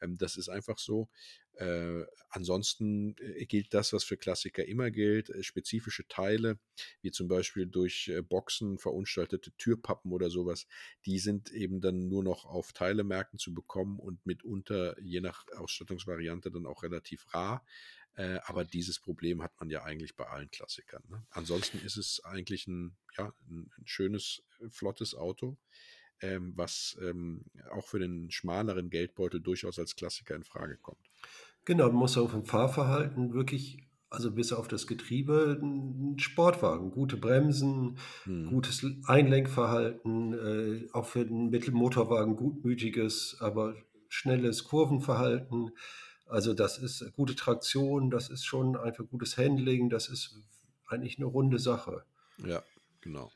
Ähm, 0.00 0.16
das 0.16 0.36
ist 0.36 0.48
einfach 0.48 0.78
so. 0.78 1.08
Äh, 1.56 2.04
ansonsten 2.28 3.16
äh, 3.18 3.46
gilt 3.46 3.72
das, 3.72 3.94
was 3.94 4.04
für 4.04 4.18
Klassiker 4.18 4.66
immer 4.66 4.90
gilt. 4.90 5.30
Äh, 5.30 5.42
spezifische 5.42 6.06
Teile, 6.06 6.58
wie 7.00 7.10
zum 7.10 7.28
Beispiel 7.28 7.66
durch 7.66 8.12
Boxen 8.28 8.78
verunstaltete 8.78 9.52
Türpappen 9.56 10.12
oder 10.12 10.28
sowas, 10.28 10.66
die 11.06 11.18
sind 11.18 11.50
eben 11.52 11.80
dann 11.80 12.08
nur 12.08 12.22
noch 12.22 12.44
auf 12.44 12.72
Teilemärkten 12.72 13.38
zu 13.38 13.54
bekommen 13.54 13.98
und 13.98 14.24
mitunter, 14.26 15.00
je 15.00 15.20
nach 15.20 15.46
Ausstattungsvariante, 15.56 16.50
dann 16.50 16.66
auch 16.66 16.82
relativ 16.82 17.26
rar. 17.32 17.64
Äh, 18.16 18.38
aber 18.44 18.64
dieses 18.64 18.98
Problem 18.98 19.42
hat 19.42 19.52
man 19.60 19.70
ja 19.70 19.84
eigentlich 19.84 20.16
bei 20.16 20.26
allen 20.26 20.50
Klassikern. 20.50 21.02
Ne? 21.08 21.24
Ansonsten 21.30 21.78
ist 21.78 21.96
es 21.96 22.24
eigentlich 22.24 22.66
ein, 22.66 22.96
ja, 23.16 23.32
ein, 23.48 23.70
ein 23.78 23.86
schönes, 23.86 24.42
flottes 24.70 25.14
Auto 25.14 25.56
ähm, 26.22 26.52
was 26.56 26.96
ähm, 27.02 27.44
auch 27.72 27.84
für 27.86 27.98
den 27.98 28.30
schmaleren 28.30 28.90
Geldbeutel 28.90 29.40
durchaus 29.40 29.78
als 29.78 29.96
Klassiker 29.96 30.34
in 30.34 30.44
Frage 30.44 30.76
kommt. 30.76 31.00
Genau, 31.64 31.86
man 31.88 31.96
muss 31.96 32.16
auf 32.16 32.32
dem 32.32 32.44
Fahrverhalten 32.44 33.34
wirklich, 33.34 33.86
also 34.08 34.30
bis 34.30 34.52
auf 34.52 34.68
das 34.68 34.86
Getriebe, 34.86 35.58
ein 35.60 36.18
Sportwagen, 36.18 36.90
gute 36.90 37.16
Bremsen, 37.16 37.98
hm. 38.24 38.48
gutes 38.48 38.86
Einlenkverhalten, 39.06 40.32
äh, 40.32 40.88
auch 40.92 41.06
für 41.06 41.26
den 41.26 41.50
Mittelmotorwagen 41.50 42.36
gutmütiges, 42.36 43.36
aber 43.40 43.74
schnelles 44.08 44.64
Kurvenverhalten. 44.64 45.72
Also 46.26 46.54
das 46.54 46.78
ist 46.78 47.12
gute 47.14 47.36
Traktion, 47.36 48.10
das 48.10 48.28
ist 48.28 48.44
schon 48.44 48.76
einfach 48.76 49.04
gutes 49.08 49.36
Handling, 49.36 49.88
das 49.88 50.08
ist 50.08 50.40
eigentlich 50.86 51.18
eine 51.18 51.26
runde 51.26 51.58
Sache. 51.58 52.04
Ja, 52.44 52.62
genau. 53.00 53.30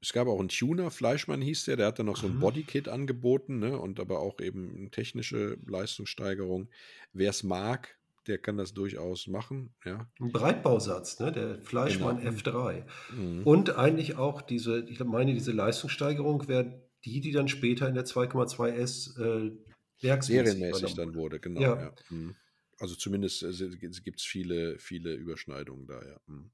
Es 0.00 0.14
gab 0.14 0.26
auch 0.26 0.40
einen 0.40 0.48
Tuner, 0.48 0.90
Fleischmann 0.90 1.42
hieß 1.42 1.64
der, 1.64 1.76
der 1.76 1.86
hat 1.88 1.98
dann 1.98 2.06
noch 2.06 2.16
so 2.16 2.26
ein 2.26 2.36
mhm. 2.36 2.40
Bodykit 2.40 2.88
angeboten, 2.88 3.58
ne, 3.58 3.78
und 3.78 4.00
aber 4.00 4.20
auch 4.20 4.40
eben 4.40 4.74
eine 4.74 4.90
technische 4.90 5.58
Leistungssteigerung. 5.66 6.68
Wer 7.12 7.30
es 7.30 7.42
mag, 7.42 7.96
der 8.26 8.38
kann 8.38 8.56
das 8.56 8.72
durchaus 8.72 9.26
machen, 9.26 9.74
ja. 9.84 10.08
Ein 10.18 10.32
Breitbausatz, 10.32 11.20
ne, 11.20 11.30
der 11.30 11.60
Fleischmann 11.62 12.20
genau. 12.20 12.30
F3. 12.30 12.84
Mhm. 13.14 13.42
Und 13.44 13.76
eigentlich 13.76 14.16
auch 14.16 14.40
diese, 14.40 14.80
ich 14.88 15.02
meine, 15.04 15.34
diese 15.34 15.52
Leistungssteigerung 15.52 16.48
wäre 16.48 16.80
die, 17.04 17.20
die 17.20 17.32
dann 17.32 17.48
später 17.48 17.88
in 17.88 17.94
der 17.94 18.06
2,2S 18.06 19.20
äh, 19.20 19.52
Serienmäßig 20.00 20.94
dann 20.94 21.14
wurde, 21.14 21.40
genau. 21.40 21.60
Ja. 21.60 21.80
ja. 21.80 21.94
Mhm. 22.10 22.36
Also 22.78 22.94
zumindest 22.94 23.42
äh, 23.42 23.68
gibt 23.78 24.20
es 24.20 24.26
viele, 24.26 24.78
viele 24.78 25.14
Überschneidungen 25.14 25.86
da, 25.86 26.02
ja. 26.04 26.20
Mhm. 26.26 26.50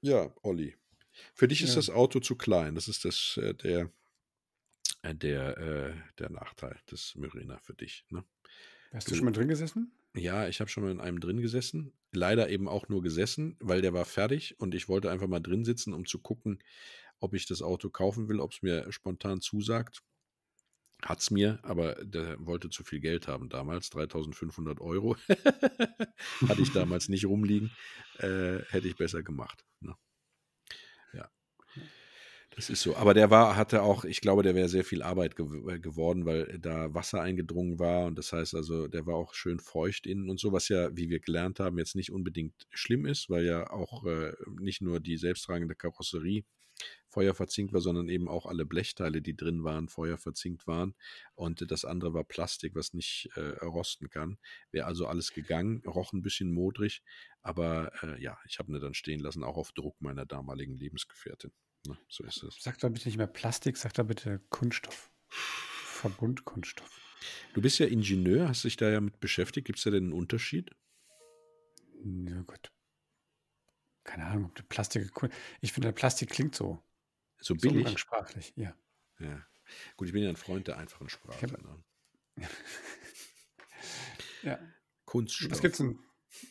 Ja, 0.00 0.32
Olli. 0.42 0.76
Für 1.34 1.48
dich 1.48 1.62
ist 1.62 1.70
ja. 1.70 1.76
das 1.76 1.90
Auto 1.90 2.20
zu 2.20 2.36
klein. 2.36 2.74
Das 2.74 2.88
ist 2.88 3.04
das, 3.04 3.38
äh, 3.42 3.54
der, 3.54 3.90
äh, 5.02 5.14
der, 5.14 5.58
äh, 5.58 5.94
der 6.18 6.30
Nachteil 6.30 6.76
des 6.90 7.14
Myrena 7.16 7.58
für 7.58 7.74
dich. 7.74 8.04
Ne? 8.10 8.24
Hast 8.92 9.08
du, 9.08 9.10
du 9.10 9.16
schon 9.16 9.24
mal 9.24 9.32
drin 9.32 9.48
gesessen? 9.48 9.92
Ja, 10.14 10.48
ich 10.48 10.60
habe 10.60 10.70
schon 10.70 10.84
mal 10.84 10.92
in 10.92 11.00
einem 11.00 11.20
drin 11.20 11.40
gesessen. 11.40 11.92
Leider 12.12 12.48
eben 12.48 12.68
auch 12.68 12.88
nur 12.88 13.02
gesessen, 13.02 13.56
weil 13.60 13.82
der 13.82 13.92
war 13.92 14.04
fertig 14.04 14.58
und 14.58 14.74
ich 14.74 14.88
wollte 14.88 15.10
einfach 15.10 15.26
mal 15.26 15.40
drin 15.40 15.64
sitzen, 15.64 15.92
um 15.92 16.06
zu 16.06 16.18
gucken, 16.18 16.62
ob 17.20 17.34
ich 17.34 17.46
das 17.46 17.62
Auto 17.62 17.90
kaufen 17.90 18.28
will, 18.28 18.40
ob 18.40 18.52
es 18.52 18.62
mir 18.62 18.90
spontan 18.92 19.40
zusagt. 19.40 20.02
Hat 21.02 21.20
es 21.20 21.30
mir, 21.30 21.58
aber 21.62 21.94
der 22.04 22.36
wollte 22.44 22.70
zu 22.70 22.82
viel 22.82 23.00
Geld 23.00 23.28
haben 23.28 23.48
damals, 23.48 23.90
3500 23.90 24.80
Euro. 24.80 25.16
Hatte 26.48 26.62
ich 26.62 26.72
damals 26.72 27.08
nicht 27.08 27.26
rumliegen. 27.26 27.70
Äh, 28.18 28.60
hätte 28.70 28.88
ich 28.88 28.96
besser 28.96 29.22
gemacht. 29.22 29.64
Ne? 29.80 29.94
Das 32.56 32.70
ist 32.70 32.80
so. 32.80 32.96
Aber 32.96 33.12
der 33.12 33.30
war, 33.30 33.54
hatte 33.54 33.82
auch, 33.82 34.04
ich 34.06 34.22
glaube, 34.22 34.42
der 34.42 34.54
wäre 34.54 34.70
sehr 34.70 34.82
viel 34.84 35.02
Arbeit 35.02 35.36
gew 35.36 35.68
äh, 35.68 35.78
geworden, 35.78 36.24
weil 36.24 36.58
da 36.58 36.94
Wasser 36.94 37.20
eingedrungen 37.20 37.78
war. 37.78 38.06
Und 38.06 38.16
das 38.16 38.32
heißt 38.32 38.54
also, 38.54 38.88
der 38.88 39.06
war 39.06 39.14
auch 39.14 39.34
schön 39.34 39.60
feucht 39.60 40.06
innen 40.06 40.30
und 40.30 40.40
so, 40.40 40.52
was 40.52 40.68
ja, 40.70 40.96
wie 40.96 41.10
wir 41.10 41.20
gelernt 41.20 41.60
haben, 41.60 41.76
jetzt 41.78 41.96
nicht 41.96 42.10
unbedingt 42.10 42.66
schlimm 42.70 43.04
ist, 43.04 43.28
weil 43.28 43.44
ja 43.44 43.70
auch 43.70 44.06
äh, 44.06 44.32
nicht 44.58 44.80
nur 44.80 45.00
die 45.00 45.18
selbsttragende 45.18 45.74
Karosserie 45.74 46.44
feuerverzinkt 47.08 47.74
war, 47.74 47.80
sondern 47.82 48.08
eben 48.08 48.28
auch 48.28 48.46
alle 48.46 48.64
Blechteile, 48.66 49.20
die 49.22 49.36
drin 49.36 49.64
waren, 49.64 49.88
feuerverzinkt 49.88 50.66
waren. 50.66 50.94
Und 51.34 51.70
das 51.70 51.84
andere 51.84 52.14
war 52.14 52.24
Plastik, 52.24 52.74
was 52.74 52.94
nicht 52.94 53.30
äh, 53.36 53.64
rosten 53.64 54.08
kann. 54.10 54.38
Wäre 54.72 54.86
also 54.86 55.06
alles 55.06 55.32
gegangen, 55.34 55.82
roch 55.86 56.12
ein 56.14 56.22
bisschen 56.22 56.52
modrig. 56.52 57.02
Aber 57.42 57.92
äh, 58.02 58.20
ja, 58.22 58.38
ich 58.48 58.58
habe 58.58 58.72
ihn 58.72 58.80
dann 58.80 58.94
stehen 58.94 59.20
lassen, 59.20 59.44
auch 59.44 59.56
auf 59.58 59.72
Druck 59.72 60.00
meiner 60.00 60.26
damaligen 60.26 60.74
Lebensgefährtin. 60.74 61.52
Ne? 61.88 61.98
So 62.08 62.24
ist 62.24 62.42
es. 62.42 62.56
Sag 62.60 62.78
doch 62.78 62.90
bitte 62.90 63.08
nicht 63.08 63.18
mehr 63.18 63.26
Plastik, 63.26 63.76
sag 63.76 63.94
doch 63.94 64.04
bitte 64.04 64.40
Kunststoff. 64.50 65.10
Verbundkunststoff. 65.28 66.90
Du 67.54 67.62
bist 67.62 67.78
ja 67.78 67.86
Ingenieur, 67.86 68.48
hast 68.48 68.64
dich 68.64 68.76
da 68.76 68.90
ja 68.90 69.00
mit 69.00 69.20
beschäftigt. 69.20 69.66
Gibt 69.66 69.78
es 69.78 69.84
da 69.84 69.90
denn 69.90 70.04
einen 70.04 70.12
Unterschied? 70.12 70.70
Ja, 72.04 72.42
gut. 72.42 72.72
Keine 74.04 74.26
Ahnung, 74.26 74.44
ob 74.46 74.54
du 74.54 74.62
Plastik. 74.62 75.10
Ich 75.60 75.72
finde, 75.72 75.92
Plastik 75.92 76.30
klingt 76.30 76.54
so. 76.54 76.82
So 77.38 77.54
billig. 77.54 77.88
So 77.88 77.96
sprachlich, 77.96 78.52
ja. 78.56 78.74
Ja. 79.18 79.44
Gut, 79.96 80.08
ich 80.08 80.12
bin 80.12 80.22
ja 80.22 80.28
ein 80.28 80.36
Freund 80.36 80.68
der 80.68 80.78
einfachen 80.78 81.08
Sprache. 81.08 81.42
Hab... 81.42 81.62
Ne? 81.62 81.82
ja. 84.42 84.58
Kunststoff. 85.04 85.50
Was 85.50 85.60
gibt's 85.60 85.78
denn? 85.78 85.98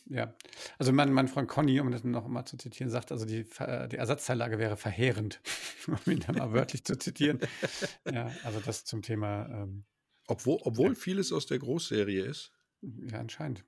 Ja, 0.06 0.34
also 0.78 0.92
mein, 0.92 1.12
mein 1.12 1.28
Freund 1.28 1.48
Conny, 1.48 1.80
um 1.80 1.90
das 1.90 2.04
noch 2.04 2.28
mal 2.28 2.44
zu 2.44 2.56
zitieren, 2.56 2.90
sagt, 2.90 3.12
also 3.12 3.24
die, 3.24 3.44
die 3.44 3.96
Ersatzteillage 3.96 4.58
wäre 4.58 4.76
verheerend, 4.76 5.40
um 5.86 6.12
ihn 6.12 6.20
dann 6.20 6.36
mal 6.36 6.52
wörtlich 6.52 6.84
zu 6.84 6.98
zitieren. 6.98 7.40
Ja, 8.10 8.30
also 8.44 8.60
das 8.60 8.84
zum 8.84 9.02
Thema. 9.02 9.48
Ähm, 9.48 9.84
obwohl, 10.28 10.58
obwohl 10.62 10.90
ja. 10.90 10.94
vieles 10.94 11.32
aus 11.32 11.46
der 11.46 11.58
Großserie 11.58 12.24
ist. 12.24 12.52
Ja, 12.82 13.18
anscheinend. 13.20 13.64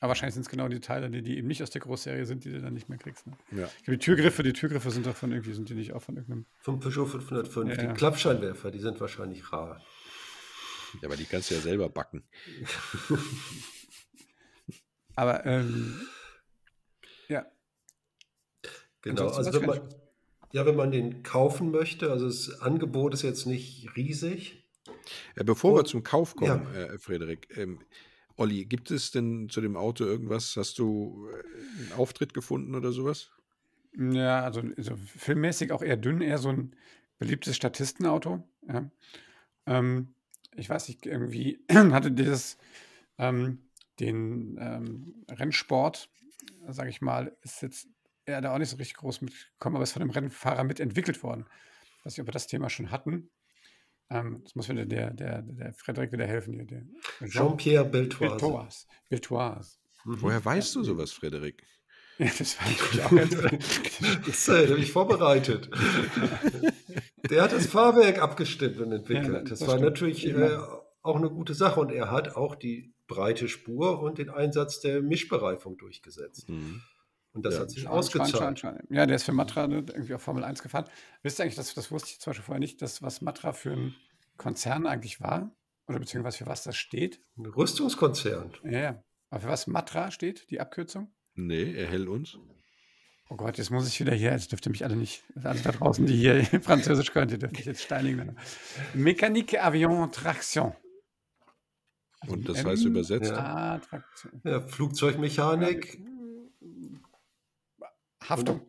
Aber 0.00 0.08
wahrscheinlich 0.08 0.34
sind 0.34 0.42
es 0.42 0.48
genau 0.48 0.68
die 0.68 0.80
Teile, 0.80 1.10
die, 1.10 1.22
die 1.22 1.36
eben 1.36 1.46
nicht 1.46 1.62
aus 1.62 1.70
der 1.70 1.82
Großserie 1.82 2.24
sind, 2.24 2.44
die 2.44 2.50
du 2.50 2.60
dann 2.60 2.72
nicht 2.72 2.88
mehr 2.88 2.98
kriegst. 2.98 3.26
Ne? 3.26 3.36
Ja. 3.52 3.70
Die 3.86 3.98
Türgriffe, 3.98 4.42
die 4.42 4.54
Türgriffe 4.54 4.90
sind 4.90 5.04
davon 5.04 5.30
irgendwie, 5.30 5.52
sind 5.52 5.68
die 5.68 5.74
nicht 5.74 5.92
auch 5.92 6.02
von 6.02 6.16
irgendeinem. 6.16 6.46
Vom 6.60 6.80
Peugeot 6.80 7.06
505. 7.06 7.68
Ja, 7.68 7.76
die 7.76 7.84
ja. 7.84 7.92
Klappscheinwerfer, 7.92 8.70
die 8.70 8.78
sind 8.78 8.98
wahrscheinlich 8.98 9.52
rar. 9.52 9.82
Ja, 11.02 11.08
aber 11.08 11.16
die 11.16 11.26
kannst 11.26 11.50
du 11.50 11.54
ja 11.54 11.60
selber 11.60 11.90
backen. 11.90 12.24
Aber 15.16 15.44
ähm, 15.46 16.00
ja. 17.28 17.46
Genau, 19.02 19.28
also 19.28 19.52
wenn 19.52 19.66
man, 19.66 19.80
ja, 20.52 20.66
wenn 20.66 20.76
man 20.76 20.90
den 20.90 21.22
kaufen 21.22 21.70
möchte, 21.70 22.10
also 22.10 22.26
das 22.26 22.60
Angebot 22.60 23.14
ist 23.14 23.22
jetzt 23.22 23.46
nicht 23.46 23.96
riesig. 23.96 24.68
Ja, 25.36 25.44
bevor 25.44 25.72
Und, 25.72 25.78
wir 25.78 25.84
zum 25.84 26.02
Kauf 26.02 26.36
kommen, 26.36 26.66
ja. 26.74 26.80
äh, 26.80 26.98
Frederik, 26.98 27.48
ähm, 27.56 27.80
Olli, 28.36 28.64
gibt 28.64 28.90
es 28.90 29.10
denn 29.10 29.48
zu 29.48 29.60
dem 29.60 29.76
Auto 29.76 30.04
irgendwas? 30.04 30.56
Hast 30.56 30.78
du 30.78 31.28
äh, 31.28 31.82
einen 31.82 31.92
Auftritt 31.92 32.32
gefunden 32.32 32.74
oder 32.74 32.92
sowas? 32.92 33.30
Ja, 33.98 34.40
also, 34.40 34.62
also 34.76 34.96
filmmäßig 34.96 35.72
auch 35.72 35.82
eher 35.82 35.96
dünn, 35.96 36.20
eher 36.20 36.38
so 36.38 36.48
ein 36.48 36.76
beliebtes 37.18 37.56
Statistenauto. 37.56 38.42
Ja. 38.68 38.90
Ähm, 39.66 40.14
ich 40.56 40.68
weiß 40.68 40.88
nicht, 40.88 41.06
irgendwie 41.06 41.64
hatte 41.72 42.12
dieses 42.12 42.56
ähm, 43.18 43.58
den 44.00 44.56
ähm, 44.60 45.24
Rennsport, 45.28 46.10
sage 46.68 46.90
ich 46.90 47.00
mal, 47.00 47.36
ist 47.42 47.62
jetzt 47.62 47.88
er 48.26 48.40
da 48.40 48.54
auch 48.54 48.58
nicht 48.58 48.70
so 48.70 48.76
richtig 48.76 48.96
groß 48.96 49.22
mitgekommen, 49.22 49.76
aber 49.76 49.82
ist 49.82 49.92
von 49.92 50.00
dem 50.00 50.10
Rennfahrer 50.10 50.64
mitentwickelt 50.64 51.22
worden. 51.22 51.46
Ich 51.98 52.06
weiß 52.06 52.12
nicht, 52.12 52.20
ob 52.20 52.28
wir 52.28 52.32
das 52.32 52.46
Thema 52.46 52.70
schon 52.70 52.90
hatten. 52.90 53.30
Ähm, 54.10 54.40
das 54.42 54.54
muss 54.54 54.68
wieder 54.68 54.86
der, 54.86 55.12
der, 55.12 55.42
der 55.42 55.72
Frederik 55.74 56.12
wieder 56.12 56.26
helfen. 56.26 56.54
Hier, 56.54 56.64
der 56.66 57.28
Jean-Pierre 57.28 57.84
Beltoise. 57.84 58.86
Beltoise. 59.08 59.76
Mhm. 60.04 60.16
Woher 60.20 60.44
weißt 60.44 60.74
du 60.74 60.84
sowas, 60.84 61.12
Frederik? 61.12 61.64
Ja, 62.18 62.30
das 62.38 62.58
war 62.60 62.68
natürlich 62.68 63.02
auch 63.02 63.10
ganz. 63.10 64.26
das 64.26 64.48
habe 64.48 64.78
ich 64.78 64.92
vorbereitet. 64.92 65.70
Der 67.30 67.42
hat 67.42 67.52
das 67.52 67.66
Fahrwerk 67.66 68.20
abgestimmt 68.20 68.78
und 68.78 68.92
entwickelt. 68.92 69.32
Ja, 69.32 69.40
das, 69.40 69.60
das, 69.60 69.60
war 69.62 69.78
stimmt. 69.78 69.84
natürlich 69.84 70.26
äh, 70.26 70.58
auch 71.02 71.16
eine 71.16 71.30
gute 71.30 71.54
Sache 71.54 71.80
und 71.80 71.90
er 71.92 72.10
hat 72.10 72.36
auch 72.36 72.56
die 72.56 72.92
breite 73.10 73.48
Spur 73.48 74.00
und 74.00 74.18
den 74.18 74.30
Einsatz 74.30 74.80
der 74.80 75.02
Mischbereifung 75.02 75.76
durchgesetzt. 75.76 76.48
Mhm. 76.48 76.80
Und 77.32 77.44
das 77.44 77.54
ja, 77.54 77.60
hat 77.60 77.70
sich 77.70 77.86
ausgezahlt. 77.86 78.62
Ja, 78.88 79.06
der 79.06 79.16
ist 79.16 79.24
für 79.24 79.32
Matra 79.32 79.64
irgendwie 79.64 80.14
auf 80.14 80.22
Formel 80.22 80.44
1 80.44 80.62
gefahren. 80.62 80.86
Wisst 81.22 81.38
ihr 81.38 81.44
eigentlich, 81.44 81.56
das, 81.56 81.74
das 81.74 81.90
wusste 81.90 82.10
ich 82.10 82.20
zum 82.20 82.30
Beispiel 82.30 82.44
vorher 82.44 82.60
nicht, 82.60 82.80
dass, 82.82 83.02
was 83.02 83.20
Matra 83.20 83.52
für 83.52 83.72
ein 83.72 83.94
Konzern 84.36 84.86
eigentlich 84.86 85.20
war? 85.20 85.54
Oder 85.86 85.98
beziehungsweise 85.98 86.38
für 86.38 86.46
was 86.46 86.62
das 86.62 86.76
steht? 86.76 87.20
Ein 87.36 87.46
Rüstungskonzern. 87.46 88.52
Ja, 88.64 88.80
ja. 88.80 89.04
Aber 89.28 89.40
für 89.40 89.48
was 89.48 89.66
Matra 89.66 90.10
steht, 90.10 90.50
die 90.50 90.60
Abkürzung? 90.60 91.12
Nee, 91.34 91.74
erhell 91.74 92.08
uns. 92.08 92.38
Oh 93.28 93.36
Gott, 93.36 93.58
jetzt 93.58 93.70
muss 93.70 93.86
ich 93.86 94.00
wieder 94.00 94.14
hier, 94.14 94.32
jetzt 94.32 94.50
dürfte 94.50 94.70
mich 94.70 94.84
alle 94.84 94.96
nicht, 94.96 95.22
alle 95.42 95.60
da 95.60 95.70
draußen, 95.70 96.04
die 96.04 96.16
hier 96.16 96.44
Französisch 96.62 97.12
können, 97.12 97.28
die 97.28 97.38
dürfte 97.38 97.60
ich 97.60 97.66
jetzt 97.66 97.82
steinigen. 97.82 98.36
Mécanique 98.94 99.58
Avion 99.58 100.10
Traction. 100.10 100.72
Also 102.20 102.34
Und 102.34 102.48
das 102.48 102.64
heißt 102.64 102.84
übersetzt? 102.84 103.30
Ja. 103.30 103.80
ja 104.44 104.60
Flugzeugmechanik. 104.60 106.00
Haftung. 108.22 108.60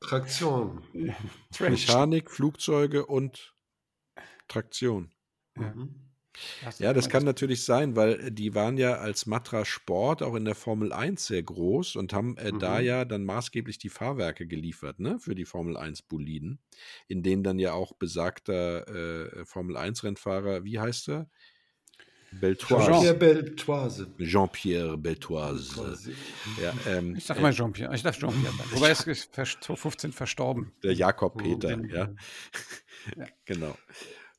Traktion. 0.00 0.82
Mechanik, 1.60 2.30
Flugzeuge 2.30 3.06
und 3.06 3.54
Traktion. 4.48 5.12
Ja. 5.56 5.74
Mhm. 5.74 6.08
Ja, 6.78 6.92
das 6.92 7.08
kann 7.08 7.24
natürlich 7.24 7.64
sein, 7.64 7.96
weil 7.96 8.20
äh, 8.20 8.32
die 8.32 8.54
waren 8.54 8.76
ja 8.76 8.94
als 8.94 9.26
Matra 9.26 9.64
Sport 9.64 10.22
auch 10.22 10.34
in 10.34 10.44
der 10.44 10.54
Formel 10.54 10.92
1 10.92 11.26
sehr 11.26 11.42
groß 11.42 11.96
und 11.96 12.12
haben 12.12 12.36
äh, 12.36 12.52
mhm. 12.52 12.58
da 12.58 12.80
ja 12.80 13.04
dann 13.04 13.24
maßgeblich 13.24 13.78
die 13.78 13.88
Fahrwerke 13.88 14.46
geliefert, 14.46 15.00
ne, 15.00 15.18
für 15.18 15.34
die 15.34 15.44
Formel 15.44 15.76
1 15.76 16.02
Boliden, 16.02 16.60
in 17.08 17.22
denen 17.22 17.42
dann 17.42 17.58
ja 17.58 17.72
auch 17.72 17.92
besagter 17.92 18.86
äh, 18.88 19.44
Formel 19.44 19.76
1 19.76 20.04
Rennfahrer, 20.04 20.64
wie 20.64 20.78
heißt 20.78 21.08
er? 21.08 21.28
Beltoise. 22.32 22.86
Jean-Pierre 22.86 23.14
Beltoise. 23.14 24.06
Jean-Pierre 24.18 24.98
Beltoise. 24.98 25.98
Ja, 26.62 26.72
ähm, 26.86 27.16
ich 27.16 27.24
sag 27.24 27.40
mal 27.40 27.50
äh, 27.50 27.54
Jean-Pierre. 27.54 27.94
Ich 27.94 28.02
darf 28.02 28.18
Jean-Pierre. 28.18 28.54
Wobei 28.72 28.88
er 28.88 29.06
ist 29.06 29.34
2015 29.34 30.12
verstorben. 30.12 30.72
Der 30.82 30.92
Jakob 30.92 31.38
Peter, 31.38 31.78
oh, 31.78 31.86
ja. 31.86 32.08
ja. 33.16 33.26
genau 33.44 33.76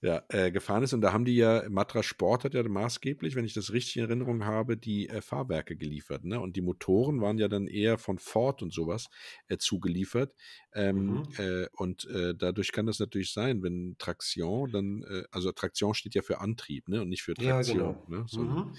ja, 0.01 0.23
äh, 0.29 0.51
gefahren 0.51 0.83
ist. 0.83 0.93
Und 0.93 1.01
da 1.01 1.11
haben 1.11 1.25
die 1.25 1.35
ja, 1.35 1.67
Matra 1.69 2.03
Sport 2.03 2.45
hat 2.45 2.53
ja 2.53 2.63
maßgeblich, 2.63 3.35
wenn 3.35 3.45
ich 3.45 3.53
das 3.53 3.73
richtig 3.73 3.97
in 3.97 4.05
Erinnerung 4.05 4.45
habe, 4.45 4.77
die 4.77 5.09
äh, 5.09 5.21
Fahrwerke 5.21 5.75
geliefert. 5.75 6.23
Ne? 6.23 6.39
Und 6.39 6.55
die 6.55 6.61
Motoren 6.61 7.21
waren 7.21 7.37
ja 7.37 7.47
dann 7.47 7.67
eher 7.67 7.97
von 7.97 8.17
Ford 8.17 8.61
und 8.61 8.73
sowas 8.73 9.09
äh, 9.47 9.57
zugeliefert. 9.57 10.33
Ähm, 10.73 11.05
mhm. 11.05 11.23
Äh, 11.37 11.67
und 11.73 12.05
äh, 12.05 12.33
dadurch 12.33 12.71
kann 12.71 12.85
das 12.85 12.99
natürlich 12.99 13.33
sein, 13.33 13.61
wenn 13.61 13.95
Traktion 13.97 14.71
dann, 14.71 15.03
äh, 15.03 15.23
also 15.31 15.51
Traktion 15.51 15.93
steht 15.93 16.15
ja 16.15 16.21
für 16.21 16.39
Antrieb 16.39 16.87
ne? 16.87 17.01
und 17.01 17.09
nicht 17.09 17.23
für 17.23 17.33
Traktion. 17.33 17.77
Ja, 17.77 17.91
genau. 17.91 18.05
ne? 18.07 18.25
Sondern, 18.27 18.57
mhm 18.57 18.73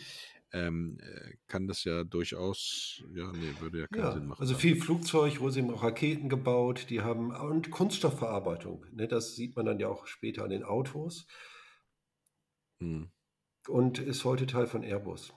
ähm, 0.52 0.98
äh, 1.00 1.34
kann 1.46 1.66
das 1.66 1.84
ja 1.84 2.04
durchaus, 2.04 3.02
ja, 3.14 3.30
nee, 3.32 3.54
würde 3.60 3.80
ja 3.80 3.86
keinen 3.86 4.02
ja, 4.02 4.12
Sinn 4.12 4.26
machen. 4.26 4.40
Also 4.40 4.54
viel 4.54 4.76
Flugzeug, 4.76 5.40
wo 5.40 5.50
sie 5.50 5.62
auch 5.62 5.82
Raketen 5.82 6.28
gebaut, 6.28 6.86
die 6.90 7.02
haben, 7.02 7.30
und 7.30 7.70
Kunststoffverarbeitung, 7.70 8.84
ne, 8.92 9.08
das 9.08 9.36
sieht 9.36 9.56
man 9.56 9.66
dann 9.66 9.78
ja 9.78 9.88
auch 9.88 10.06
später 10.06 10.44
an 10.44 10.50
den 10.50 10.64
Autos. 10.64 11.26
Hm. 12.80 13.10
Und 13.68 13.98
ist 13.98 14.24
heute 14.24 14.46
Teil 14.46 14.66
von 14.66 14.82
Airbus. 14.82 15.32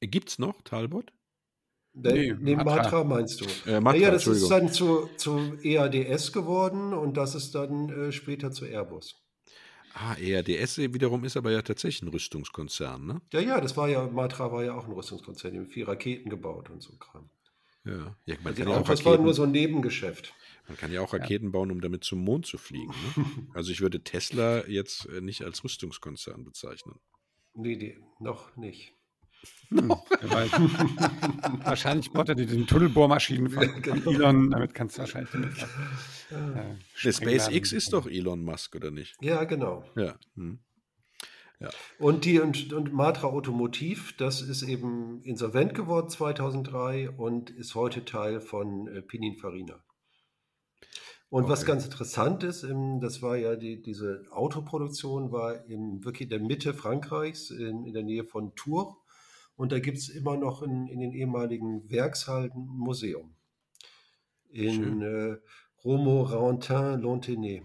Gibt 0.00 0.30
es 0.30 0.38
noch 0.38 0.62
Talbot? 0.62 1.12
Nee, 1.94 2.34
neben 2.38 2.64
Matra. 2.64 2.76
Matra 2.76 3.04
meinst 3.04 3.40
du? 3.40 3.70
Äh, 3.70 3.80
Matra, 3.80 3.98
ja, 3.98 4.10
das 4.10 4.26
ist 4.26 4.48
dann 4.48 4.72
zu, 4.72 5.10
zu 5.18 5.58
EADS 5.62 6.32
geworden 6.32 6.94
und 6.94 7.16
das 7.16 7.34
ist 7.34 7.54
dann 7.54 7.90
äh, 7.90 8.12
später 8.12 8.50
zu 8.50 8.64
Airbus. 8.64 9.21
Ah, 9.94 10.14
ERDS 10.14 10.78
wiederum 10.78 11.24
ist 11.24 11.36
aber 11.36 11.50
ja 11.50 11.62
tatsächlich 11.62 12.02
ein 12.02 12.08
Rüstungskonzern, 12.08 13.04
ne? 13.06 13.20
Ja, 13.32 13.40
ja, 13.40 13.60
das 13.60 13.76
war 13.76 13.88
ja, 13.88 14.06
Matra 14.06 14.50
war 14.50 14.64
ja 14.64 14.74
auch 14.74 14.86
ein 14.86 14.92
Rüstungskonzern, 14.92 15.52
die 15.52 15.58
haben 15.58 15.66
vier 15.68 15.88
Raketen 15.88 16.30
gebaut 16.30 16.70
und 16.70 16.82
so 16.82 16.96
Kram. 16.96 17.28
Ja, 17.84 18.16
ja 18.24 18.36
man 18.36 18.48
also 18.48 18.62
kann 18.62 18.72
ja 18.72 18.78
auch 18.78 18.88
das 18.88 19.04
war 19.04 19.18
nur 19.18 19.34
so 19.34 19.42
ein 19.42 19.50
Nebengeschäft. 19.50 20.34
Man 20.68 20.76
kann 20.76 20.92
ja 20.92 21.00
auch 21.00 21.12
Raketen 21.12 21.46
ja. 21.46 21.50
bauen, 21.50 21.70
um 21.70 21.80
damit 21.80 22.04
zum 22.04 22.20
Mond 22.20 22.46
zu 22.46 22.56
fliegen. 22.56 22.94
Ne? 23.16 23.24
also 23.54 23.72
ich 23.72 23.80
würde 23.80 24.02
Tesla 24.02 24.66
jetzt 24.66 25.06
äh, 25.06 25.20
nicht 25.20 25.42
als 25.42 25.64
Rüstungskonzern 25.64 26.44
bezeichnen. 26.44 27.00
Nee, 27.54 27.76
nee 27.76 27.98
noch 28.18 28.56
nicht. 28.56 28.94
Noch. 29.70 30.04
wahrscheinlich 31.64 32.10
baut 32.10 32.28
er 32.28 32.34
die 32.34 32.46
Tunnelbohrmaschinen 32.66 33.50
von, 33.50 33.62
ja, 33.62 33.68
genau. 33.80 34.00
von, 34.02 34.14
Elon, 34.14 34.50
damit 34.50 34.74
kannst 34.74 34.96
du 34.96 35.00
wahrscheinlich 35.00 35.30
damit, 35.32 35.56
äh, 36.30 36.76
Der 37.04 37.12
SpaceX 37.12 37.72
ist 37.72 37.92
doch 37.92 38.06
Elon 38.06 38.44
Musk, 38.44 38.76
oder 38.76 38.90
nicht? 38.90 39.16
Ja, 39.22 39.44
genau. 39.44 39.84
Ja. 39.96 40.18
Hm. 40.34 40.58
ja. 41.60 41.70
Und, 41.98 42.24
die, 42.24 42.40
und, 42.40 42.72
und 42.72 42.92
Matra 42.92 43.28
Automotiv, 43.28 44.14
das 44.16 44.42
ist 44.42 44.62
eben 44.62 45.22
insolvent 45.22 45.74
geworden 45.74 46.10
2003 46.10 47.10
und 47.10 47.50
ist 47.50 47.74
heute 47.74 48.04
Teil 48.04 48.40
von 48.40 48.88
äh, 48.88 49.00
Pininfarina. 49.00 49.82
Und 51.32 51.44
okay. 51.44 51.52
was 51.52 51.64
ganz 51.64 51.86
interessant 51.86 52.42
ist, 52.42 52.66
das 53.00 53.22
war 53.22 53.38
ja 53.38 53.56
die, 53.56 53.80
diese 53.80 54.26
Autoproduktion 54.32 55.32
war 55.32 55.64
in 55.64 56.04
wirklich 56.04 56.28
der 56.28 56.40
Mitte 56.40 56.74
Frankreichs, 56.74 57.50
in, 57.50 57.86
in 57.86 57.94
der 57.94 58.02
Nähe 58.02 58.24
von 58.24 58.54
Tours. 58.54 58.94
Und 59.62 59.70
da 59.70 59.78
gibt 59.78 59.96
es 59.96 60.08
immer 60.08 60.36
noch 60.36 60.64
in, 60.64 60.88
in, 60.88 60.98
den 60.98 61.12
ehemaligen 61.12 61.88
Werkshallen 61.88 62.50
ein 62.50 62.66
Museum. 62.66 63.36
In 64.50 65.02
äh, 65.02 65.36
Romorantin-Lontenay. 65.84 67.62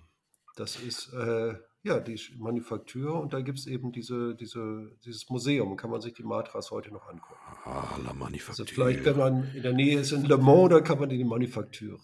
Das 0.55 0.75
ist 0.75 1.11
äh, 1.13 1.55
ja 1.81 1.99
die 1.99 2.21
Manufaktur 2.37 3.19
und 3.19 3.33
da 3.33 3.41
gibt 3.41 3.57
es 3.57 3.65
eben 3.65 3.91
diese, 3.91 4.35
diese, 4.35 4.91
dieses 5.05 5.27
Museum. 5.31 5.75
Kann 5.75 5.89
man 5.89 5.99
sich 5.99 6.13
die 6.13 6.21
Matras 6.21 6.69
heute 6.69 6.93
noch 6.93 7.07
angucken. 7.07 7.41
Ah, 7.65 7.97
la 8.05 8.13
Manufaktur. 8.13 8.63
Also 8.63 8.65
vielleicht, 8.65 9.03
wenn 9.03 9.17
man 9.17 9.55
in 9.55 9.63
der 9.63 9.73
Nähe 9.73 9.99
ist 9.99 10.11
in 10.11 10.23
Le 10.23 10.37
Mans, 10.37 10.69
da 10.69 10.81
kann 10.81 10.99
man 10.99 11.09
die 11.09 11.23
Manufaktur. 11.23 11.99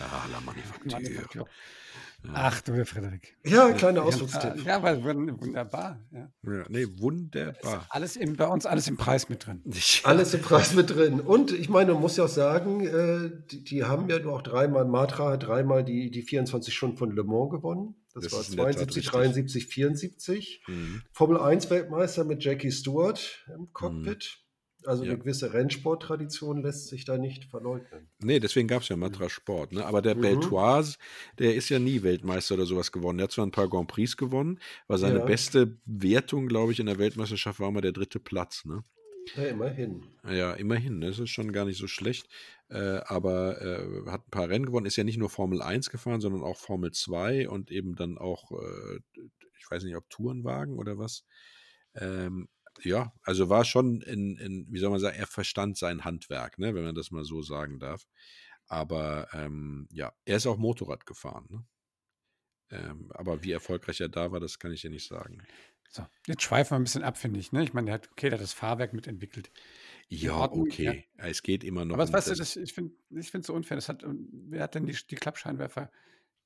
Ah, 0.00 0.26
la 0.32 0.40
Manufaktur. 0.40 1.46
Ach 2.32 2.60
du, 2.60 2.84
Frederik. 2.84 3.36
Ja, 3.44 3.72
kleiner 3.72 4.02
Ausdruckstipp. 4.02 4.64
Ja, 4.64 4.76
aber 4.76 5.02
wunderbar. 5.02 6.00
Ja. 6.10 6.30
ja 6.42 6.64
nee, 6.68 6.86
wunderbar. 6.98 7.86
Alles 7.90 8.16
im, 8.16 8.36
bei 8.36 8.46
uns 8.46 8.66
alles 8.66 8.88
im 8.88 8.96
Preis 8.96 9.28
mit 9.28 9.46
drin. 9.46 9.62
Alles 10.04 10.34
im 10.34 10.40
Preis 10.40 10.74
mit 10.74 10.90
drin. 10.90 11.20
Und 11.20 11.52
ich 11.52 11.68
meine, 11.68 11.92
man 11.92 12.02
muss 12.02 12.16
ja 12.16 12.24
auch 12.24 12.28
sagen, 12.28 12.86
äh, 12.86 13.30
die, 13.50 13.64
die, 13.64 13.84
haben 13.84 14.08
ja 14.08 14.24
auch 14.26 14.42
dreimal, 14.42 14.84
Matra 14.84 15.36
dreimal 15.36 15.84
die, 15.84 16.10
die 16.10 16.22
24 16.22 16.74
Stunden 16.74 16.96
von 16.96 17.10
Le 17.10 17.24
Mans 17.24 17.50
gewonnen. 17.50 17.94
Das, 18.14 18.24
das 18.24 18.32
war 18.32 18.42
72, 18.42 19.06
73, 19.06 19.66
74. 19.66 20.62
Mhm. 20.66 21.02
Formel 21.12 21.38
1 21.38 21.70
Weltmeister 21.70 22.24
mit 22.24 22.42
Jackie 22.42 22.72
Stewart 22.72 23.44
im 23.54 23.72
Cockpit. 23.72 24.38
Mhm. 24.38 24.45
Also 24.86 25.04
ja. 25.04 25.10
eine 25.10 25.18
gewisse 25.18 25.52
Rennsporttradition 25.52 26.62
lässt 26.62 26.88
sich 26.88 27.04
da 27.04 27.18
nicht 27.18 27.46
verleugnen. 27.46 28.08
Nee, 28.22 28.40
deswegen 28.40 28.68
gab 28.68 28.82
es 28.82 28.88
ja 28.88 28.96
Matra 28.96 29.28
Sport. 29.28 29.72
Ne? 29.72 29.84
Aber 29.84 30.02
der 30.02 30.14
mhm. 30.14 30.20
Beltoise, 30.20 30.96
der 31.38 31.54
ist 31.54 31.68
ja 31.68 31.78
nie 31.78 32.02
Weltmeister 32.02 32.54
oder 32.54 32.66
sowas 32.66 32.92
geworden. 32.92 33.18
Der 33.18 33.24
hat 33.24 33.32
zwar 33.32 33.46
ein 33.46 33.50
paar 33.50 33.68
Grand 33.68 33.88
Prix 33.88 34.16
gewonnen, 34.16 34.60
aber 34.88 34.98
seine 34.98 35.18
ja. 35.18 35.24
beste 35.24 35.78
Wertung, 35.84 36.46
glaube 36.46 36.72
ich, 36.72 36.80
in 36.80 36.86
der 36.86 36.98
Weltmeisterschaft 36.98 37.60
war 37.60 37.70
mal 37.70 37.80
der 37.80 37.92
dritte 37.92 38.20
Platz. 38.20 38.64
Ne? 38.64 38.82
Ja, 39.34 39.44
immerhin. 39.44 40.04
Ja, 40.28 40.52
immerhin. 40.52 41.00
Ne? 41.00 41.08
Das 41.08 41.18
ist 41.18 41.30
schon 41.30 41.52
gar 41.52 41.64
nicht 41.64 41.78
so 41.78 41.88
schlecht. 41.88 42.28
Äh, 42.68 43.00
aber 43.06 43.60
äh, 43.60 44.10
hat 44.10 44.26
ein 44.26 44.30
paar 44.30 44.48
Rennen 44.48 44.66
gewonnen. 44.66 44.86
Ist 44.86 44.96
ja 44.96 45.04
nicht 45.04 45.18
nur 45.18 45.30
Formel 45.30 45.62
1 45.62 45.90
gefahren, 45.90 46.20
sondern 46.20 46.42
auch 46.42 46.56
Formel 46.56 46.92
2 46.92 47.48
und 47.48 47.70
eben 47.70 47.96
dann 47.96 48.18
auch, 48.18 48.52
äh, 48.52 49.00
ich 49.58 49.70
weiß 49.70 49.82
nicht, 49.84 49.96
ob 49.96 50.08
Tourenwagen 50.10 50.78
oder 50.78 50.98
was. 50.98 51.24
Ähm, 51.94 52.48
ja, 52.82 53.12
also 53.22 53.48
war 53.48 53.64
schon 53.64 54.00
in, 54.02 54.36
in, 54.36 54.66
wie 54.70 54.78
soll 54.78 54.90
man 54.90 55.00
sagen, 55.00 55.16
er 55.16 55.26
verstand 55.26 55.76
sein 55.76 56.04
Handwerk, 56.04 56.58
ne, 56.58 56.74
wenn 56.74 56.84
man 56.84 56.94
das 56.94 57.10
mal 57.10 57.24
so 57.24 57.42
sagen 57.42 57.78
darf. 57.78 58.06
Aber 58.68 59.28
ähm, 59.32 59.88
ja, 59.92 60.12
er 60.24 60.36
ist 60.36 60.46
auch 60.46 60.56
Motorrad 60.56 61.06
gefahren. 61.06 61.46
Ne? 61.48 61.64
Ähm, 62.70 63.12
aber 63.14 63.42
wie 63.44 63.52
erfolgreich 63.52 64.00
er 64.00 64.08
da 64.08 64.32
war, 64.32 64.40
das 64.40 64.58
kann 64.58 64.72
ich 64.72 64.82
dir 64.82 64.90
nicht 64.90 65.06
sagen. 65.06 65.42
So, 65.88 66.04
jetzt 66.26 66.42
schweifen 66.42 66.72
wir 66.72 66.76
ein 66.80 66.84
bisschen 66.84 67.04
ab, 67.04 67.16
finde 67.16 67.38
ich. 67.38 67.52
Ne? 67.52 67.62
Ich 67.62 67.72
meine, 67.72 67.86
der 67.86 67.94
hat, 67.94 68.10
okay, 68.10 68.28
der 68.28 68.38
hat 68.38 68.42
das 68.42 68.52
Fahrwerk 68.52 68.92
mitentwickelt. 68.92 69.50
Ja, 70.08 70.50
okay. 70.50 71.06
Ja. 71.16 71.24
Es 71.24 71.42
geht 71.42 71.62
immer 71.62 71.84
noch. 71.84 71.94
Aber 71.94 72.04
um 72.04 72.12
weißt 72.12 72.28
du, 72.28 72.34
das, 72.34 72.56
ich 72.56 72.72
finde 72.72 72.92
es 73.10 73.46
so 73.46 73.54
unfair. 73.54 73.76
Das 73.76 73.88
hat, 73.88 74.04
wer 74.04 74.64
hat 74.64 74.74
denn 74.74 74.86
die, 74.86 74.96
die 75.08 75.14
Klappscheinwerfer 75.14 75.90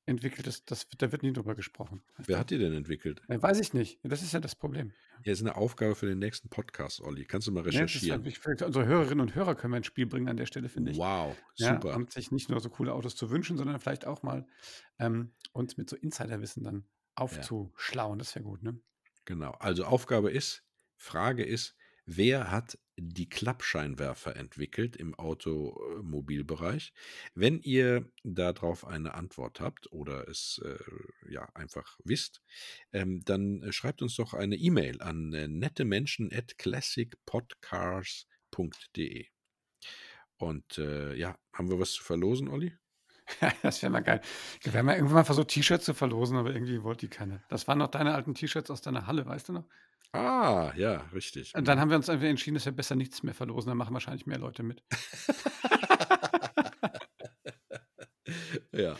entwickelt 0.07 0.47
ist, 0.47 0.71
das, 0.71 0.89
da 0.99 1.13
wird 1.13 1.23
nie 1.23 1.33
drüber 1.33 1.55
gesprochen. 1.55 2.03
Wer 2.19 2.39
hat 2.39 2.51
die 2.51 2.59
denn 2.59 2.73
entwickelt? 2.73 3.23
Ja, 3.29 3.41
weiß 3.41 3.61
ich 3.61 3.75
nicht. 3.75 4.01
Das 4.03 4.23
ist 4.23 4.33
ja 4.33 4.41
das 4.41 4.55
Problem. 4.55 4.93
Ja, 5.25 5.33
ist 5.33 5.41
eine 5.41 5.57
Aufgabe 5.57 5.95
für 5.95 6.07
den 6.07 6.19
nächsten 6.19 6.49
Podcast, 6.49 7.01
Olli. 7.01 7.25
Kannst 7.25 7.47
du 7.47 7.53
mal 7.53 7.63
recherchieren? 7.63 8.25
Ja, 8.25 8.53
ja, 8.59 8.67
unsere 8.67 8.87
Hörerinnen 8.87 9.21
und 9.21 9.35
Hörer 9.35 9.55
können 9.55 9.73
wir 9.73 9.79
ins 9.79 9.87
Spiel 9.87 10.07
bringen 10.07 10.29
an 10.29 10.37
der 10.37 10.47
Stelle, 10.47 10.69
finde 10.69 10.93
ich. 10.93 10.99
Wow, 10.99 11.37
super. 11.55 11.91
Ja, 11.91 11.97
und 11.97 12.13
sich 12.13 12.33
nicht 12.33 12.49
nur 12.49 12.61
so 12.61 12.71
coole 12.71 12.95
Autos 12.95 13.17
zu 13.17 13.31
wünschen, 13.31 13.57
sondern 13.57 13.79
vielleicht 13.79 14.07
auch 14.07 14.23
mal 14.23 14.47
ähm, 14.99 15.33
uns 15.53 15.77
mit 15.77 15.91
so 15.91 15.97
Insiderwissen 15.97 16.65
dann 16.65 16.85
aufzuschlauen. 17.15 18.19
Das 18.19 18.35
wäre 18.35 18.45
gut, 18.45 18.63
ne? 18.63 18.81
Genau. 19.27 19.53
Also 19.59 19.85
Aufgabe 19.85 20.31
ist, 20.31 20.65
Frage 20.97 21.45
ist, 21.45 21.77
wer 22.17 22.51
hat 22.51 22.79
die 22.97 23.29
Klappscheinwerfer 23.29 24.35
entwickelt 24.37 24.97
im 24.97 25.15
Automobilbereich? 25.15 26.93
Wenn 27.35 27.61
ihr 27.61 28.11
darauf 28.25 28.85
eine 28.87 29.15
Antwort 29.15 29.61
habt 29.61 29.93
oder 29.93 30.29
es 30.29 30.61
äh, 30.65 30.79
ja 31.31 31.49
einfach 31.55 31.99
wisst, 32.05 32.43
ähm, 32.93 33.23
dann 33.25 33.73
schreibt 33.73 34.03
uns 34.03 34.17
doch 34.17 34.35
eine 34.35 34.57
E-Mail 34.57 35.01
an 35.01 35.33
äh, 35.33 35.49
nettemenschen 35.49 36.31
at 36.33 36.59
classicpodcars.de. 36.59 39.27
Und 40.37 40.79
äh, 40.79 41.15
ja, 41.15 41.39
haben 41.53 41.71
wir 41.71 41.79
was 41.79 41.93
zu 41.93 42.03
verlosen, 42.03 42.49
Olli? 42.49 42.73
das 43.63 43.83
wäre 43.83 43.93
mal 43.93 44.01
geil. 44.01 44.21
Wir 44.63 44.73
haben 44.73 44.89
ja 44.89 44.95
irgendwann 44.95 45.17
mal 45.17 45.25
versucht, 45.25 45.49
T-Shirts 45.49 45.85
zu 45.85 45.95
verlosen, 45.95 46.37
aber 46.37 46.53
irgendwie 46.53 46.83
wollte 46.83 47.07
die 47.07 47.11
keine. 47.11 47.43
Das 47.49 47.69
waren 47.69 47.79
noch 47.79 47.89
deine 47.89 48.15
alten 48.15 48.35
T-Shirts 48.35 48.71
aus 48.71 48.83
deiner 48.83 49.07
Halle, 49.07 49.27
weißt 49.27 49.51
du 49.51 49.53
noch? 49.53 49.65
Ah, 50.13 50.73
ja, 50.77 51.09
richtig. 51.15 51.55
Und 51.55 51.69
dann 51.69 51.79
haben 51.79 51.91
wir 51.91 51.97
uns 51.97 52.09
einfach 52.09 52.27
entschieden, 52.27 52.55
dass 52.55 52.65
wir 52.65 52.73
besser 52.73 52.97
nichts 52.97 53.23
mehr 53.23 53.35
verlosen. 53.35 53.69
Dann 53.69 53.79
machen 53.79 53.95
wahrscheinlich 53.95 54.27
mehr 54.27 54.39
Leute 54.39 54.65
mit. 54.65 54.83
ja, 58.73 58.97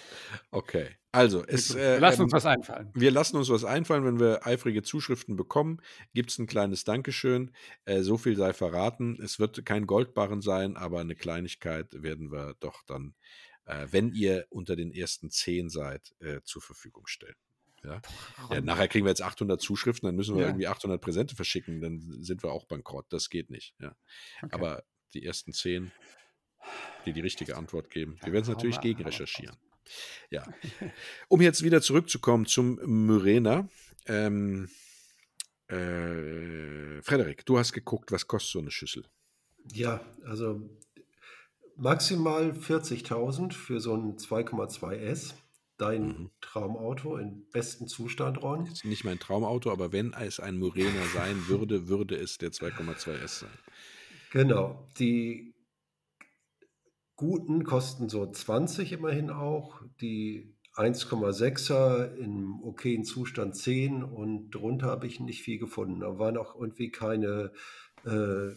okay. 0.53 0.91
Also, 1.11 1.45
es, 1.45 1.75
wir 1.75 1.99
lassen 1.99 2.21
äh, 2.21 2.25
uns 2.25 2.33
ähm, 2.33 2.37
was 2.37 2.47
einfallen. 2.47 2.93
Wir 2.95 3.11
lassen 3.11 3.37
uns 3.37 3.49
was 3.49 3.65
einfallen. 3.65 4.05
Wenn 4.05 4.21
wir 4.21 4.47
eifrige 4.47 4.85
Zuschriften 4.85 5.35
bekommen, 5.35 5.83
gibt 6.15 6.31
es 6.31 6.39
ein 6.39 6.47
kleines 6.47 6.85
Dankeschön. 6.85 7.51
Äh, 7.87 8.03
so 8.03 8.17
viel 8.17 8.37
sei 8.37 8.53
verraten. 8.53 9.21
Es 9.21 9.41
wird 9.41 9.67
kein 9.67 9.87
Goldbarren 9.87 10.43
sein, 10.43 10.77
aber 10.77 11.01
eine 11.01 11.17
Kleinigkeit 11.17 12.05
werden 12.05 12.31
wir 12.31 12.55
doch 12.61 12.85
dann, 12.87 13.17
äh, 13.65 13.89
wenn 13.91 14.13
ihr 14.13 14.47
unter 14.51 14.77
den 14.77 14.93
ersten 14.93 15.31
zehn 15.31 15.71
seid, 15.71 16.15
äh, 16.21 16.41
zur 16.45 16.63
Verfügung 16.63 17.09
stellen. 17.09 17.35
Ja? 17.85 18.01
ja? 18.51 18.61
nachher 18.61 18.89
kriegen 18.89 19.05
wir 19.05 19.11
jetzt 19.11 19.23
800 19.23 19.61
Zuschriften, 19.61 20.07
dann 20.07 20.17
müssen 20.17 20.37
wir 20.37 20.43
ja. 20.43 20.49
irgendwie 20.49 20.69
800 20.69 21.01
Präsente 21.01 21.37
verschicken, 21.37 21.81
dann 21.81 22.23
sind 22.23 22.43
wir 22.43 22.53
auch 22.53 22.67
bankrott. 22.67 23.07
Das 23.11 23.31
geht 23.31 23.51
nicht. 23.51 23.75
Ja. 23.81 23.97
Okay. 24.43 24.55
Aber 24.55 24.83
die 25.15 25.25
ersten 25.25 25.53
10, 25.53 25.91
die 27.07 27.13
die 27.13 27.21
richtige 27.21 27.57
Antwort 27.57 27.91
geben, 27.91 28.19
wir 28.23 28.33
werden 28.33 28.43
es 28.43 28.49
natürlich 28.49 28.81
gegen 28.81 29.03
recherchieren. 29.03 29.57
Ja. 30.31 30.47
Um 31.29 31.41
jetzt 31.41 31.63
wieder 31.63 31.81
zurückzukommen 31.81 32.47
zum 32.47 32.79
Myrena. 32.85 33.69
Ähm, 34.07 34.69
äh, 35.69 37.01
Frederik, 37.03 37.47
du 37.47 37.59
hast 37.59 37.73
geguckt, 37.73 38.13
was 38.13 38.27
kostet 38.27 38.53
so 38.53 38.59
eine 38.59 38.71
Schüssel? 38.71 39.07
Ja, 39.73 40.01
also 40.25 40.69
maximal 41.77 42.51
40.000 42.51 43.53
für 43.53 43.81
so 43.81 43.95
ein 43.95 44.17
2,2S 44.17 45.35
dein 45.81 46.07
mhm. 46.07 46.31
Traumauto 46.41 47.17
in 47.17 47.49
besten 47.51 47.89
Zustand, 47.89 48.43
Ron? 48.43 48.67
Ist 48.67 48.85
nicht 48.85 49.05
mein 49.05 49.19
Traumauto, 49.19 49.71
aber 49.71 49.93
wenn 49.93 50.13
es 50.13 50.41
ein 50.41 50.59
Murena 50.59 51.05
sein 51.15 51.49
würde, 51.49 51.89
würde 51.89 52.17
es 52.17 52.39
der 52.39 52.51
2,2S 52.51 53.41
sein. 53.41 53.51
Genau. 54.33 54.89
Die 54.99 55.55
guten 57.17 57.65
kosten 57.65 58.09
so 58.09 58.31
20 58.31 58.93
immerhin 58.93 59.31
auch. 59.31 59.83
Die 60.01 60.57
1,6er 60.75 62.15
im 62.15 62.63
okayen 62.63 63.05
Zustand 63.05 63.57
10 63.57 64.03
und 64.03 64.51
drunter 64.51 64.87
habe 64.87 65.07
ich 65.07 65.21
nicht 65.21 65.43
viel 65.43 65.59
gefunden. 65.59 66.01
Da 66.01 66.19
waren 66.19 66.37
auch 66.37 66.55
irgendwie 66.55 66.91
keine 66.91 67.53
äh, 68.05 68.55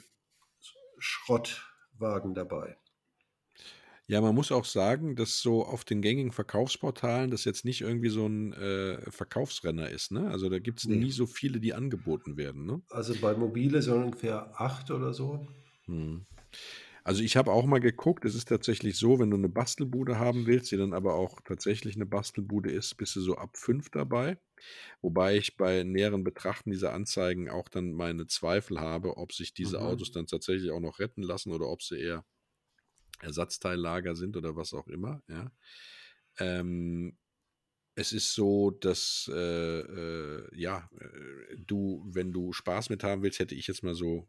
Schrottwagen 0.99 2.33
dabei. 2.33 2.77
Ja, 4.13 4.21
man 4.21 4.35
muss 4.35 4.51
auch 4.51 4.65
sagen, 4.65 5.15
dass 5.15 5.39
so 5.39 5.65
auf 5.65 5.85
den 5.85 6.03
gängigen 6.03 6.31
Verkaufsportalen 6.31 7.31
das 7.31 7.45
jetzt 7.45 7.65
nicht 7.65 7.81
irgendwie 7.81 8.09
so 8.09 8.27
ein 8.27 8.53
äh, 8.53 9.09
Verkaufsrenner 9.09 9.89
ist. 9.89 10.11
Ne? 10.11 10.29
Also 10.29 10.49
da 10.49 10.59
gibt 10.59 10.81
es 10.81 10.85
nee. 10.85 10.97
nie 10.97 11.09
so 11.09 11.25
viele, 11.25 11.59
die 11.59 11.73
angeboten 11.73 12.37
werden. 12.37 12.63
Ne? 12.67 12.83
Also 12.91 13.15
bei 13.19 13.33
Mobile 13.33 13.81
sind 13.81 13.95
ungefähr 13.95 14.53
acht 14.61 14.91
oder 14.91 15.15
so. 15.15 15.47
Hm. 15.85 16.27
Also 17.03 17.23
ich 17.23 17.35
habe 17.35 17.51
auch 17.51 17.65
mal 17.65 17.79
geguckt, 17.79 18.23
es 18.25 18.35
ist 18.35 18.49
tatsächlich 18.49 18.97
so, 18.97 19.17
wenn 19.17 19.31
du 19.31 19.37
eine 19.37 19.49
Bastelbude 19.49 20.19
haben 20.19 20.45
willst, 20.45 20.71
die 20.71 20.77
dann 20.77 20.93
aber 20.93 21.15
auch 21.15 21.41
tatsächlich 21.43 21.95
eine 21.95 22.05
Bastelbude 22.05 22.69
ist, 22.69 22.95
bist 22.97 23.15
du 23.15 23.21
so 23.21 23.37
ab 23.37 23.57
fünf 23.57 23.89
dabei. 23.89 24.37
Wobei 25.01 25.37
ich 25.37 25.57
bei 25.57 25.81
näheren 25.81 26.23
Betrachten 26.23 26.69
dieser 26.69 26.93
Anzeigen 26.93 27.49
auch 27.49 27.67
dann 27.67 27.93
meine 27.93 28.27
Zweifel 28.27 28.79
habe, 28.79 29.17
ob 29.17 29.33
sich 29.33 29.55
diese 29.55 29.79
mhm. 29.79 29.85
Autos 29.85 30.11
dann 30.11 30.27
tatsächlich 30.27 30.69
auch 30.69 30.79
noch 30.79 30.99
retten 30.99 31.23
lassen 31.23 31.51
oder 31.51 31.67
ob 31.67 31.81
sie 31.81 31.97
eher 31.97 32.23
Ersatzteillager 33.23 34.15
sind 34.15 34.37
oder 34.37 34.55
was 34.55 34.73
auch 34.73 34.87
immer. 34.87 35.21
Ja. 35.27 35.51
Ähm, 36.39 37.17
es 37.95 38.11
ist 38.11 38.33
so, 38.33 38.71
dass 38.71 39.29
äh, 39.33 39.79
äh, 39.79 40.47
ja, 40.55 40.89
äh, 40.99 41.57
du, 41.57 42.03
wenn 42.07 42.33
du 42.33 42.53
Spaß 42.53 42.89
mit 42.89 43.03
haben 43.03 43.21
willst, 43.21 43.39
hätte 43.39 43.55
ich 43.55 43.67
jetzt 43.67 43.83
mal 43.83 43.93
so 43.93 44.27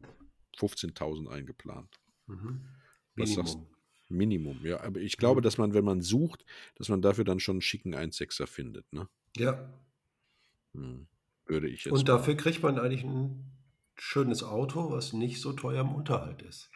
15.000 0.57 1.29
eingeplant. 1.29 1.99
Mhm. 2.27 2.65
Minimum. 3.15 3.67
Minimum, 4.07 4.59
ja. 4.63 4.81
Aber 4.81 4.99
ich 4.99 5.17
glaube, 5.17 5.41
mhm. 5.41 5.43
dass 5.43 5.57
man, 5.57 5.73
wenn 5.73 5.85
man 5.85 6.01
sucht, 6.01 6.45
dass 6.75 6.89
man 6.89 7.01
dafür 7.01 7.23
dann 7.23 7.39
schon 7.39 7.55
einen 7.55 7.61
schicken 7.61 7.95
1,6er 7.95 8.45
findet, 8.45 8.91
ne? 8.93 9.07
Ja. 9.35 9.73
Hm. 10.73 11.07
Würde 11.45 11.69
ich 11.69 11.85
jetzt. 11.85 11.93
Und 11.93 12.09
dafür 12.09 12.35
kriegt 12.35 12.61
man 12.63 12.79
eigentlich 12.79 13.03
ein 13.03 13.51
schönes 13.95 14.43
Auto, 14.43 14.91
was 14.91 15.13
nicht 15.13 15.41
so 15.41 15.53
teuer 15.53 15.81
im 15.81 15.93
Unterhalt 15.95 16.41
ist. 16.41 16.69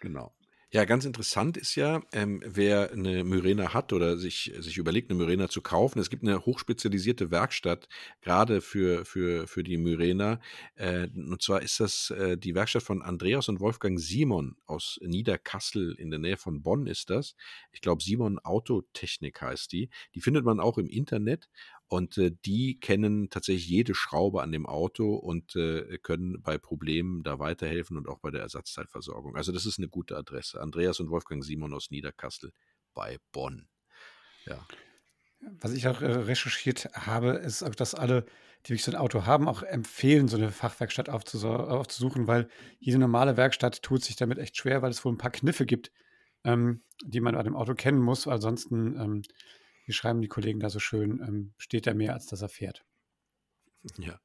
Genau. 0.00 0.34
Ja, 0.74 0.86
ganz 0.86 1.04
interessant 1.04 1.58
ist 1.58 1.74
ja, 1.74 2.00
ähm, 2.12 2.42
wer 2.46 2.92
eine 2.92 3.24
Myrena 3.24 3.74
hat 3.74 3.92
oder 3.92 4.16
sich, 4.16 4.54
sich 4.58 4.78
überlegt, 4.78 5.10
eine 5.10 5.18
Myrena 5.18 5.50
zu 5.50 5.60
kaufen. 5.60 5.98
Es 5.98 6.08
gibt 6.08 6.22
eine 6.22 6.46
hochspezialisierte 6.46 7.30
Werkstatt, 7.30 7.88
gerade 8.22 8.62
für, 8.62 9.04
für, 9.04 9.46
für 9.46 9.62
die 9.64 9.76
Myrena. 9.76 10.40
Äh, 10.76 11.08
und 11.14 11.42
zwar 11.42 11.60
ist 11.60 11.78
das 11.78 12.08
äh, 12.08 12.38
die 12.38 12.54
Werkstatt 12.54 12.84
von 12.84 13.02
Andreas 13.02 13.50
und 13.50 13.60
Wolfgang 13.60 14.00
Simon 14.00 14.56
aus 14.64 14.98
Niederkassel 15.02 15.92
in 15.98 16.08
der 16.08 16.18
Nähe 16.18 16.38
von 16.38 16.62
Bonn 16.62 16.86
ist 16.86 17.10
das. 17.10 17.34
Ich 17.72 17.82
glaube, 17.82 18.02
Simon 18.02 18.38
Autotechnik 18.38 19.42
heißt 19.42 19.72
die. 19.72 19.90
Die 20.14 20.22
findet 20.22 20.46
man 20.46 20.58
auch 20.58 20.78
im 20.78 20.88
Internet 20.88 21.50
und 21.92 22.16
äh, 22.16 22.30
die 22.46 22.80
kennen 22.80 23.28
tatsächlich 23.28 23.68
jede 23.68 23.94
Schraube 23.94 24.40
an 24.40 24.50
dem 24.50 24.64
Auto 24.64 25.14
und 25.14 25.54
äh, 25.56 25.98
können 25.98 26.40
bei 26.40 26.56
Problemen 26.56 27.22
da 27.22 27.38
weiterhelfen 27.38 27.98
und 27.98 28.08
auch 28.08 28.18
bei 28.18 28.30
der 28.30 28.40
Ersatzteilversorgung. 28.40 29.36
Also 29.36 29.52
das 29.52 29.66
ist 29.66 29.76
eine 29.76 29.90
gute 29.90 30.16
Adresse. 30.16 30.58
Andreas 30.62 31.00
und 31.00 31.10
Wolfgang 31.10 31.44
Simon 31.44 31.74
aus 31.74 31.90
Niederkassel 31.90 32.52
bei 32.94 33.18
Bonn. 33.30 33.68
Ja. 34.46 34.66
Was 35.60 35.74
ich 35.74 35.86
auch 35.86 36.00
äh, 36.00 36.06
recherchiert 36.06 36.88
habe, 36.94 37.32
ist 37.32 37.62
auch, 37.62 37.74
dass 37.74 37.94
alle, 37.94 38.22
die 38.64 38.70
wirklich 38.70 38.84
so 38.84 38.92
ein 38.92 38.96
Auto 38.96 39.26
haben, 39.26 39.46
auch 39.46 39.62
empfehlen, 39.62 40.28
so 40.28 40.38
eine 40.38 40.50
Fachwerkstatt 40.50 41.10
aufzusuchen, 41.10 42.26
weil 42.26 42.48
jede 42.78 42.96
normale 42.96 43.36
Werkstatt 43.36 43.82
tut 43.82 44.02
sich 44.02 44.16
damit 44.16 44.38
echt 44.38 44.56
schwer, 44.56 44.80
weil 44.80 44.92
es 44.92 45.04
wohl 45.04 45.12
ein 45.12 45.18
paar 45.18 45.30
Kniffe 45.30 45.66
gibt, 45.66 45.92
ähm, 46.44 46.84
die 47.04 47.20
man 47.20 47.34
bei 47.34 47.42
dem 47.42 47.54
Auto 47.54 47.74
kennen 47.74 48.00
muss. 48.00 48.26
Ansonsten 48.26 48.98
ähm, 48.98 49.22
wie 49.86 49.92
schreiben 49.92 50.20
die 50.22 50.28
Kollegen 50.28 50.60
da 50.60 50.70
so 50.70 50.78
schön, 50.78 51.20
ähm, 51.26 51.54
steht 51.58 51.86
er 51.86 51.94
mehr, 51.94 52.14
als 52.14 52.26
dass 52.26 52.42
er 52.42 52.48
fährt. 52.48 52.84
Ja, 53.98 54.20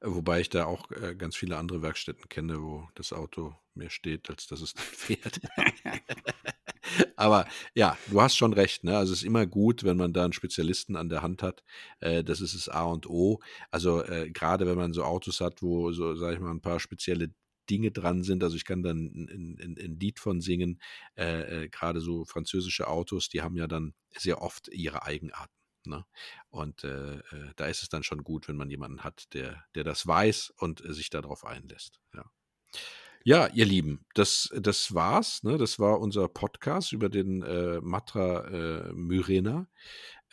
wobei 0.00 0.40
ich 0.40 0.48
da 0.48 0.66
auch 0.66 0.90
äh, 0.92 1.14
ganz 1.16 1.36
viele 1.36 1.56
andere 1.56 1.82
Werkstätten 1.82 2.28
kenne, 2.28 2.62
wo 2.62 2.88
das 2.94 3.12
Auto 3.12 3.54
mehr 3.74 3.90
steht, 3.90 4.30
als 4.30 4.46
dass 4.46 4.60
es 4.60 4.74
dann 4.74 4.84
fährt. 4.92 5.40
Aber 7.16 7.46
ja, 7.74 7.96
du 8.10 8.20
hast 8.20 8.36
schon 8.36 8.52
recht. 8.52 8.84
Ne? 8.84 8.96
Also 8.96 9.12
es 9.12 9.20
ist 9.20 9.26
immer 9.26 9.46
gut, 9.46 9.84
wenn 9.84 9.96
man 9.96 10.12
da 10.12 10.24
einen 10.24 10.32
Spezialisten 10.32 10.96
an 10.96 11.08
der 11.08 11.22
Hand 11.22 11.42
hat. 11.42 11.62
Äh, 12.00 12.22
das 12.24 12.40
ist 12.40 12.54
das 12.54 12.68
A 12.68 12.84
und 12.84 13.08
O. 13.08 13.40
Also 13.70 14.02
äh, 14.04 14.30
gerade 14.30 14.66
wenn 14.66 14.76
man 14.76 14.92
so 14.92 15.04
Autos 15.04 15.40
hat, 15.40 15.62
wo 15.62 15.92
so, 15.92 16.14
sag 16.16 16.34
ich 16.34 16.40
mal, 16.40 16.50
ein 16.50 16.60
paar 16.60 16.80
spezielle 16.80 17.32
Dinge 17.70 17.90
dran 17.90 18.22
sind. 18.22 18.42
Also 18.42 18.56
ich 18.56 18.64
kann 18.64 18.82
dann 18.82 19.06
ein, 19.06 19.58
ein, 19.60 19.76
ein 19.78 19.98
Lied 19.98 20.18
von 20.18 20.40
singen. 20.40 20.80
Äh, 21.16 21.64
äh, 21.64 21.68
Gerade 21.68 22.00
so 22.00 22.24
französische 22.24 22.88
Autos, 22.88 23.28
die 23.28 23.42
haben 23.42 23.56
ja 23.56 23.66
dann 23.66 23.94
sehr 24.16 24.42
oft 24.42 24.68
ihre 24.68 25.04
Eigenarten. 25.04 25.52
Ne? 25.84 26.04
Und 26.50 26.84
äh, 26.84 27.16
äh, 27.16 27.52
da 27.56 27.66
ist 27.66 27.82
es 27.82 27.88
dann 27.88 28.02
schon 28.02 28.22
gut, 28.22 28.48
wenn 28.48 28.56
man 28.56 28.70
jemanden 28.70 29.02
hat, 29.02 29.32
der, 29.34 29.64
der 29.74 29.84
das 29.84 30.06
weiß 30.06 30.52
und 30.58 30.84
äh, 30.84 30.92
sich 30.92 31.10
darauf 31.10 31.44
einlässt. 31.44 32.00
Ja. 32.14 32.24
Ja, 33.24 33.46
ihr 33.48 33.66
Lieben, 33.66 34.04
das, 34.14 34.50
das 34.56 34.94
war's. 34.94 35.44
Ne? 35.44 35.56
Das 35.56 35.78
war 35.78 36.00
unser 36.00 36.28
Podcast 36.28 36.92
über 36.92 37.08
den 37.08 37.42
äh, 37.42 37.80
Matra 37.80 38.48
äh, 38.48 38.92
Myrena. 38.94 39.68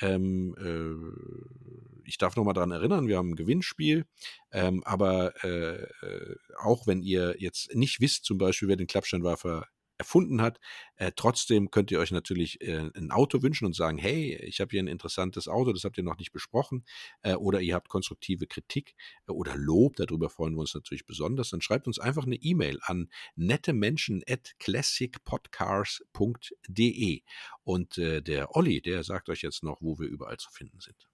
Ähm, 0.02 0.56
äh, 0.58 2.00
ich 2.06 2.18
darf 2.18 2.36
nochmal 2.36 2.54
daran 2.54 2.72
erinnern, 2.72 3.08
wir 3.08 3.18
haben 3.18 3.32
ein 3.32 3.36
Gewinnspiel, 3.36 4.06
ähm, 4.52 4.82
aber 4.84 5.34
äh, 5.44 5.84
äh, 5.84 6.36
auch 6.58 6.88
wenn 6.88 7.02
ihr 7.02 7.36
jetzt 7.38 7.76
nicht 7.76 8.02
wisst, 8.02 8.26
zum 8.26 8.38
Beispiel, 8.38 8.68
wer 8.68 8.78
den 8.78 8.88
Klappsteinwerfer 8.88 9.68
erfunden 10.00 10.42
hat. 10.42 10.60
Äh, 10.96 11.12
trotzdem 11.16 11.70
könnt 11.70 11.92
ihr 11.92 12.00
euch 12.00 12.10
natürlich 12.12 12.60
äh, 12.62 12.90
ein 12.96 13.12
Auto 13.12 13.44
wünschen 13.44 13.66
und 13.66 13.76
sagen, 13.76 14.00
hey, 14.00 14.36
ich 14.38 14.62
habe 14.62 14.72
hier 14.72 14.82
ein 14.82 14.88
interessantes 14.88 15.48
Auto, 15.48 15.72
das 15.74 15.84
habt 15.84 15.98
ihr 15.98 16.04
noch 16.04 16.18
nicht 16.18 16.32
besprochen. 16.32 16.86
Äh, 17.22 17.36
oder 17.36 17.62
ihr 17.62 17.76
habt 17.76 17.90
konstruktive 17.90 18.48
Kritik 18.48 18.96
äh, 19.28 19.32
oder 19.32 19.56
Lob, 19.56 19.98
darüber 19.98 20.30
freuen 20.30 20.56
wir 20.56 20.62
uns 20.62 20.74
natürlich 20.74 21.06
besonders. 21.06 21.50
Dann 21.50 21.62
schreibt 21.62 21.86
uns 21.86 22.00
einfach 22.00 22.26
eine 22.26 22.38
E-Mail 22.38 22.80
an 22.82 23.12
nettemenschen 23.36 24.24
at 24.28 24.56
classicpodcars.de. 24.60 27.22
Und 27.64 27.98
äh, 27.98 28.22
der 28.22 28.56
Olli, 28.56 28.82
der 28.82 29.04
sagt 29.04 29.28
euch 29.30 29.42
jetzt 29.42 29.64
noch, 29.64 29.82
wo 29.82 30.00
wir 30.00 30.08
überall 30.08 30.38
zu 30.38 30.50
finden 30.50 30.80
sind. 30.80 31.10